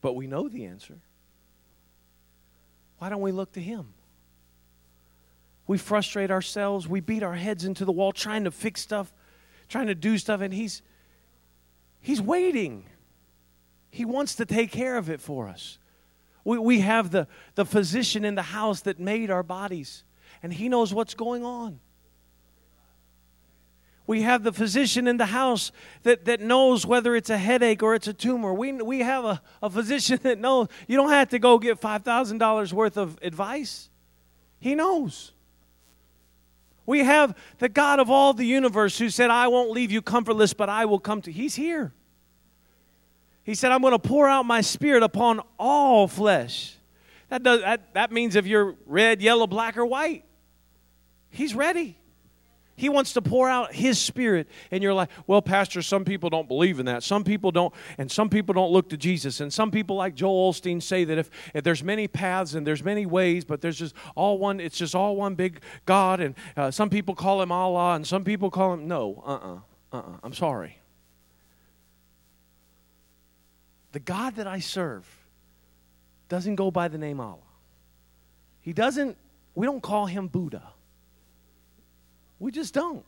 But 0.00 0.14
we 0.14 0.26
know 0.26 0.48
the 0.48 0.64
answer. 0.64 0.98
Why 2.98 3.10
don't 3.10 3.20
we 3.20 3.32
look 3.32 3.52
to 3.52 3.60
Him? 3.60 3.92
we 5.66 5.78
frustrate 5.78 6.30
ourselves, 6.30 6.88
we 6.88 7.00
beat 7.00 7.22
our 7.22 7.34
heads 7.34 7.64
into 7.64 7.84
the 7.84 7.92
wall 7.92 8.12
trying 8.12 8.44
to 8.44 8.50
fix 8.50 8.80
stuff, 8.80 9.12
trying 9.68 9.86
to 9.86 9.94
do 9.94 10.18
stuff, 10.18 10.40
and 10.40 10.52
He's 10.52 10.82
He's 12.00 12.20
waiting. 12.20 12.84
He 13.90 14.04
wants 14.04 14.34
to 14.34 14.44
take 14.44 14.72
care 14.72 14.96
of 14.96 15.08
it 15.08 15.20
for 15.20 15.48
us. 15.48 15.78
We, 16.44 16.58
we 16.58 16.80
have 16.80 17.10
the, 17.10 17.28
the 17.54 17.64
physician 17.64 18.24
in 18.24 18.34
the 18.34 18.42
house 18.42 18.80
that 18.82 18.98
made 18.98 19.30
our 19.30 19.42
bodies, 19.42 20.02
and 20.42 20.52
He 20.52 20.68
knows 20.68 20.92
what's 20.92 21.14
going 21.14 21.44
on. 21.44 21.78
We 24.12 24.20
have 24.20 24.42
the 24.42 24.52
physician 24.52 25.08
in 25.08 25.16
the 25.16 25.24
house 25.24 25.72
that, 26.02 26.26
that 26.26 26.38
knows 26.38 26.84
whether 26.84 27.16
it's 27.16 27.30
a 27.30 27.38
headache 27.38 27.82
or 27.82 27.94
it's 27.94 28.06
a 28.06 28.12
tumor. 28.12 28.52
We, 28.52 28.70
we 28.72 28.98
have 28.98 29.24
a, 29.24 29.40
a 29.62 29.70
physician 29.70 30.20
that 30.24 30.38
knows. 30.38 30.68
You 30.86 30.98
don't 30.98 31.08
have 31.08 31.30
to 31.30 31.38
go 31.38 31.58
get 31.58 31.80
$5,000 31.80 32.72
worth 32.74 32.98
of 32.98 33.18
advice, 33.22 33.88
He 34.60 34.74
knows. 34.74 35.32
We 36.84 37.04
have 37.04 37.34
the 37.56 37.70
God 37.70 38.00
of 38.00 38.10
all 38.10 38.34
the 38.34 38.44
universe 38.44 38.98
who 38.98 39.08
said, 39.08 39.30
I 39.30 39.48
won't 39.48 39.70
leave 39.70 39.90
you 39.90 40.02
comfortless, 40.02 40.52
but 40.52 40.68
I 40.68 40.84
will 40.84 40.98
come 40.98 41.22
to. 41.22 41.32
He's 41.32 41.54
here. 41.54 41.94
He 43.44 43.54
said, 43.54 43.72
I'm 43.72 43.80
going 43.80 43.92
to 43.92 43.98
pour 43.98 44.28
out 44.28 44.44
my 44.44 44.60
spirit 44.60 45.02
upon 45.02 45.40
all 45.58 46.06
flesh. 46.06 46.76
That, 47.30 47.42
does, 47.42 47.62
that, 47.62 47.94
that 47.94 48.12
means 48.12 48.36
if 48.36 48.46
you're 48.46 48.74
red, 48.84 49.22
yellow, 49.22 49.46
black, 49.46 49.78
or 49.78 49.86
white, 49.86 50.26
He's 51.30 51.54
ready. 51.54 51.96
He 52.74 52.88
wants 52.88 53.12
to 53.12 53.22
pour 53.22 53.48
out 53.48 53.74
His 53.74 53.98
Spirit 53.98 54.48
in 54.70 54.82
your 54.82 54.94
life. 54.94 55.08
Well, 55.26 55.42
Pastor, 55.42 55.82
some 55.82 56.04
people 56.04 56.30
don't 56.30 56.48
believe 56.48 56.80
in 56.80 56.86
that. 56.86 57.02
Some 57.02 57.22
people 57.22 57.50
don't, 57.50 57.72
and 57.98 58.10
some 58.10 58.28
people 58.28 58.54
don't 58.54 58.72
look 58.72 58.88
to 58.90 58.96
Jesus. 58.96 59.40
And 59.40 59.52
some 59.52 59.70
people, 59.70 59.96
like 59.96 60.14
Joel 60.14 60.52
Osteen, 60.52 60.82
say 60.82 61.04
that 61.04 61.18
if, 61.18 61.30
if 61.54 61.64
there's 61.64 61.84
many 61.84 62.08
paths 62.08 62.54
and 62.54 62.66
there's 62.66 62.82
many 62.82 63.04
ways, 63.04 63.44
but 63.44 63.60
there's 63.60 63.78
just 63.78 63.94
all 64.14 64.38
one, 64.38 64.58
it's 64.58 64.78
just 64.78 64.94
all 64.94 65.16
one 65.16 65.34
big 65.34 65.60
God. 65.84 66.20
And 66.20 66.34
uh, 66.56 66.70
some 66.70 66.88
people 66.88 67.14
call 67.14 67.42
Him 67.42 67.52
Allah, 67.52 67.94
and 67.94 68.06
some 68.06 68.24
people 68.24 68.50
call 68.50 68.74
Him, 68.74 68.88
no, 68.88 69.22
uh 69.26 69.32
uh-uh, 69.32 69.54
uh, 69.54 69.96
uh-uh, 69.96 70.16
I'm 70.22 70.32
sorry. 70.32 70.78
The 73.92 74.00
God 74.00 74.36
that 74.36 74.46
I 74.46 74.60
serve 74.60 75.06
doesn't 76.30 76.54
go 76.54 76.70
by 76.70 76.88
the 76.88 76.96
name 76.96 77.20
Allah. 77.20 77.38
He 78.62 78.72
doesn't, 78.72 79.18
we 79.54 79.66
don't 79.66 79.82
call 79.82 80.06
Him 80.06 80.28
Buddha. 80.28 80.62
We 82.42 82.50
just 82.50 82.74
don't. 82.74 83.04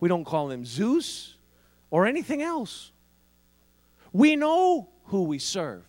We 0.00 0.08
don't 0.08 0.24
call 0.24 0.50
him 0.50 0.64
Zeus 0.64 1.36
or 1.92 2.06
anything 2.06 2.42
else. 2.42 2.90
We 4.12 4.34
know 4.34 4.88
who 5.04 5.22
we 5.22 5.38
serve. 5.38 5.84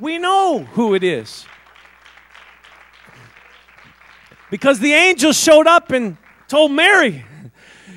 We 0.00 0.16
know 0.16 0.60
who 0.60 0.94
it 0.94 1.04
is. 1.04 1.44
Because 4.50 4.80
the 4.80 4.94
angel 4.94 5.32
showed 5.32 5.66
up 5.66 5.90
and 5.90 6.16
told 6.48 6.72
Mary, 6.72 7.22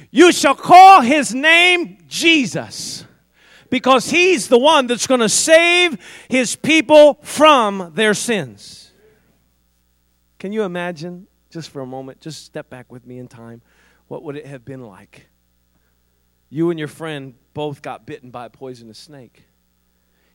You 0.10 0.34
shall 0.34 0.56
call 0.56 1.00
his 1.00 1.34
name 1.34 1.98
Jesus. 2.10 3.06
Because 3.70 4.10
he's 4.10 4.50
the 4.50 4.60
one 4.60 4.88
that's 4.88 5.08
going 5.08 5.22
to 5.22 5.30
save 5.30 5.98
his 6.28 6.58
people 6.58 7.20
from 7.22 7.94
their 7.96 8.14
sins. 8.14 8.92
Can 10.39 10.52
you 10.52 10.64
imagine 10.64 11.28
just 11.52 11.70
for 11.70 11.82
a 11.82 11.86
moment, 11.86 12.20
just 12.20 12.45
step 12.45 12.70
back 12.70 12.91
with 12.91 13.06
me 13.06 13.20
in 13.20 13.28
time. 13.28 13.62
What 14.08 14.24
would 14.24 14.36
it 14.36 14.45
have 14.45 14.66
been 14.66 14.82
like? 14.82 15.28
You 16.49 16.70
and 16.70 16.80
your 16.80 16.88
friend 16.88 17.36
both 17.54 17.82
got 17.82 18.06
bitten 18.06 18.30
by 18.30 18.45
a 18.45 18.49
poisonous 18.49 18.97
snake. 18.97 19.43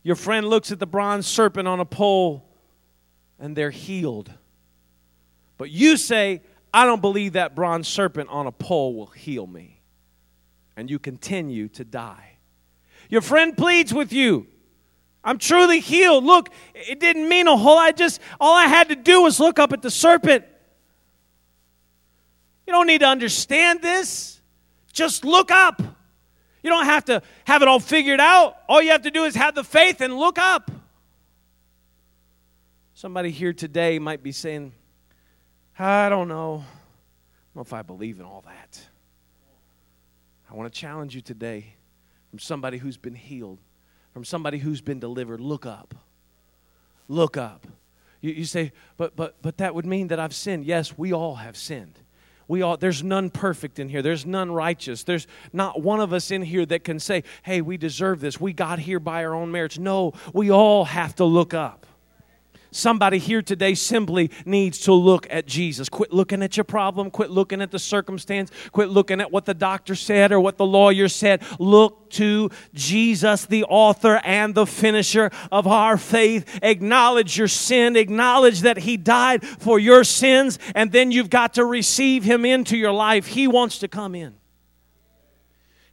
Your 0.03 0.15
friend 0.15 0.47
looks 0.47 0.71
at 0.71 0.79
the 0.79 0.87
bronze 0.87 1.27
serpent 1.27 1.67
on 1.67 1.79
a 1.79 1.85
pole 1.85 2.47
and 3.39 3.55
they're 3.55 3.71
healed. 3.71 4.31
But 5.57 5.69
you 5.69 5.97
say, 5.97 6.41
I 6.73 6.85
don't 6.85 7.01
believe 7.01 7.33
that 7.33 7.55
bronze 7.55 7.87
serpent 7.87 8.29
on 8.29 8.47
a 8.47 8.51
pole 8.51 8.95
will 8.95 9.07
heal 9.07 9.45
me. 9.45 9.81
And 10.75 10.89
you 10.89 10.99
continue 10.99 11.67
to 11.69 11.83
die. 11.83 12.37
Your 13.09 13.21
friend 13.21 13.57
pleads 13.57 13.93
with 13.93 14.13
you. 14.13 14.47
I'm 15.23 15.37
truly 15.37 15.79
healed. 15.79 16.23
Look, 16.23 16.49
it 16.73 16.99
didn't 16.99 17.27
mean 17.27 17.47
a 17.47 17.57
whole 17.57 17.77
I 17.77 17.91
just 17.91 18.21
all 18.39 18.55
I 18.55 18.65
had 18.65 18.89
to 18.89 18.95
do 18.95 19.23
was 19.23 19.39
look 19.39 19.59
up 19.59 19.73
at 19.73 19.81
the 19.81 19.91
serpent 19.91 20.45
you 22.67 22.73
don't 22.73 22.85
need 22.85 22.99
to 22.99 23.07
understand 23.07 23.81
this. 23.81 24.41
Just 24.91 25.23
look 25.23 25.49
up. 25.51 25.81
You 26.61 26.69
don't 26.69 26.85
have 26.85 27.05
to 27.05 27.21
have 27.45 27.61
it 27.61 27.67
all 27.69 27.79
figured 27.79 28.19
out. 28.19 28.57
All 28.67 28.81
you 28.81 28.91
have 28.91 29.03
to 29.03 29.11
do 29.11 29.23
is 29.23 29.35
have 29.35 29.55
the 29.55 29.63
faith 29.63 30.01
and 30.01 30.13
look 30.13 30.37
up. 30.37 30.69
Somebody 32.93 33.31
here 33.31 33.53
today 33.53 33.99
might 33.99 34.21
be 34.21 34.33
saying, 34.33 34.73
I 35.79 36.09
don't 36.09 36.27
know. 36.27 36.55
I 36.55 37.47
don't 37.53 37.55
know 37.55 37.61
if 37.61 37.73
I 37.73 37.83
believe 37.83 38.19
in 38.19 38.25
all 38.25 38.43
that. 38.45 38.81
I 40.51 40.55
want 40.55 40.71
to 40.71 40.77
challenge 40.77 41.15
you 41.15 41.21
today 41.21 41.75
from 42.29 42.39
somebody 42.39 42.79
who's 42.79 42.97
been 42.97 43.15
healed, 43.15 43.59
from 44.13 44.25
somebody 44.25 44.57
who's 44.57 44.81
been 44.81 44.99
delivered. 44.99 45.39
Look 45.39 45.65
up. 45.65 45.95
Look 47.07 47.37
up. 47.37 47.65
You, 48.19 48.33
you 48.33 48.45
say, 48.45 48.73
but, 48.97 49.15
but, 49.15 49.41
but 49.41 49.57
that 49.59 49.73
would 49.73 49.85
mean 49.85 50.07
that 50.07 50.19
I've 50.19 50.35
sinned. 50.35 50.65
Yes, 50.65 50.97
we 50.97 51.13
all 51.13 51.35
have 51.35 51.55
sinned 51.55 51.99
we 52.47 52.61
all 52.61 52.77
there's 52.77 53.03
none 53.03 53.29
perfect 53.29 53.79
in 53.79 53.89
here. 53.89 54.01
There's 54.01 54.25
none 54.25 54.51
righteous. 54.51 55.03
There's 55.03 55.27
not 55.51 55.81
one 55.81 55.99
of 55.99 56.13
us 56.13 56.31
in 56.31 56.41
here 56.41 56.65
that 56.65 56.83
can 56.83 56.99
say 56.99 57.23
hey 57.43 57.61
we 57.61 57.77
deserve 57.77 58.19
this. 58.19 58.39
We 58.39 58.53
got 58.53 58.79
here 58.79 58.99
by 58.99 59.25
our 59.25 59.33
own 59.33 59.51
merits. 59.51 59.77
No 59.77 60.13
we 60.33 60.51
all 60.51 60.85
have 60.85 61.15
to 61.15 61.25
look 61.25 61.53
up 61.53 61.85
Somebody 62.77 63.17
here 63.17 63.41
today 63.41 63.73
simply 63.73 64.29
needs 64.45 64.81
to 64.81 64.93
look 64.93 65.25
at 65.31 65.47
Jesus. 65.47 65.89
Quit 65.89 66.13
looking 66.13 66.43
at 66.43 66.57
your 66.57 66.63
problem. 66.63 67.09
Quit 67.09 67.31
looking 67.31 67.59
at 67.59 67.71
the 67.71 67.79
circumstance. 67.79 68.51
Quit 68.71 68.89
looking 68.89 69.19
at 69.19 69.31
what 69.31 69.45
the 69.45 69.55
doctor 69.55 69.95
said 69.95 70.31
or 70.31 70.39
what 70.39 70.57
the 70.57 70.65
lawyer 70.65 71.07
said. 71.07 71.41
Look 71.57 72.11
to 72.11 72.51
Jesus, 72.75 73.47
the 73.47 73.63
author 73.63 74.21
and 74.23 74.53
the 74.53 74.67
finisher 74.67 75.31
of 75.51 75.65
our 75.65 75.97
faith. 75.97 76.59
Acknowledge 76.61 77.35
your 77.35 77.47
sin. 77.47 77.95
Acknowledge 77.95 78.61
that 78.61 78.77
He 78.77 78.95
died 78.95 79.43
for 79.43 79.79
your 79.79 80.03
sins. 80.03 80.59
And 80.75 80.91
then 80.91 81.09
you've 81.09 81.31
got 81.31 81.55
to 81.55 81.65
receive 81.65 82.23
Him 82.23 82.45
into 82.45 82.77
your 82.77 82.91
life. 82.91 83.25
He 83.25 83.47
wants 83.47 83.79
to 83.79 83.87
come 83.87 84.13
in. 84.13 84.35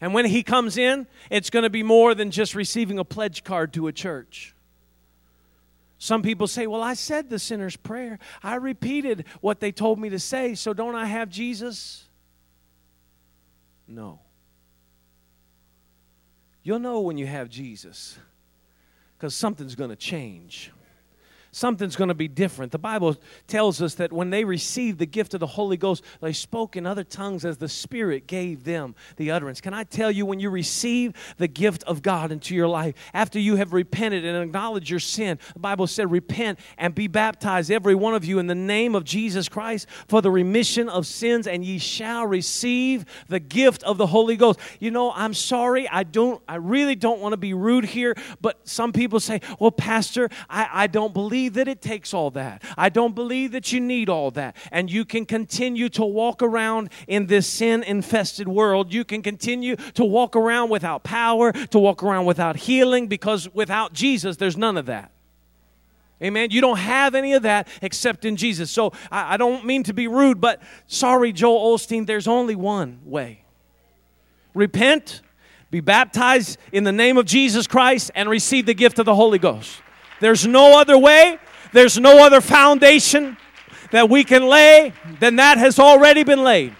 And 0.02 0.12
when 0.12 0.26
He 0.26 0.42
comes 0.42 0.76
in, 0.76 1.06
it's 1.30 1.48
going 1.48 1.62
to 1.62 1.70
be 1.70 1.82
more 1.82 2.14
than 2.14 2.30
just 2.30 2.54
receiving 2.54 2.98
a 2.98 3.04
pledge 3.06 3.42
card 3.42 3.72
to 3.72 3.86
a 3.86 3.92
church. 3.92 4.53
Some 6.04 6.20
people 6.20 6.46
say, 6.46 6.66
Well, 6.66 6.82
I 6.82 6.92
said 6.92 7.30
the 7.30 7.38
sinner's 7.38 7.76
prayer. 7.76 8.18
I 8.42 8.56
repeated 8.56 9.24
what 9.40 9.60
they 9.60 9.72
told 9.72 9.98
me 9.98 10.10
to 10.10 10.18
say, 10.18 10.54
so 10.54 10.74
don't 10.74 10.94
I 10.94 11.06
have 11.06 11.30
Jesus? 11.30 12.06
No. 13.88 14.18
You'll 16.62 16.78
know 16.78 17.00
when 17.00 17.16
you 17.16 17.24
have 17.24 17.48
Jesus 17.48 18.18
because 19.16 19.34
something's 19.34 19.76
going 19.76 19.88
to 19.88 19.96
change 19.96 20.70
something's 21.54 21.94
going 21.94 22.08
to 22.08 22.14
be 22.14 22.28
different. 22.28 22.72
The 22.72 22.78
Bible 22.78 23.16
tells 23.46 23.80
us 23.80 23.94
that 23.94 24.12
when 24.12 24.30
they 24.30 24.44
received 24.44 24.98
the 24.98 25.06
gift 25.06 25.34
of 25.34 25.40
the 25.40 25.46
Holy 25.46 25.76
Ghost, 25.76 26.02
they 26.20 26.32
spoke 26.32 26.76
in 26.76 26.86
other 26.86 27.04
tongues 27.04 27.44
as 27.44 27.58
the 27.58 27.68
Spirit 27.68 28.26
gave 28.26 28.64
them 28.64 28.94
the 29.16 29.30
utterance. 29.30 29.60
Can 29.60 29.72
I 29.72 29.84
tell 29.84 30.10
you, 30.10 30.26
when 30.26 30.40
you 30.40 30.50
receive 30.50 31.12
the 31.38 31.46
gift 31.46 31.84
of 31.84 32.02
God 32.02 32.32
into 32.32 32.54
your 32.54 32.66
life, 32.66 32.94
after 33.12 33.38
you 33.38 33.56
have 33.56 33.72
repented 33.72 34.24
and 34.24 34.42
acknowledged 34.42 34.90
your 34.90 34.98
sin, 35.00 35.38
the 35.52 35.60
Bible 35.60 35.86
said, 35.86 36.10
repent 36.10 36.58
and 36.76 36.94
be 36.94 37.06
baptized, 37.06 37.70
every 37.70 37.94
one 37.94 38.14
of 38.14 38.24
you, 38.24 38.38
in 38.38 38.46
the 38.46 38.54
name 38.54 38.94
of 38.94 39.04
Jesus 39.04 39.48
Christ 39.48 39.86
for 40.08 40.20
the 40.20 40.30
remission 40.30 40.88
of 40.88 41.06
sins, 41.06 41.46
and 41.46 41.64
ye 41.64 41.78
shall 41.78 42.26
receive 42.26 43.04
the 43.28 43.40
gift 43.40 43.82
of 43.84 43.98
the 43.98 44.06
Holy 44.06 44.36
Ghost. 44.36 44.58
You 44.80 44.90
know, 44.90 45.12
I'm 45.12 45.34
sorry, 45.34 45.88
I 45.88 46.02
don't, 46.02 46.42
I 46.48 46.56
really 46.56 46.96
don't 46.96 47.20
want 47.20 47.32
to 47.32 47.36
be 47.36 47.54
rude 47.54 47.84
here, 47.84 48.16
but 48.40 48.66
some 48.66 48.92
people 48.92 49.20
say, 49.20 49.40
well, 49.60 49.70
Pastor, 49.70 50.28
I, 50.48 50.68
I 50.72 50.86
don't 50.86 51.14
believe 51.14 51.43
believe 51.44 51.54
that 51.54 51.68
it 51.68 51.82
takes 51.82 52.14
all 52.14 52.30
that. 52.30 52.62
I 52.76 52.88
don't 52.88 53.14
believe 53.14 53.52
that 53.52 53.72
you 53.72 53.80
need 53.80 54.08
all 54.08 54.30
that. 54.32 54.56
And 54.72 54.90
you 54.90 55.04
can 55.04 55.26
continue 55.26 55.88
to 55.90 56.04
walk 56.04 56.42
around 56.42 56.90
in 57.06 57.26
this 57.26 57.46
sin 57.46 57.82
infested 57.82 58.48
world. 58.48 58.92
You 58.92 59.04
can 59.04 59.22
continue 59.22 59.76
to 59.76 60.04
walk 60.04 60.36
around 60.36 60.70
without 60.70 61.02
power, 61.02 61.52
to 61.52 61.78
walk 61.78 62.02
around 62.02 62.24
without 62.24 62.56
healing, 62.56 63.08
because 63.08 63.52
without 63.52 63.92
Jesus, 63.92 64.36
there's 64.36 64.56
none 64.56 64.78
of 64.78 64.86
that. 64.86 65.10
Amen. 66.22 66.50
You 66.50 66.62
don't 66.62 66.78
have 66.78 67.14
any 67.14 67.34
of 67.34 67.42
that 67.42 67.68
except 67.82 68.24
in 68.24 68.36
Jesus. 68.36 68.70
So 68.70 68.92
I, 69.10 69.34
I 69.34 69.36
don't 69.36 69.66
mean 69.66 69.82
to 69.82 69.92
be 69.92 70.08
rude, 70.08 70.40
but 70.40 70.62
sorry, 70.86 71.32
Joel 71.32 71.76
Osteen, 71.76 72.06
there's 72.06 72.28
only 72.28 72.54
one 72.54 73.00
way 73.04 73.44
repent, 74.54 75.20
be 75.70 75.80
baptized 75.80 76.56
in 76.70 76.84
the 76.84 76.92
name 76.92 77.18
of 77.18 77.26
Jesus 77.26 77.66
Christ, 77.66 78.12
and 78.14 78.30
receive 78.30 78.64
the 78.66 78.74
gift 78.74 79.00
of 79.00 79.04
the 79.04 79.14
Holy 79.14 79.38
Ghost. 79.38 79.82
There's 80.20 80.46
no 80.46 80.78
other 80.78 80.96
way, 80.96 81.38
there's 81.72 81.98
no 81.98 82.24
other 82.24 82.40
foundation 82.40 83.36
that 83.90 84.08
we 84.08 84.24
can 84.24 84.46
lay 84.46 84.92
than 85.20 85.36
that 85.36 85.58
has 85.58 85.78
already 85.78 86.24
been 86.24 86.42
laid. 86.42 86.74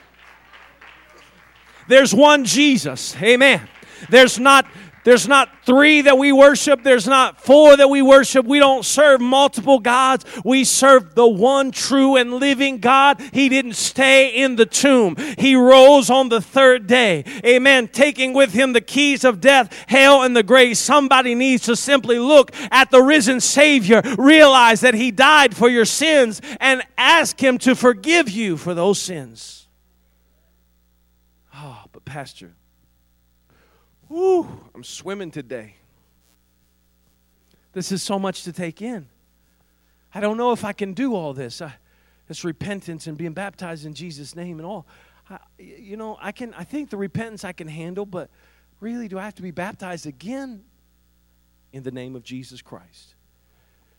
There's 1.89 2.15
one 2.15 2.45
Jesus. 2.45 3.15
Amen. 3.23 3.69
There's 4.09 4.39
not 4.39 4.67
There's 5.05 5.29
not 5.29 5.51
three 5.65 6.01
that 6.03 6.17
we 6.17 6.33
worship. 6.33 6.83
There's 6.83 7.07
not 7.07 7.41
four 7.41 7.77
that 7.77 7.89
we 7.89 8.01
worship. 8.01 8.47
We 8.47 8.59
don't 8.59 8.85
serve 8.85 9.21
multiple 9.21 9.79
gods. 9.79 10.25
We 10.45 10.65
serve 10.65 11.15
the 11.15 11.29
one 11.29 11.71
true 11.71 12.17
and 12.17 12.35
living 12.35 12.79
God. 12.79 13.21
He 13.33 13.51
didn't 13.51 13.75
stay 13.75 14.31
in 14.31 14.57
the 14.57 14.65
tomb. 14.67 15.17
He 15.39 15.57
rose 15.57 16.09
on 16.09 16.31
the 16.31 16.41
third 16.41 16.87
day. 16.87 17.25
Amen. 17.45 17.89
Taking 17.89 18.33
with 18.33 18.53
him 18.55 18.73
the 18.73 18.81
keys 18.81 19.25
of 19.25 19.43
death, 19.43 19.85
hell, 19.87 20.23
and 20.23 20.35
the 20.35 20.43
grave. 20.43 20.79
Somebody 20.79 21.35
needs 21.35 21.65
to 21.65 21.77
simply 21.77 22.19
look 22.19 22.51
at 22.71 22.91
the 22.91 23.03
risen 23.03 23.41
Savior, 23.41 24.01
realize 24.17 24.81
that 24.81 24.95
he 24.95 25.11
died 25.11 25.55
for 25.55 25.69
your 25.69 25.85
sins, 25.85 26.41
and 26.61 26.83
ask 26.97 27.39
him 27.43 27.59
to 27.59 27.75
forgive 27.75 28.31
you 28.31 28.57
for 28.57 28.73
those 28.73 28.99
sins. 28.99 29.69
Oh, 31.55 31.85
but 31.93 32.05
Pastor, 32.05 32.55
Whew, 34.15 34.49
I'm 34.73 34.85
swimming 34.85 35.33
today. 35.33 35.75
This 37.73 37.91
is 37.91 38.01
so 38.01 38.17
much 38.17 38.45
to 38.45 38.53
take 38.53 38.81
in. 38.81 39.09
I 40.15 40.21
don't 40.21 40.37
know 40.37 40.53
if 40.53 40.65
I 40.65 40.73
can 40.73 40.95
do 40.95 41.17
all 41.17 41.35
this. 41.35 41.61
I, 41.61 41.75
this 42.29 42.45
repentance 42.45 43.09
and 43.09 43.19
being 43.19 43.33
baptized 43.33 43.85
in 43.85 43.93
Jesus' 43.93 44.37
name 44.37 44.61
and 44.61 44.67
all. 44.67 44.87
I, 45.29 45.39
you 45.59 45.97
know, 45.97 46.17
I 46.21 46.31
can. 46.31 46.55
I 46.55 46.63
think 46.63 46.91
the 46.91 46.97
repentance 46.97 47.45
I 47.45 47.51
can 47.51 47.67
handle, 47.67 48.07
but 48.07 48.31
really, 48.79 49.09
do 49.09 49.19
I 49.19 49.25
have 49.25 49.35
to 49.35 49.43
be 49.43 49.51
baptized 49.51 50.07
again 50.07 50.63
in 51.73 51.83
the 51.83 51.91
name 51.91 52.15
of 52.15 52.23
Jesus 52.23 52.63
Christ? 52.63 53.14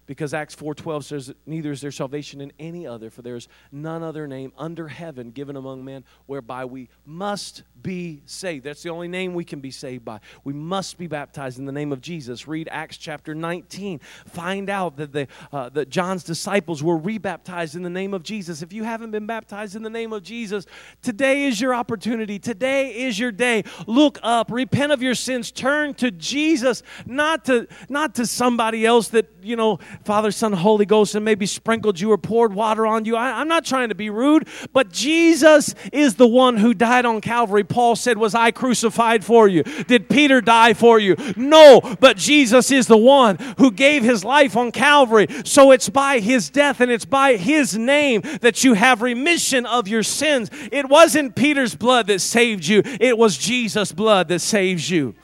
Because 0.06 0.34
acts 0.34 0.56
4.12 0.56 1.04
says 1.04 1.34
neither 1.46 1.72
is 1.72 1.82
there 1.82 1.92
salvation 1.92 2.42
in 2.42 2.52
any 2.60 2.86
other 2.86 3.10
for 3.10 3.22
there 3.22 3.36
is 3.36 3.48
none 3.72 4.04
other 4.04 4.28
name 4.28 4.52
under 4.58 4.88
heaven 4.88 5.32
given 5.32 5.56
among 5.56 5.84
men 5.84 6.04
whereby 6.26 6.66
we 6.66 6.90
must 7.06 7.64
be 7.82 8.22
saved. 8.26 8.66
That's 8.66 8.84
the 8.84 8.90
only 8.90 9.08
name 9.08 9.34
we 9.34 9.44
can 9.44 9.60
be 9.60 9.72
saved 9.72 10.04
by. 10.04 10.20
We 10.44 10.54
must 10.54 10.98
be 10.98 11.08
baptized 11.08 11.60
in 11.60 11.66
the 11.66 11.72
name 11.72 11.92
of 11.92 12.02
jesus. 12.02 12.48
Read 12.48 12.68
acts 12.72 12.98
chapter 12.98 13.36
19 13.36 14.00
find 14.00 14.70
out 14.70 14.98
that 14.98 15.12
the 15.12 15.28
uh, 15.52 15.70
that 15.70 15.90
john's 15.90 16.24
disciples 16.24 16.84
were 16.84 16.98
rebaptized 16.98 17.76
in 17.76 17.84
the 17.84 17.90
name 17.90 18.14
of 18.14 18.24
jesus. 18.24 18.62
If 18.62 18.74
you 18.74 18.84
haven't 18.84 19.12
been 19.12 19.26
baptized 19.26 19.76
in 19.76 19.84
the 19.84 19.90
name 19.90 20.14
of 20.14 20.24
jesus 20.24 20.66
today 21.02 21.46
is 21.46 21.60
your 21.60 21.74
opportunity. 21.74 22.40
Today 22.40 23.04
is 23.04 23.20
your 23.20 23.32
day. 23.32 23.64
Look 23.88 24.20
up 24.24 24.52
repent 24.52 24.92
of 24.92 25.02
your 25.02 25.16
sins 25.16 25.52
turn 25.52 25.94
to 25.96 26.12
jesus 26.12 26.84
not 27.06 27.46
to 27.46 27.68
not 27.90 28.16
to 28.16 28.26
somebody 28.26 28.86
else 28.86 29.10
that 29.10 29.30
you 29.42 29.56
know 29.56 29.80
Father, 30.04 30.32
Son, 30.32 30.54
Holy 30.54 30.86
Ghost, 30.86 31.16
and 31.16 31.24
maybe 31.24 31.46
sprinkled 31.46 32.00
you 32.00 32.12
or 32.12 32.18
poured 32.18 32.54
water 32.54 32.86
on 32.86 33.06
you. 33.06 33.16
I, 33.16 33.42
am 33.42 33.48
not 33.48 33.66
trying 33.66 33.90
to 33.90 33.96
be 33.96 34.10
rude, 34.10 34.48
but 34.74 34.92
Jesus 34.92 35.76
is 35.92 36.16
the 36.16 36.28
one 36.28 36.58
who 36.58 36.74
died 36.74 37.06
on 37.06 37.22
Calvary. 37.22 37.64
Paul 37.64 37.96
said, 37.96 38.18
Was 38.18 38.36
I 38.36 38.52
crucified 38.52 39.24
for 39.24 39.48
you? 39.48 39.64
Did 39.64 40.10
Peter 40.10 40.42
die 40.42 40.74
for 40.74 41.00
you? 41.00 41.16
No, 41.36 41.82
but 42.00 42.18
Jesus 42.18 42.72
is 42.72 42.88
the 42.88 42.98
one 42.98 43.38
who 43.58 43.72
gave 43.72 44.04
his 44.04 44.24
life 44.24 44.56
on 44.56 44.72
Calvary. 44.72 45.28
So 45.46 45.72
it's 45.72 45.90
by 45.90 46.20
his 46.20 46.50
death 46.50 46.82
and 46.82 46.92
it's 46.92 47.06
by 47.06 47.38
his 47.38 47.78
name 47.78 48.22
that 48.42 48.64
you 48.64 48.74
have 48.74 49.02
remission 49.02 49.66
of 49.66 49.88
your 49.88 50.04
sins. 50.04 50.50
It 50.72 50.90
wasn't 50.90 51.36
Peter's 51.36 51.76
blood 51.76 52.08
that 52.08 52.20
saved 52.20 52.66
you, 52.66 52.82
it 52.84 53.18
was 53.18 53.38
Jesus' 53.38 53.92
blood 53.92 54.28
that 54.30 54.40
saves 54.40 54.90
you. 54.90 55.16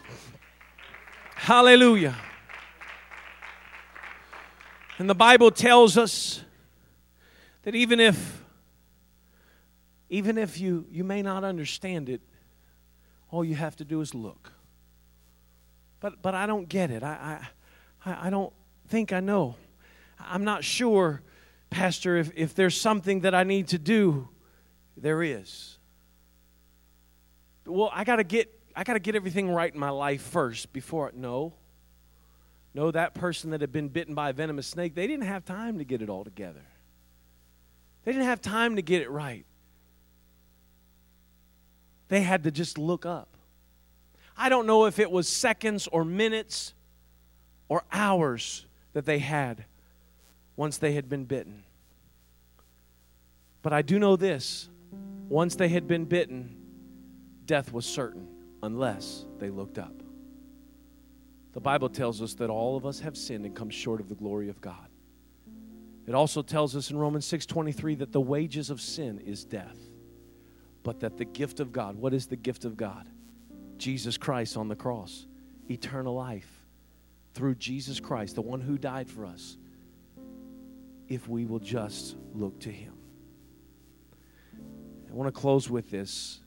Hallelujah. 1.35 2.15
And 5.01 5.09
the 5.09 5.15
Bible 5.15 5.49
tells 5.49 5.97
us 5.97 6.43
that 7.63 7.73
even 7.73 7.99
if 7.99 8.43
even 10.11 10.37
if 10.37 10.59
you, 10.59 10.85
you 10.91 11.03
may 11.03 11.23
not 11.23 11.43
understand 11.43 12.07
it, 12.07 12.21
all 13.31 13.43
you 13.43 13.55
have 13.55 13.75
to 13.77 13.83
do 13.83 14.01
is 14.01 14.13
look. 14.13 14.51
But 16.01 16.21
but 16.21 16.35
I 16.35 16.45
don't 16.45 16.69
get 16.69 16.91
it. 16.91 17.01
I 17.01 17.47
I, 18.05 18.27
I 18.27 18.29
don't 18.29 18.53
think 18.89 19.11
I 19.11 19.21
know. 19.21 19.55
I'm 20.19 20.43
not 20.43 20.63
sure, 20.63 21.23
Pastor, 21.71 22.17
if, 22.17 22.29
if 22.35 22.53
there's 22.53 22.79
something 22.79 23.21
that 23.21 23.33
I 23.33 23.43
need 23.43 23.69
to 23.69 23.79
do. 23.79 24.29
There 24.95 25.23
is. 25.23 25.79
Well, 27.65 27.89
I 27.91 28.03
gotta 28.03 28.23
get 28.23 28.53
I 28.75 28.83
gotta 28.83 28.99
get 28.99 29.15
everything 29.15 29.49
right 29.49 29.73
in 29.73 29.79
my 29.79 29.89
life 29.89 30.21
first 30.21 30.71
before 30.71 31.11
no. 31.15 31.53
No, 32.73 32.91
that 32.91 33.13
person 33.13 33.51
that 33.51 33.61
had 33.61 33.71
been 33.71 33.89
bitten 33.89 34.15
by 34.15 34.29
a 34.29 34.33
venomous 34.33 34.67
snake, 34.67 34.95
they 34.95 35.07
didn't 35.07 35.25
have 35.25 35.43
time 35.43 35.77
to 35.79 35.83
get 35.83 36.01
it 36.01 36.09
all 36.09 36.23
together. 36.23 36.63
They 38.03 38.11
didn't 38.11 38.25
have 38.25 38.41
time 38.41 38.77
to 38.77 38.81
get 38.81 39.01
it 39.01 39.09
right. 39.09 39.45
They 42.07 42.21
had 42.21 42.43
to 42.43 42.51
just 42.51 42.77
look 42.77 43.05
up. 43.05 43.29
I 44.37 44.49
don't 44.49 44.65
know 44.65 44.85
if 44.85 44.99
it 44.99 45.11
was 45.11 45.27
seconds 45.27 45.87
or 45.87 46.03
minutes 46.03 46.73
or 47.69 47.83
hours 47.91 48.65
that 48.93 49.05
they 49.05 49.19
had 49.19 49.65
once 50.55 50.77
they 50.77 50.93
had 50.93 51.09
been 51.09 51.25
bitten. 51.25 51.63
But 53.61 53.73
I 53.73 53.81
do 53.81 53.99
know 53.99 54.15
this 54.15 54.69
once 55.29 55.55
they 55.55 55.69
had 55.69 55.87
been 55.87 56.05
bitten, 56.05 56.55
death 57.45 57.71
was 57.71 57.85
certain 57.85 58.27
unless 58.63 59.25
they 59.39 59.49
looked 59.49 59.77
up. 59.77 60.00
The 61.53 61.59
Bible 61.59 61.89
tells 61.89 62.21
us 62.21 62.33
that 62.35 62.49
all 62.49 62.77
of 62.77 62.85
us 62.85 62.99
have 63.01 63.17
sinned 63.17 63.45
and 63.45 63.55
come 63.55 63.69
short 63.69 63.99
of 63.99 64.09
the 64.09 64.15
glory 64.15 64.49
of 64.49 64.61
God. 64.61 64.87
It 66.07 66.15
also 66.15 66.41
tells 66.41 66.75
us 66.75 66.91
in 66.91 66.97
Romans 66.97 67.25
6:23 67.25 67.95
that 67.95 68.11
the 68.11 68.21
wages 68.21 68.69
of 68.69 68.81
sin 68.81 69.19
is 69.19 69.45
death, 69.45 69.77
but 70.83 70.99
that 71.01 71.17
the 71.17 71.25
gift 71.25 71.59
of 71.59 71.71
God, 71.71 71.95
what 71.95 72.13
is 72.13 72.27
the 72.27 72.35
gift 72.35 72.65
of 72.65 72.75
God? 72.75 73.07
Jesus 73.77 74.17
Christ 74.17 74.57
on 74.57 74.67
the 74.67 74.75
cross, 74.75 75.27
eternal 75.69 76.15
life 76.15 76.67
through 77.33 77.55
Jesus 77.55 77.99
Christ, 77.99 78.35
the 78.35 78.41
one 78.41 78.61
who 78.61 78.77
died 78.77 79.09
for 79.09 79.25
us. 79.25 79.57
If 81.07 81.27
we 81.27 81.45
will 81.45 81.59
just 81.59 82.15
look 82.33 82.59
to 82.61 82.71
him. 82.71 82.93
I 85.09 85.13
want 85.13 85.33
to 85.33 85.39
close 85.39 85.69
with 85.69 85.89
this. 85.89 86.40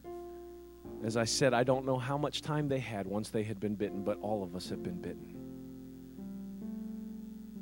As 1.04 1.18
I 1.18 1.24
said, 1.24 1.52
I 1.52 1.64
don't 1.64 1.84
know 1.84 1.98
how 1.98 2.16
much 2.16 2.40
time 2.40 2.66
they 2.66 2.78
had 2.78 3.06
once 3.06 3.28
they 3.28 3.42
had 3.42 3.60
been 3.60 3.74
bitten, 3.74 4.02
but 4.02 4.18
all 4.22 4.42
of 4.42 4.56
us 4.56 4.70
have 4.70 4.82
been 4.82 5.00
bitten. 5.00 5.34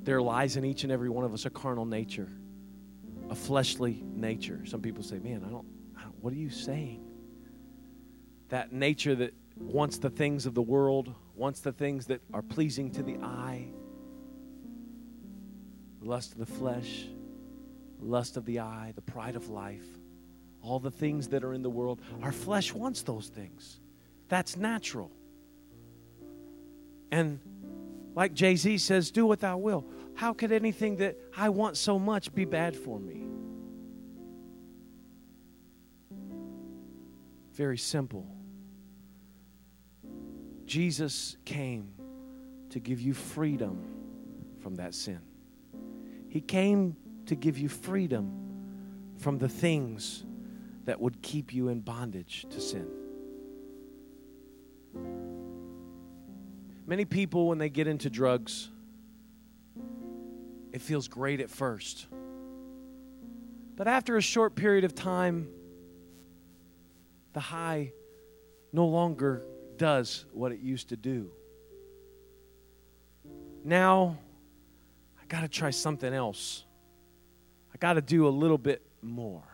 There 0.05 0.23
lies 0.23 0.57
in 0.57 0.65
each 0.65 0.85
and 0.85 0.93
every 0.93 1.09
one 1.09 1.25
of 1.25 1.35
us 1.35 1.45
a 1.45 1.51
carnal 1.51 1.85
nature, 1.85 2.31
a 3.31 3.35
fleshly 3.35 4.05
nature. 4.15 4.65
Some 4.65 4.81
people 4.81 5.03
say, 5.03 5.19
Man, 5.19 5.43
I 5.45 5.51
don't, 5.51 5.67
I 5.99 6.03
don't 6.03 6.15
what 6.21 6.33
are 6.33 6.37
you 6.37 6.51
saying? 6.51 7.05
That 8.49 8.73
nature 8.73 9.15
that 9.17 9.35
wants 9.57 9.99
the 9.99 10.11
things 10.11 10.47
of 10.47 10.55
the 10.55 10.63
world, 10.63 11.13
wants 11.35 11.61
the 11.61 11.73
things 11.73 12.07
that 12.07 12.21
are 12.33 12.43
pleasing 12.43 12.93
to 12.93 13.03
the 13.03 13.17
eye, 13.19 13.67
the 16.01 16.09
lust 16.09 16.33
of 16.33 16.39
the 16.39 16.47
flesh, 16.47 17.07
lust 18.01 18.37
of 18.37 18.45
the 18.45 18.61
eye, 18.61 18.93
the 18.95 19.03
pride 19.03 19.35
of 19.35 19.49
life 19.49 19.87
all 20.63 20.79
the 20.79 20.91
things 20.91 21.29
that 21.29 21.45
are 21.45 21.53
in 21.53 21.63
the 21.63 21.71
world. 21.71 22.01
Our 22.23 22.33
flesh 22.33 22.73
wants 22.73 23.03
those 23.03 23.29
things. 23.29 23.81
That's 24.29 24.57
natural. 24.57 25.11
And 27.11 27.41
like 28.15 28.33
Jay 28.33 28.57
Z 28.57 28.79
says, 28.79 29.11
do 29.11 29.27
what 29.27 29.41
thou 29.41 29.59
will. 29.59 29.85
How 30.15 30.33
could 30.33 30.53
anything 30.53 30.97
that 30.97 31.17
I 31.37 31.49
want 31.49 31.77
so 31.77 31.99
much 31.99 32.35
be 32.35 32.45
bad 32.45 32.77
for 32.77 32.99
me? 32.99 33.25
Very 37.53 37.79
simple. 37.79 38.27
Jesus 40.65 41.37
came 41.45 41.93
to 42.71 42.81
give 42.81 43.01
you 43.01 43.13
freedom 43.13 43.85
from 44.61 44.77
that 44.77 44.95
sin. 44.95 45.21
He 46.29 46.41
came 46.41 46.97
to 47.27 47.35
give 47.35 47.59
you 47.59 47.69
freedom 47.69 48.33
from 49.19 49.39
the 49.39 49.49
things 49.49 50.25
that 50.85 51.01
would 51.01 51.23
keep 51.23 51.55
you 51.55 51.69
in 51.69 51.81
bondage 51.81 52.47
to 52.51 52.61
sin. 52.61 52.89
Many 56.87 57.05
people, 57.05 57.49
when 57.49 57.59
they 57.59 57.69
get 57.69 57.87
into 57.87 58.11
drugs, 58.11 58.69
it 60.73 60.83
feels 60.83 61.09
great 61.09 61.41
at 61.41 61.51
first. 61.51 62.07
But 63.77 63.89
after 63.89 64.17
a 64.17 64.23
short 64.23 64.55
period 64.55 64.85
of 64.85 64.95
time, 64.95 65.49
the 67.33 67.41
high 67.41 67.93
no 68.73 68.87
longer 68.87 69.45
does 69.77 70.25
what 70.33 70.53
it 70.53 70.61
used 70.61 70.91
to 70.91 70.97
do. 70.97 71.31
Now, 73.65 74.19
I 75.21 75.25
got 75.27 75.41
to 75.43 75.49
try 75.49 75.71
something 75.71 76.13
else. 76.13 76.65
I 77.73 77.79
got 77.79 77.95
to 77.95 78.03
do 78.03 78.27
a 78.27 78.31
little 78.31 78.59
bit 78.59 78.83
more. 79.01 79.45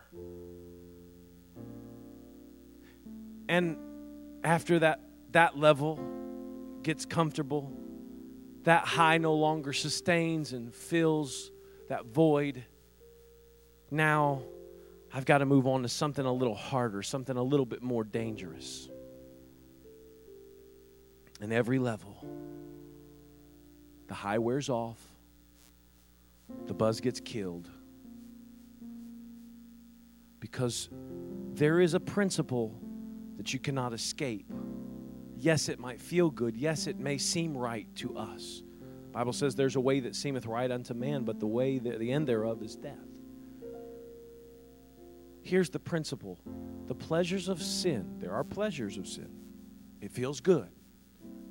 And 3.49 3.77
after 4.43 4.77
that, 4.79 5.01
that 5.31 5.57
level 5.57 5.99
gets 6.83 7.05
comfortable, 7.05 7.73
that 8.63 8.85
high 8.85 9.17
no 9.17 9.33
longer 9.33 9.73
sustains 9.73 10.53
and 10.53 10.73
fills 10.73 11.51
that 11.89 12.05
void. 12.05 12.63
Now, 13.89 14.43
I've 15.11 15.25
got 15.25 15.39
to 15.39 15.47
move 15.47 15.65
on 15.65 15.81
to 15.81 15.89
something 15.89 16.23
a 16.23 16.31
little 16.31 16.53
harder, 16.53 17.01
something 17.01 17.35
a 17.35 17.41
little 17.41 17.65
bit 17.65 17.81
more 17.81 18.03
dangerous. 18.03 18.87
And 21.41 21.51
every 21.51 21.79
level, 21.79 22.23
the 24.07 24.13
high 24.13 24.37
wears 24.37 24.69
off, 24.69 24.99
the 26.67 26.75
buzz 26.75 27.01
gets 27.01 27.19
killed. 27.19 27.67
Because 30.39 30.89
there 31.55 31.79
is 31.79 31.95
a 31.95 31.99
principle 31.99 32.79
that 33.39 33.53
you 33.53 33.59
cannot 33.59 33.93
escape. 33.93 34.51
Yes, 35.37 35.69
it 35.69 35.79
might 35.79 36.01
feel 36.01 36.29
good. 36.29 36.57
Yes, 36.57 36.87
it 36.87 36.99
may 36.99 37.17
seem 37.17 37.55
right 37.55 37.87
to 37.95 38.17
us. 38.17 38.63
Bible 39.13 39.31
says 39.31 39.55
there's 39.55 39.77
a 39.77 39.79
way 39.79 40.01
that 40.01 40.17
seemeth 40.17 40.45
right 40.45 40.69
unto 40.69 40.93
man, 40.93 41.23
but 41.23 41.39
the 41.39 41.47
way 41.47 41.79
that 41.79 41.99
the 41.99 42.11
end 42.11 42.27
thereof 42.27 42.61
is 42.61 42.75
death. 42.75 42.97
Here's 45.41 45.69
the 45.69 45.79
principle. 45.79 46.37
The 46.87 46.95
pleasures 46.95 47.47
of 47.47 47.63
sin, 47.63 48.17
there 48.19 48.33
are 48.33 48.43
pleasures 48.43 48.97
of 48.97 49.07
sin. 49.07 49.29
It 50.01 50.11
feels 50.11 50.41
good. 50.41 50.67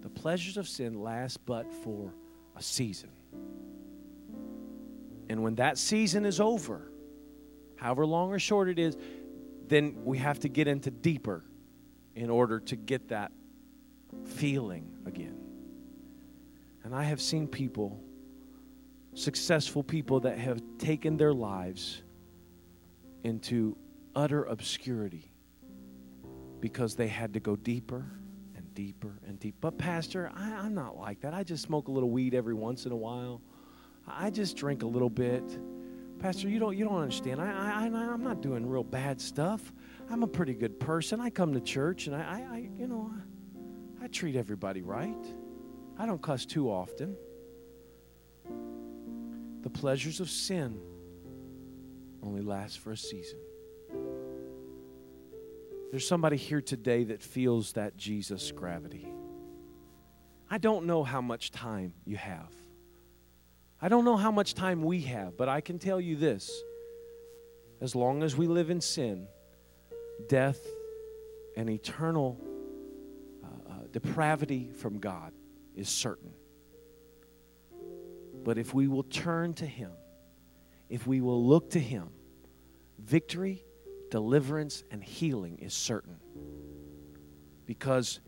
The 0.02 0.10
pleasures 0.10 0.58
of 0.58 0.68
sin 0.68 1.02
last 1.02 1.46
but 1.46 1.72
for 1.72 2.12
a 2.54 2.62
season. 2.62 3.12
And 5.30 5.42
when 5.42 5.54
that 5.54 5.78
season 5.78 6.26
is 6.26 6.38
over, 6.38 6.92
however 7.76 8.04
long 8.04 8.30
or 8.30 8.38
short 8.38 8.68
it 8.68 8.78
is, 8.78 8.98
then 9.68 9.96
we 10.04 10.18
have 10.18 10.38
to 10.40 10.50
get 10.50 10.68
into 10.68 10.90
deeper 10.90 11.44
in 12.18 12.30
order 12.30 12.58
to 12.58 12.74
get 12.74 13.08
that 13.08 13.30
feeling 14.24 14.90
again. 15.06 15.36
And 16.82 16.92
I 16.92 17.04
have 17.04 17.20
seen 17.20 17.46
people, 17.46 18.02
successful 19.14 19.84
people, 19.84 20.20
that 20.20 20.36
have 20.36 20.60
taken 20.78 21.16
their 21.16 21.32
lives 21.32 22.02
into 23.22 23.76
utter 24.16 24.44
obscurity 24.44 25.30
because 26.58 26.96
they 26.96 27.06
had 27.06 27.34
to 27.34 27.40
go 27.40 27.54
deeper 27.54 28.04
and 28.56 28.74
deeper 28.74 29.20
and 29.24 29.38
deeper. 29.38 29.58
But, 29.60 29.78
Pastor, 29.78 30.32
I, 30.34 30.66
am 30.66 30.74
not 30.74 30.98
like 30.98 31.20
that. 31.20 31.34
I 31.34 31.44
just 31.44 31.62
smoke 31.62 31.86
a 31.86 31.92
little 31.92 32.10
weed 32.10 32.34
every 32.34 32.54
once 32.54 32.84
in 32.84 32.90
a 32.90 32.96
while. 32.96 33.42
I 34.08 34.30
just 34.30 34.56
drink 34.56 34.82
a 34.82 34.88
little 34.88 35.10
bit. 35.10 35.44
Pastor, 36.18 36.48
you 36.48 36.58
don't, 36.58 36.76
you 36.76 36.84
don't 36.84 37.00
understand. 37.00 37.40
I, 37.40 37.84
I, 37.84 37.84
I'm 37.84 38.24
not 38.24 38.40
doing 38.40 38.68
real 38.68 38.82
bad 38.82 39.20
stuff. 39.20 39.72
I'm 40.10 40.22
a 40.22 40.26
pretty 40.26 40.54
good 40.54 40.80
person. 40.80 41.20
I 41.20 41.30
come 41.30 41.52
to 41.54 41.60
church 41.60 42.06
and 42.06 42.16
I, 42.16 42.44
I 42.50 42.70
you 42.78 42.86
know, 42.86 43.10
I, 44.00 44.04
I 44.04 44.08
treat 44.08 44.36
everybody 44.36 44.82
right. 44.82 45.26
I 45.98 46.06
don't 46.06 46.22
cuss 46.22 46.46
too 46.46 46.70
often. 46.70 47.16
The 49.62 49.70
pleasures 49.70 50.20
of 50.20 50.30
sin 50.30 50.80
only 52.22 52.42
last 52.42 52.78
for 52.78 52.92
a 52.92 52.96
season. 52.96 53.38
There's 55.90 56.06
somebody 56.06 56.36
here 56.36 56.60
today 56.60 57.04
that 57.04 57.22
feels 57.22 57.72
that 57.72 57.96
Jesus 57.96 58.52
gravity. 58.52 59.08
I 60.50 60.58
don't 60.58 60.86
know 60.86 61.02
how 61.02 61.20
much 61.20 61.50
time 61.50 61.94
you 62.04 62.16
have. 62.16 62.52
I 63.80 63.88
don't 63.88 64.04
know 64.04 64.16
how 64.16 64.30
much 64.30 64.54
time 64.54 64.82
we 64.82 65.02
have, 65.02 65.36
but 65.36 65.48
I 65.48 65.60
can 65.60 65.78
tell 65.78 66.00
you 66.00 66.16
this 66.16 66.62
as 67.80 67.94
long 67.94 68.22
as 68.22 68.36
we 68.36 68.46
live 68.46 68.70
in 68.70 68.80
sin, 68.80 69.28
death 70.26 70.58
and 71.56 71.68
eternal 71.70 72.40
uh, 73.44 73.46
uh, 73.46 73.74
depravity 73.92 74.70
from 74.70 74.98
God 74.98 75.32
is 75.74 75.88
certain. 75.88 76.32
But 78.44 78.58
if 78.58 78.72
we 78.74 78.88
will 78.88 79.02
turn 79.02 79.54
to 79.54 79.66
Him, 79.66 79.92
if 80.88 81.06
we 81.06 81.20
will 81.20 81.44
look 81.44 81.70
to 81.70 81.80
Him, 81.80 82.10
victory, 82.98 83.64
deliverance, 84.10 84.84
and 84.90 85.02
healing 85.02 85.58
is 85.58 85.74
certain. 85.74 86.18
Because 87.66 88.20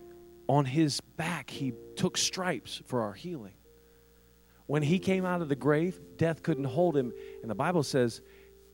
on 0.47 0.64
His 0.64 1.01
back, 1.01 1.51
He 1.51 1.72
took 1.97 2.16
stripes 2.16 2.82
for 2.86 3.03
our 3.03 3.12
healing. 3.12 3.55
When 4.66 4.82
He 4.82 4.99
came 4.99 5.24
out 5.24 5.43
of 5.43 5.49
the 5.49 5.57
grave, 5.57 6.01
death 6.16 6.43
couldn't 6.43 6.64
hold 6.64 6.97
Him. 6.97 7.12
And 7.43 7.51
the 7.51 7.55
Bible 7.55 7.82
says, 7.82 8.20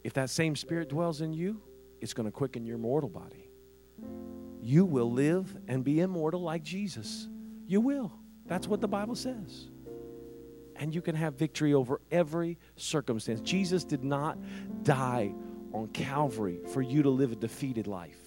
if 0.05 0.13
that 0.15 0.31
same 0.31 0.57
Spirit 0.57 0.89
dwells 0.89 1.21
in 1.21 1.33
you, 1.33 1.61
it's 2.01 2.15
going 2.15 2.27
to 2.27 2.33
quicken 2.33 2.65
your 2.65 2.79
mortal 2.79 3.11
body. 3.11 3.49
You 4.61 4.85
will 4.85 5.11
live 5.11 5.57
and 5.69 5.85
be 5.85 6.01
immortal 6.01 6.41
like 6.41 6.63
Jesus. 6.63 7.29
You 7.67 7.81
will. 7.81 8.13
That's 8.47 8.67
what 8.67 8.81
the 8.81 8.89
Bible 8.89 9.15
says. 9.15 9.69
And 10.77 10.95
you 10.95 11.01
can 11.01 11.15
have 11.15 11.35
victory 11.35 11.73
over 11.73 12.01
every 12.11 12.59
circumstance. 12.77 13.41
Jesus 13.41 13.85
did 13.85 14.05
not 14.05 14.39
die 14.83 15.33
on 15.73 15.89
Calvary 15.89 16.61
for 16.73 16.83
you 16.83 17.03
to 17.03 17.11
live 17.11 17.33
a 17.33 17.37
defeated 17.37 17.87
life. 17.87 18.19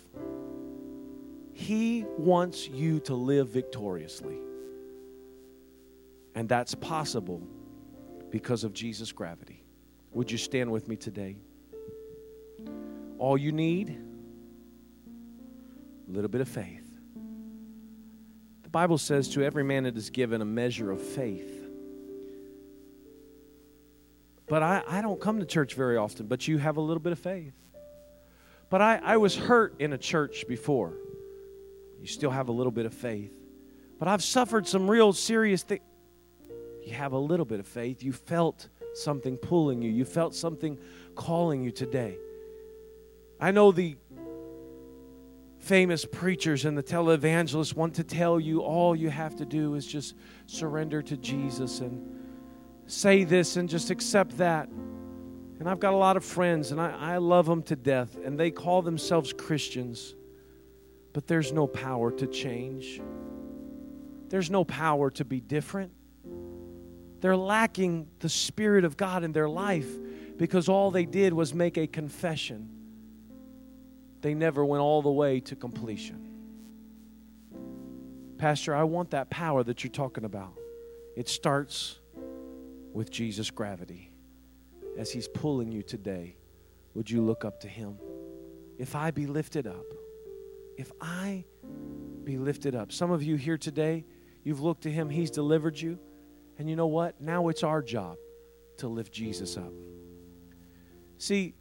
He 1.54 2.06
wants 2.18 2.68
you 2.68 3.02
to 3.02 3.16
live 3.16 3.50
victoriously. 3.50 4.38
And 6.36 6.48
that's 6.48 6.74
possible 6.74 7.42
because 8.30 8.64
of 8.64 8.74
Jesus' 8.74 9.12
gravity. 9.12 9.64
Would 10.12 10.32
you 10.32 10.38
stand 10.38 10.72
with 10.72 10.88
me 10.88 10.96
today? 10.96 11.38
All 13.20 13.38
you 13.38 13.52
need, 13.52 13.90
a 16.08 16.12
little 16.12 16.30
bit 16.30 16.42
of 16.42 16.48
faith. 16.48 16.86
The 18.64 18.70
Bible 18.70 18.98
says, 18.98 19.30
To 19.30 19.44
every 19.44 19.64
man 19.64 19.86
it 19.86 19.98
is 19.98 20.10
given 20.10 20.42
a 20.42 20.46
measure 20.46 20.90
of 20.90 21.02
faith. 21.02 21.68
But 24.48 24.64
I, 24.64 24.84
I 24.88 25.02
don't 25.02 25.20
come 25.22 25.40
to 25.40 25.46
church 25.46 25.76
very 25.76 25.98
often, 25.98 26.26
but 26.28 26.48
you 26.48 26.58
have 26.58 26.78
a 26.78 26.82
little 26.82 27.02
bit 27.02 27.12
of 27.12 27.20
faith. 27.20 27.54
But 28.70 28.82
I, 28.82 29.00
I 29.04 29.18
was 29.18 29.36
hurt 29.36 29.76
in 29.80 29.94
a 29.94 29.98
church 29.98 30.46
before. 30.48 30.94
You 32.00 32.08
still 32.08 32.32
have 32.32 32.48
a 32.48 32.52
little 32.52 32.72
bit 32.72 32.86
of 32.86 32.94
faith. 32.94 33.34
But 34.00 34.08
I've 34.08 34.24
suffered 34.24 34.66
some 34.68 34.90
real 34.90 35.14
serious 35.14 35.64
things. 35.64 35.82
You 36.86 36.94
have 36.94 37.12
a 37.12 37.20
little 37.20 37.46
bit 37.46 37.60
of 37.60 37.68
faith. 37.68 38.02
You 38.02 38.14
felt 38.14 38.70
something 38.94 39.38
pulling 39.38 39.82
you, 39.82 39.92
you 39.92 40.06
felt 40.06 40.34
something 40.34 40.78
calling 41.16 41.64
you 41.64 41.72
today. 41.72 42.18
I 43.40 43.52
know 43.52 43.72
the 43.72 43.96
famous 45.60 46.04
preachers 46.04 46.66
and 46.66 46.78
the 46.78 46.84
televangelists 46.84 47.74
want 47.74 47.94
to 47.96 48.04
tell 48.04 48.40
you 48.40 48.62
all 48.62 48.96
you 48.96 49.10
have 49.10 49.36
to 49.38 49.46
do 49.46 49.76
is 49.76 49.86
just 49.86 50.16
surrender 50.46 51.02
to 51.02 51.16
Jesus 51.16 51.80
and 51.80 52.20
say 52.88 53.24
this 53.24 53.56
and 53.56 53.70
just 53.70 53.92
accept 53.92 54.38
that. 54.40 54.68
And 54.68 55.70
I've 55.70 55.80
got 55.80 55.94
a 55.94 55.98
lot 55.98 56.18
of 56.18 56.26
friends 56.26 56.72
and 56.72 56.82
I, 56.82 57.14
I 57.14 57.18
love 57.18 57.46
them 57.46 57.64
to 57.64 57.76
death 57.76 58.18
and 58.24 58.38
they 58.38 58.52
call 58.52 58.82
themselves 58.82 59.32
Christians, 59.32 60.16
but 61.14 61.28
there's 61.28 61.54
no 61.54 61.68
power 61.68 62.12
to 62.12 62.28
change. 62.28 63.02
There's 64.28 64.50
no 64.50 64.66
power 64.66 65.10
to 65.12 65.24
be 65.24 65.40
different. 65.40 65.92
They're 67.22 67.38
lacking 67.38 68.08
the 68.20 68.30
Spirit 68.30 68.86
of 68.86 68.98
God 68.98 69.24
in 69.24 69.32
their 69.32 69.50
life 69.50 69.90
because 70.38 70.68
all 70.68 70.92
they 70.92 71.06
did 71.06 71.34
was 71.34 71.54
make 71.54 71.78
a 71.78 71.88
confession 71.88 72.79
they 74.22 74.34
never 74.34 74.66
went 74.66 74.82
all 74.82 75.02
the 75.02 75.12
way 75.12 75.40
to 75.42 75.56
completion. 75.56 76.26
Pastor, 78.38 78.76
I 78.76 78.84
want 78.84 79.12
that 79.12 79.30
power 79.30 79.64
that 79.64 79.84
you're 79.84 79.92
talking 79.92 80.24
about. 80.24 80.54
It 81.16 81.28
starts 81.28 82.00
with 82.94 83.12
Jesus' 83.12 83.52
gravity. 83.52 84.12
As 84.98 85.12
He's 85.12 85.28
pulling 85.28 85.72
you 85.72 85.84
today, 85.84 86.38
would 86.94 87.10
you 87.10 87.22
look 87.22 87.46
up 87.46 87.60
to 87.62 87.68
Him? 87.68 87.98
If 88.78 88.96
I 88.96 89.12
be 89.12 89.28
lifted 89.28 89.68
up, 89.68 89.86
if 90.78 90.92
I 91.02 91.44
be 92.24 92.38
lifted 92.38 92.76
up. 92.76 92.92
Some 92.92 93.12
of 93.12 93.24
you 93.24 93.36
here 93.36 93.58
today, 93.58 94.06
you've 94.44 94.62
looked 94.62 94.84
to 94.84 94.92
Him, 94.92 95.10
He's 95.10 95.32
delivered 95.32 95.80
you. 95.80 96.00
And 96.58 96.70
you 96.70 96.76
know 96.76 96.88
what? 96.88 97.20
Now 97.20 97.48
it's 97.48 97.64
our 97.64 97.82
job 97.82 98.18
to 98.78 98.88
lift 98.88 99.12
Jesus 99.12 99.58
up. 99.58 99.74
See, 101.18 101.56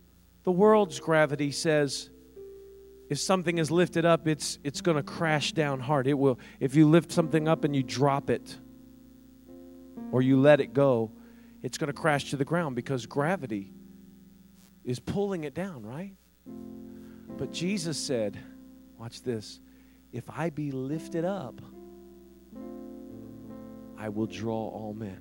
the 0.44 0.52
world's 0.52 1.00
gravity 1.00 1.50
says, 1.50 2.10
if 3.08 3.18
something 3.18 3.58
is 3.58 3.70
lifted 3.70 4.04
up, 4.04 4.28
it's, 4.28 4.58
it's 4.62 4.80
going 4.80 4.96
to 4.96 5.02
crash 5.02 5.52
down 5.52 5.80
hard. 5.80 6.06
It 6.06 6.14
will, 6.14 6.38
if 6.60 6.74
you 6.74 6.88
lift 6.88 7.10
something 7.10 7.48
up 7.48 7.64
and 7.64 7.74
you 7.74 7.82
drop 7.82 8.28
it 8.28 8.56
or 10.12 10.20
you 10.20 10.38
let 10.38 10.60
it 10.60 10.74
go, 10.74 11.10
it's 11.62 11.78
going 11.78 11.88
to 11.88 11.98
crash 11.98 12.30
to 12.30 12.36
the 12.36 12.44
ground 12.44 12.76
because 12.76 13.06
gravity 13.06 13.72
is 14.84 15.00
pulling 15.00 15.44
it 15.44 15.54
down, 15.54 15.84
right? 15.84 16.14
But 17.38 17.52
Jesus 17.52 17.98
said, 17.98 18.38
watch 18.98 19.22
this, 19.22 19.60
if 20.12 20.24
I 20.28 20.50
be 20.50 20.70
lifted 20.70 21.24
up, 21.24 21.60
I 23.96 24.10
will 24.10 24.26
draw 24.26 24.68
all 24.68 24.94
men. 24.94 25.20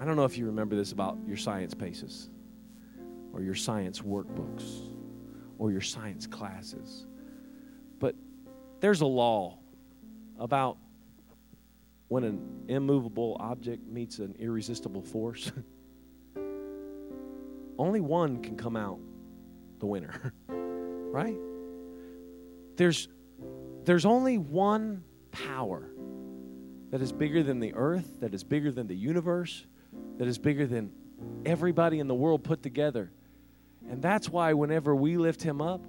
I 0.00 0.06
don't 0.06 0.16
know 0.16 0.24
if 0.24 0.38
you 0.38 0.46
remember 0.46 0.76
this 0.76 0.92
about 0.92 1.18
your 1.26 1.36
science 1.36 1.74
paces 1.74 2.30
or 3.32 3.42
your 3.42 3.54
science 3.54 4.00
workbooks 4.00 4.90
or 5.58 5.70
your 5.70 5.80
science 5.80 6.26
classes. 6.26 7.06
But 7.98 8.14
there's 8.80 9.00
a 9.00 9.06
law 9.06 9.58
about 10.38 10.78
when 12.08 12.24
an 12.24 12.64
immovable 12.68 13.36
object 13.38 13.86
meets 13.86 14.18
an 14.18 14.34
irresistible 14.38 15.02
force. 15.02 15.52
Only 17.78 18.00
one 18.00 18.42
can 18.42 18.56
come 18.56 18.76
out 18.76 18.98
the 19.78 19.86
winner, 19.86 20.32
right? 20.48 21.36
There's 22.76 23.08
there's 23.84 24.04
only 24.04 24.36
one 24.36 25.02
power 25.30 25.90
that 26.90 27.00
is 27.00 27.12
bigger 27.12 27.42
than 27.42 27.60
the 27.60 27.74
earth, 27.74 28.20
that 28.20 28.34
is 28.34 28.44
bigger 28.44 28.70
than 28.70 28.86
the 28.86 28.94
universe, 28.94 29.66
that 30.18 30.28
is 30.28 30.38
bigger 30.38 30.66
than 30.66 30.92
everybody 31.46 31.98
in 31.98 32.08
the 32.08 32.14
world 32.14 32.44
put 32.44 32.62
together. 32.62 33.10
And 33.90 34.00
that's 34.00 34.28
why 34.28 34.52
whenever 34.52 34.94
we 34.94 35.16
lift 35.16 35.42
him 35.42 35.60
up, 35.60 35.84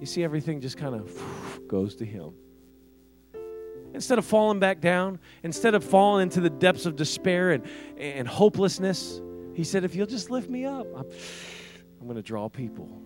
you 0.00 0.06
see 0.06 0.24
everything 0.24 0.60
just 0.60 0.78
kind 0.78 0.94
of 0.94 1.68
goes 1.68 1.94
to 1.96 2.04
him. 2.06 2.32
Instead 3.92 4.18
of 4.18 4.24
falling 4.24 4.58
back 4.58 4.80
down, 4.80 5.18
instead 5.42 5.74
of 5.74 5.84
falling 5.84 6.22
into 6.22 6.40
the 6.40 6.48
depths 6.48 6.86
of 6.86 6.96
despair 6.96 7.50
and, 7.50 7.66
and 7.98 8.26
hopelessness, 8.26 9.20
he 9.54 9.64
said, 9.64 9.84
If 9.84 9.94
you'll 9.94 10.06
just 10.06 10.30
lift 10.30 10.48
me 10.48 10.64
up, 10.64 10.86
I'm, 10.96 11.04
I'm 12.00 12.06
going 12.06 12.16
to 12.16 12.22
draw 12.22 12.48
people. 12.48 13.02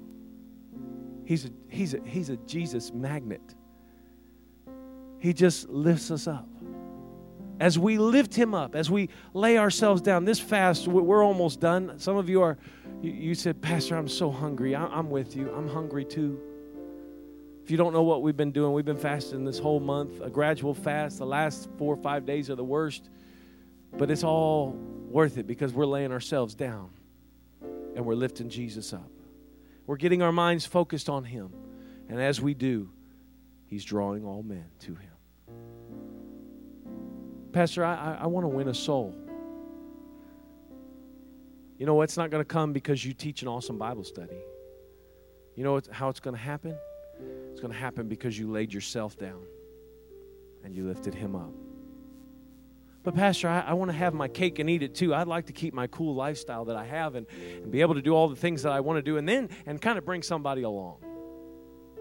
He's 1.24 1.46
a, 1.46 1.50
he's, 1.68 1.94
a, 1.94 2.00
he's 2.04 2.30
a 2.30 2.36
Jesus 2.36 2.92
magnet. 2.92 3.54
He 5.18 5.32
just 5.32 5.68
lifts 5.68 6.10
us 6.10 6.28
up. 6.28 6.46
As 7.60 7.78
we 7.78 7.98
lift 7.98 8.34
him 8.34 8.54
up, 8.54 8.74
as 8.74 8.90
we 8.90 9.08
lay 9.32 9.58
ourselves 9.58 10.02
down, 10.02 10.24
this 10.24 10.40
fast, 10.40 10.88
we're 10.88 11.24
almost 11.24 11.60
done. 11.60 11.98
Some 11.98 12.16
of 12.16 12.28
you 12.28 12.42
are, 12.42 12.58
you 13.00 13.34
said, 13.34 13.62
Pastor, 13.62 13.96
I'm 13.96 14.08
so 14.08 14.30
hungry. 14.30 14.74
I'm 14.74 15.10
with 15.10 15.36
you. 15.36 15.52
I'm 15.54 15.68
hungry 15.68 16.04
too. 16.04 16.40
If 17.62 17.70
you 17.70 17.76
don't 17.76 17.92
know 17.92 18.02
what 18.02 18.22
we've 18.22 18.36
been 18.36 18.50
doing, 18.50 18.72
we've 18.72 18.84
been 18.84 18.98
fasting 18.98 19.44
this 19.44 19.58
whole 19.58 19.80
month, 19.80 20.20
a 20.20 20.28
gradual 20.28 20.74
fast. 20.74 21.18
The 21.18 21.26
last 21.26 21.68
four 21.78 21.94
or 21.94 21.96
five 21.96 22.26
days 22.26 22.50
are 22.50 22.56
the 22.56 22.64
worst, 22.64 23.08
but 23.96 24.10
it's 24.10 24.24
all 24.24 24.72
worth 25.08 25.38
it 25.38 25.46
because 25.46 25.72
we're 25.72 25.86
laying 25.86 26.12
ourselves 26.12 26.54
down 26.54 26.90
and 27.96 28.04
we're 28.04 28.16
lifting 28.16 28.50
Jesus 28.50 28.92
up. 28.92 29.08
We're 29.86 29.96
getting 29.96 30.22
our 30.22 30.32
minds 30.32 30.66
focused 30.66 31.08
on 31.08 31.24
Him. 31.24 31.52
And 32.08 32.20
as 32.20 32.40
we 32.40 32.52
do, 32.52 32.90
He's 33.66 33.84
drawing 33.84 34.24
all 34.24 34.42
men 34.42 34.66
to 34.80 34.94
Him. 34.94 35.13
Pastor, 37.54 37.84
I, 37.84 38.18
I 38.22 38.26
want 38.26 38.42
to 38.42 38.48
win 38.48 38.66
a 38.66 38.74
soul. 38.74 39.14
You 41.78 41.86
know, 41.86 42.02
it's 42.02 42.16
not 42.16 42.30
going 42.30 42.40
to 42.40 42.44
come 42.44 42.72
because 42.72 43.04
you 43.04 43.12
teach 43.12 43.42
an 43.42 43.48
awesome 43.48 43.78
Bible 43.78 44.02
study. 44.02 44.34
You 45.54 45.62
know 45.62 45.80
how 45.92 46.08
it's 46.08 46.18
going 46.18 46.34
to 46.34 46.42
happen? 46.42 46.76
It's 47.52 47.60
going 47.60 47.72
to 47.72 47.78
happen 47.78 48.08
because 48.08 48.36
you 48.36 48.50
laid 48.50 48.74
yourself 48.74 49.16
down 49.16 49.40
and 50.64 50.74
you 50.74 50.88
lifted 50.88 51.14
Him 51.14 51.36
up. 51.36 51.52
But, 53.04 53.14
Pastor, 53.14 53.48
I, 53.48 53.60
I 53.60 53.74
want 53.74 53.88
to 53.92 53.96
have 53.96 54.14
my 54.14 54.26
cake 54.26 54.58
and 54.58 54.68
eat 54.68 54.82
it 54.82 54.96
too. 54.96 55.14
I'd 55.14 55.28
like 55.28 55.46
to 55.46 55.52
keep 55.52 55.74
my 55.74 55.86
cool 55.86 56.16
lifestyle 56.16 56.64
that 56.64 56.76
I 56.76 56.84
have 56.86 57.14
and, 57.14 57.24
and 57.62 57.70
be 57.70 57.82
able 57.82 57.94
to 57.94 58.02
do 58.02 58.16
all 58.16 58.28
the 58.28 58.34
things 58.34 58.64
that 58.64 58.72
I 58.72 58.80
want 58.80 58.96
to 58.96 59.02
do 59.02 59.16
and 59.16 59.28
then 59.28 59.48
and 59.64 59.80
kind 59.80 59.96
of 59.96 60.04
bring 60.04 60.24
somebody 60.24 60.62
along. 60.62 61.04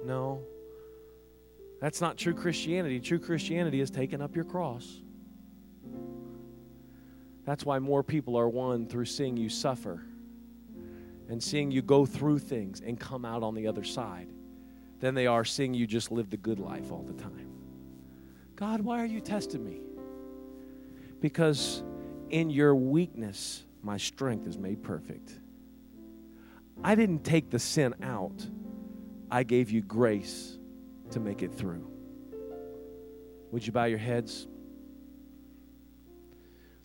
No, 0.03 0.41
that's 1.79 2.01
not 2.01 2.17
true 2.17 2.33
Christianity. 2.33 2.99
True 2.99 3.19
Christianity 3.19 3.81
is 3.81 3.91
taking 3.91 4.19
up 4.19 4.35
your 4.35 4.45
cross. 4.45 5.02
That's 7.45 7.65
why 7.65 7.79
more 7.79 8.03
people 8.03 8.37
are 8.37 8.47
won 8.47 8.87
through 8.87 9.05
seeing 9.05 9.37
you 9.37 9.49
suffer 9.49 10.03
and 11.29 11.41
seeing 11.41 11.71
you 11.71 11.81
go 11.81 12.05
through 12.05 12.39
things 12.39 12.81
and 12.81 12.99
come 12.99 13.25
out 13.25 13.43
on 13.43 13.55
the 13.55 13.67
other 13.67 13.83
side 13.83 14.29
than 14.99 15.15
they 15.15 15.27
are 15.27 15.43
seeing 15.43 15.73
you 15.73 15.85
just 15.85 16.11
live 16.11 16.29
the 16.29 16.37
good 16.37 16.59
life 16.59 16.91
all 16.91 17.03
the 17.03 17.13
time. 17.13 17.49
God, 18.55 18.81
why 18.81 19.01
are 19.01 19.05
you 19.05 19.19
testing 19.19 19.65
me? 19.65 19.81
Because 21.19 21.83
in 22.29 22.49
your 22.49 22.75
weakness, 22.75 23.65
my 23.81 23.97
strength 23.97 24.47
is 24.47 24.57
made 24.57 24.81
perfect. 24.81 25.33
I 26.83 26.95
didn't 26.95 27.23
take 27.23 27.49
the 27.49 27.59
sin 27.59 27.93
out, 28.01 28.47
I 29.29 29.43
gave 29.43 29.71
you 29.71 29.81
grace 29.81 30.57
to 31.11 31.19
make 31.19 31.41
it 31.41 31.53
through. 31.53 31.87
Would 33.51 33.65
you 33.65 33.73
bow 33.73 33.85
your 33.85 33.99
heads? 33.99 34.47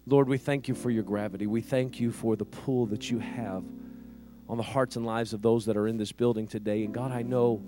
Lord, 0.09 0.27
we 0.27 0.39
thank 0.39 0.69
you 0.69 0.75
for 0.75 0.91
your 0.91 1.03
gravity. 1.03 1.47
We 1.47 1.61
thank 1.61 2.01
you 2.01 2.11
for 2.11 2.35
the 2.35 2.47
pull 2.47 2.87
that 2.87 3.11
you 3.11 3.19
have 3.19 3.63
on 4.49 4.57
the 4.57 4.63
hearts 4.63 4.97
and 4.97 5.05
lives 5.05 5.35
of 5.35 5.43
those 5.43 5.67
that 5.67 5.77
are 5.77 5.87
in 5.87 5.99
this 5.99 6.13
building 6.13 6.47
today. 6.47 6.85
And 6.85 6.95
God, 6.95 7.13
I 7.13 7.21
know 7.21 7.63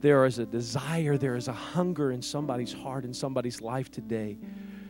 there 0.00 0.24
is 0.24 0.40
a 0.40 0.46
desire, 0.46 1.16
there 1.16 1.36
is 1.36 1.46
a 1.46 1.52
hunger 1.52 2.10
in 2.10 2.20
somebody's 2.20 2.72
heart, 2.72 3.04
in 3.04 3.14
somebody's 3.14 3.60
life 3.60 3.92
today 3.92 4.38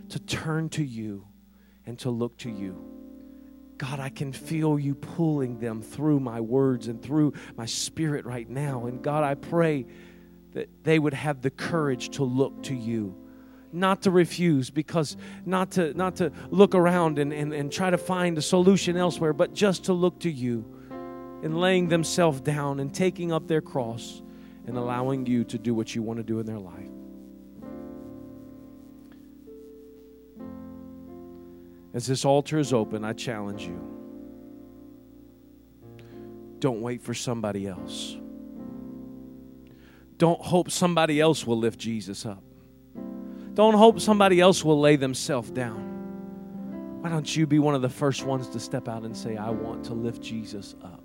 to 0.08 0.18
turn 0.18 0.70
to 0.70 0.82
you 0.82 1.26
and 1.84 1.98
to 1.98 2.08
look 2.08 2.38
to 2.38 2.50
you. 2.50 2.86
God, 3.76 4.00
I 4.00 4.08
can 4.08 4.32
feel 4.32 4.78
you 4.78 4.94
pulling 4.94 5.58
them 5.58 5.82
through 5.82 6.20
my 6.20 6.40
words 6.40 6.88
and 6.88 7.02
through 7.02 7.34
my 7.56 7.66
spirit 7.66 8.24
right 8.24 8.48
now. 8.48 8.86
And 8.86 9.02
God, 9.02 9.24
I 9.24 9.34
pray 9.34 9.84
that 10.52 10.70
they 10.84 10.98
would 10.98 11.14
have 11.14 11.42
the 11.42 11.50
courage 11.50 12.10
to 12.16 12.24
look 12.24 12.62
to 12.62 12.74
you 12.74 13.14
not 13.72 14.02
to 14.02 14.10
refuse 14.10 14.70
because 14.70 15.16
not 15.46 15.72
to 15.72 15.94
not 15.94 16.16
to 16.16 16.32
look 16.50 16.74
around 16.74 17.18
and, 17.18 17.32
and, 17.32 17.52
and 17.52 17.72
try 17.72 17.90
to 17.90 17.98
find 17.98 18.36
a 18.36 18.42
solution 18.42 18.96
elsewhere 18.96 19.32
but 19.32 19.54
just 19.54 19.84
to 19.84 19.92
look 19.92 20.18
to 20.20 20.30
you 20.30 20.64
and 21.42 21.60
laying 21.60 21.88
themselves 21.88 22.40
down 22.40 22.80
and 22.80 22.94
taking 22.94 23.32
up 23.32 23.46
their 23.46 23.60
cross 23.60 24.22
and 24.66 24.76
allowing 24.76 25.24
you 25.26 25.44
to 25.44 25.58
do 25.58 25.72
what 25.74 25.94
you 25.94 26.02
want 26.02 26.18
to 26.18 26.24
do 26.24 26.40
in 26.40 26.46
their 26.46 26.58
life 26.58 26.90
As 31.92 32.06
this 32.06 32.24
altar 32.24 32.58
is 32.58 32.72
open, 32.72 33.04
I 33.04 33.12
challenge 33.12 33.62
you. 33.62 33.80
Don't 36.60 36.82
wait 36.82 37.02
for 37.02 37.14
somebody 37.14 37.66
else. 37.66 38.16
Don't 40.18 40.40
hope 40.40 40.70
somebody 40.70 41.20
else 41.20 41.46
will 41.46 41.58
lift 41.58 41.80
Jesus 41.80 42.26
up. 42.26 42.42
Don't 43.60 43.74
hope 43.74 44.00
somebody 44.00 44.40
else 44.40 44.64
will 44.64 44.80
lay 44.80 44.96
themselves 44.96 45.50
down. 45.50 46.98
Why 47.02 47.10
don't 47.10 47.36
you 47.36 47.46
be 47.46 47.58
one 47.58 47.74
of 47.74 47.82
the 47.82 47.90
first 47.90 48.24
ones 48.24 48.48
to 48.48 48.58
step 48.58 48.88
out 48.88 49.02
and 49.02 49.14
say, 49.14 49.36
I 49.36 49.50
want 49.50 49.84
to 49.84 49.92
lift 49.92 50.22
Jesus 50.22 50.74
up? 50.82 51.02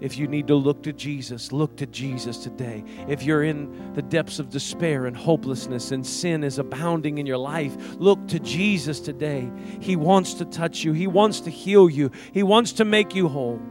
If 0.00 0.18
you 0.18 0.26
need 0.26 0.48
to 0.48 0.56
look 0.56 0.82
to 0.82 0.92
Jesus, 0.92 1.52
look 1.52 1.76
to 1.76 1.86
Jesus 1.86 2.38
today. 2.38 2.82
If 3.06 3.22
you're 3.22 3.44
in 3.44 3.94
the 3.94 4.02
depths 4.02 4.40
of 4.40 4.50
despair 4.50 5.06
and 5.06 5.16
hopelessness 5.16 5.92
and 5.92 6.04
sin 6.04 6.42
is 6.42 6.58
abounding 6.58 7.18
in 7.18 7.24
your 7.24 7.38
life, 7.38 7.76
look 8.00 8.26
to 8.26 8.40
Jesus 8.40 8.98
today. 8.98 9.48
He 9.78 9.94
wants 9.94 10.34
to 10.34 10.44
touch 10.44 10.82
you, 10.82 10.92
He 10.92 11.06
wants 11.06 11.38
to 11.42 11.50
heal 11.50 11.88
you, 11.88 12.10
He 12.32 12.42
wants 12.42 12.72
to 12.72 12.84
make 12.84 13.14
you 13.14 13.28
whole. 13.28 13.62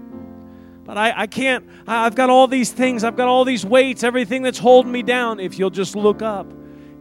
But 0.86 0.97
I, 0.97 1.24
I 1.24 1.28
can't, 1.28 1.68
I've 1.86 2.15
got 2.15 2.30
all 2.30 2.47
these 2.47 2.72
things, 2.72 3.03
I've 3.03 3.18
got 3.18 3.28
all 3.28 3.43
these 3.43 3.65
weights, 3.65 4.05
everything 4.05 4.41
that's 4.41 4.57
holding 4.57 4.93
me 4.93 5.03
down. 5.03 5.41
If 5.41 5.59
you'll 5.59 5.70
just 5.70 5.97
look 5.97 6.22
up, 6.22 6.47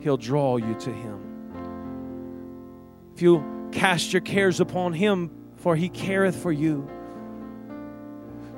He'll 0.07 0.17
draw 0.17 0.57
you 0.57 0.73
to 0.75 0.93
Him. 0.93 1.51
If 3.17 3.23
you 3.23 3.69
cast 3.73 4.13
your 4.13 4.23
cares 4.23 4.61
upon 4.61 4.93
Him, 4.93 5.33
for 5.57 5.75
He 5.75 5.89
careth 5.89 6.37
for 6.37 6.53
you. 6.53 6.89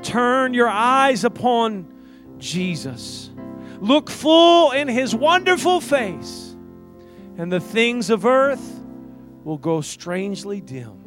Turn 0.02 0.52
your 0.52 0.68
eyes 0.68 1.24
upon 1.24 1.90
Jesus. 2.36 3.30
Look 3.80 4.10
full 4.10 4.72
in 4.72 4.88
his 4.88 5.14
wonderful 5.14 5.80
face, 5.80 6.54
and 7.38 7.50
the 7.50 7.60
things 7.60 8.10
of 8.10 8.26
earth 8.26 8.84
will 9.42 9.56
grow 9.56 9.80
strangely 9.80 10.60
dim 10.60 11.00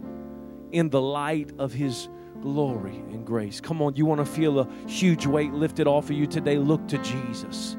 in 0.71 0.89
the 0.89 1.01
light 1.01 1.51
of 1.59 1.71
his 1.71 2.09
glory 2.41 2.95
and 2.95 3.27
grace. 3.27 3.61
Come 3.61 3.79
on, 3.83 3.95
you 3.95 4.07
want 4.07 4.25
to 4.25 4.25
feel 4.25 4.57
a 4.57 4.67
huge 4.87 5.27
weight 5.27 5.53
lifted 5.53 5.85
off 5.85 6.05
of 6.05 6.15
you 6.15 6.25
today? 6.25 6.57
Look 6.57 6.87
to 6.87 6.97
Jesus. 6.97 7.77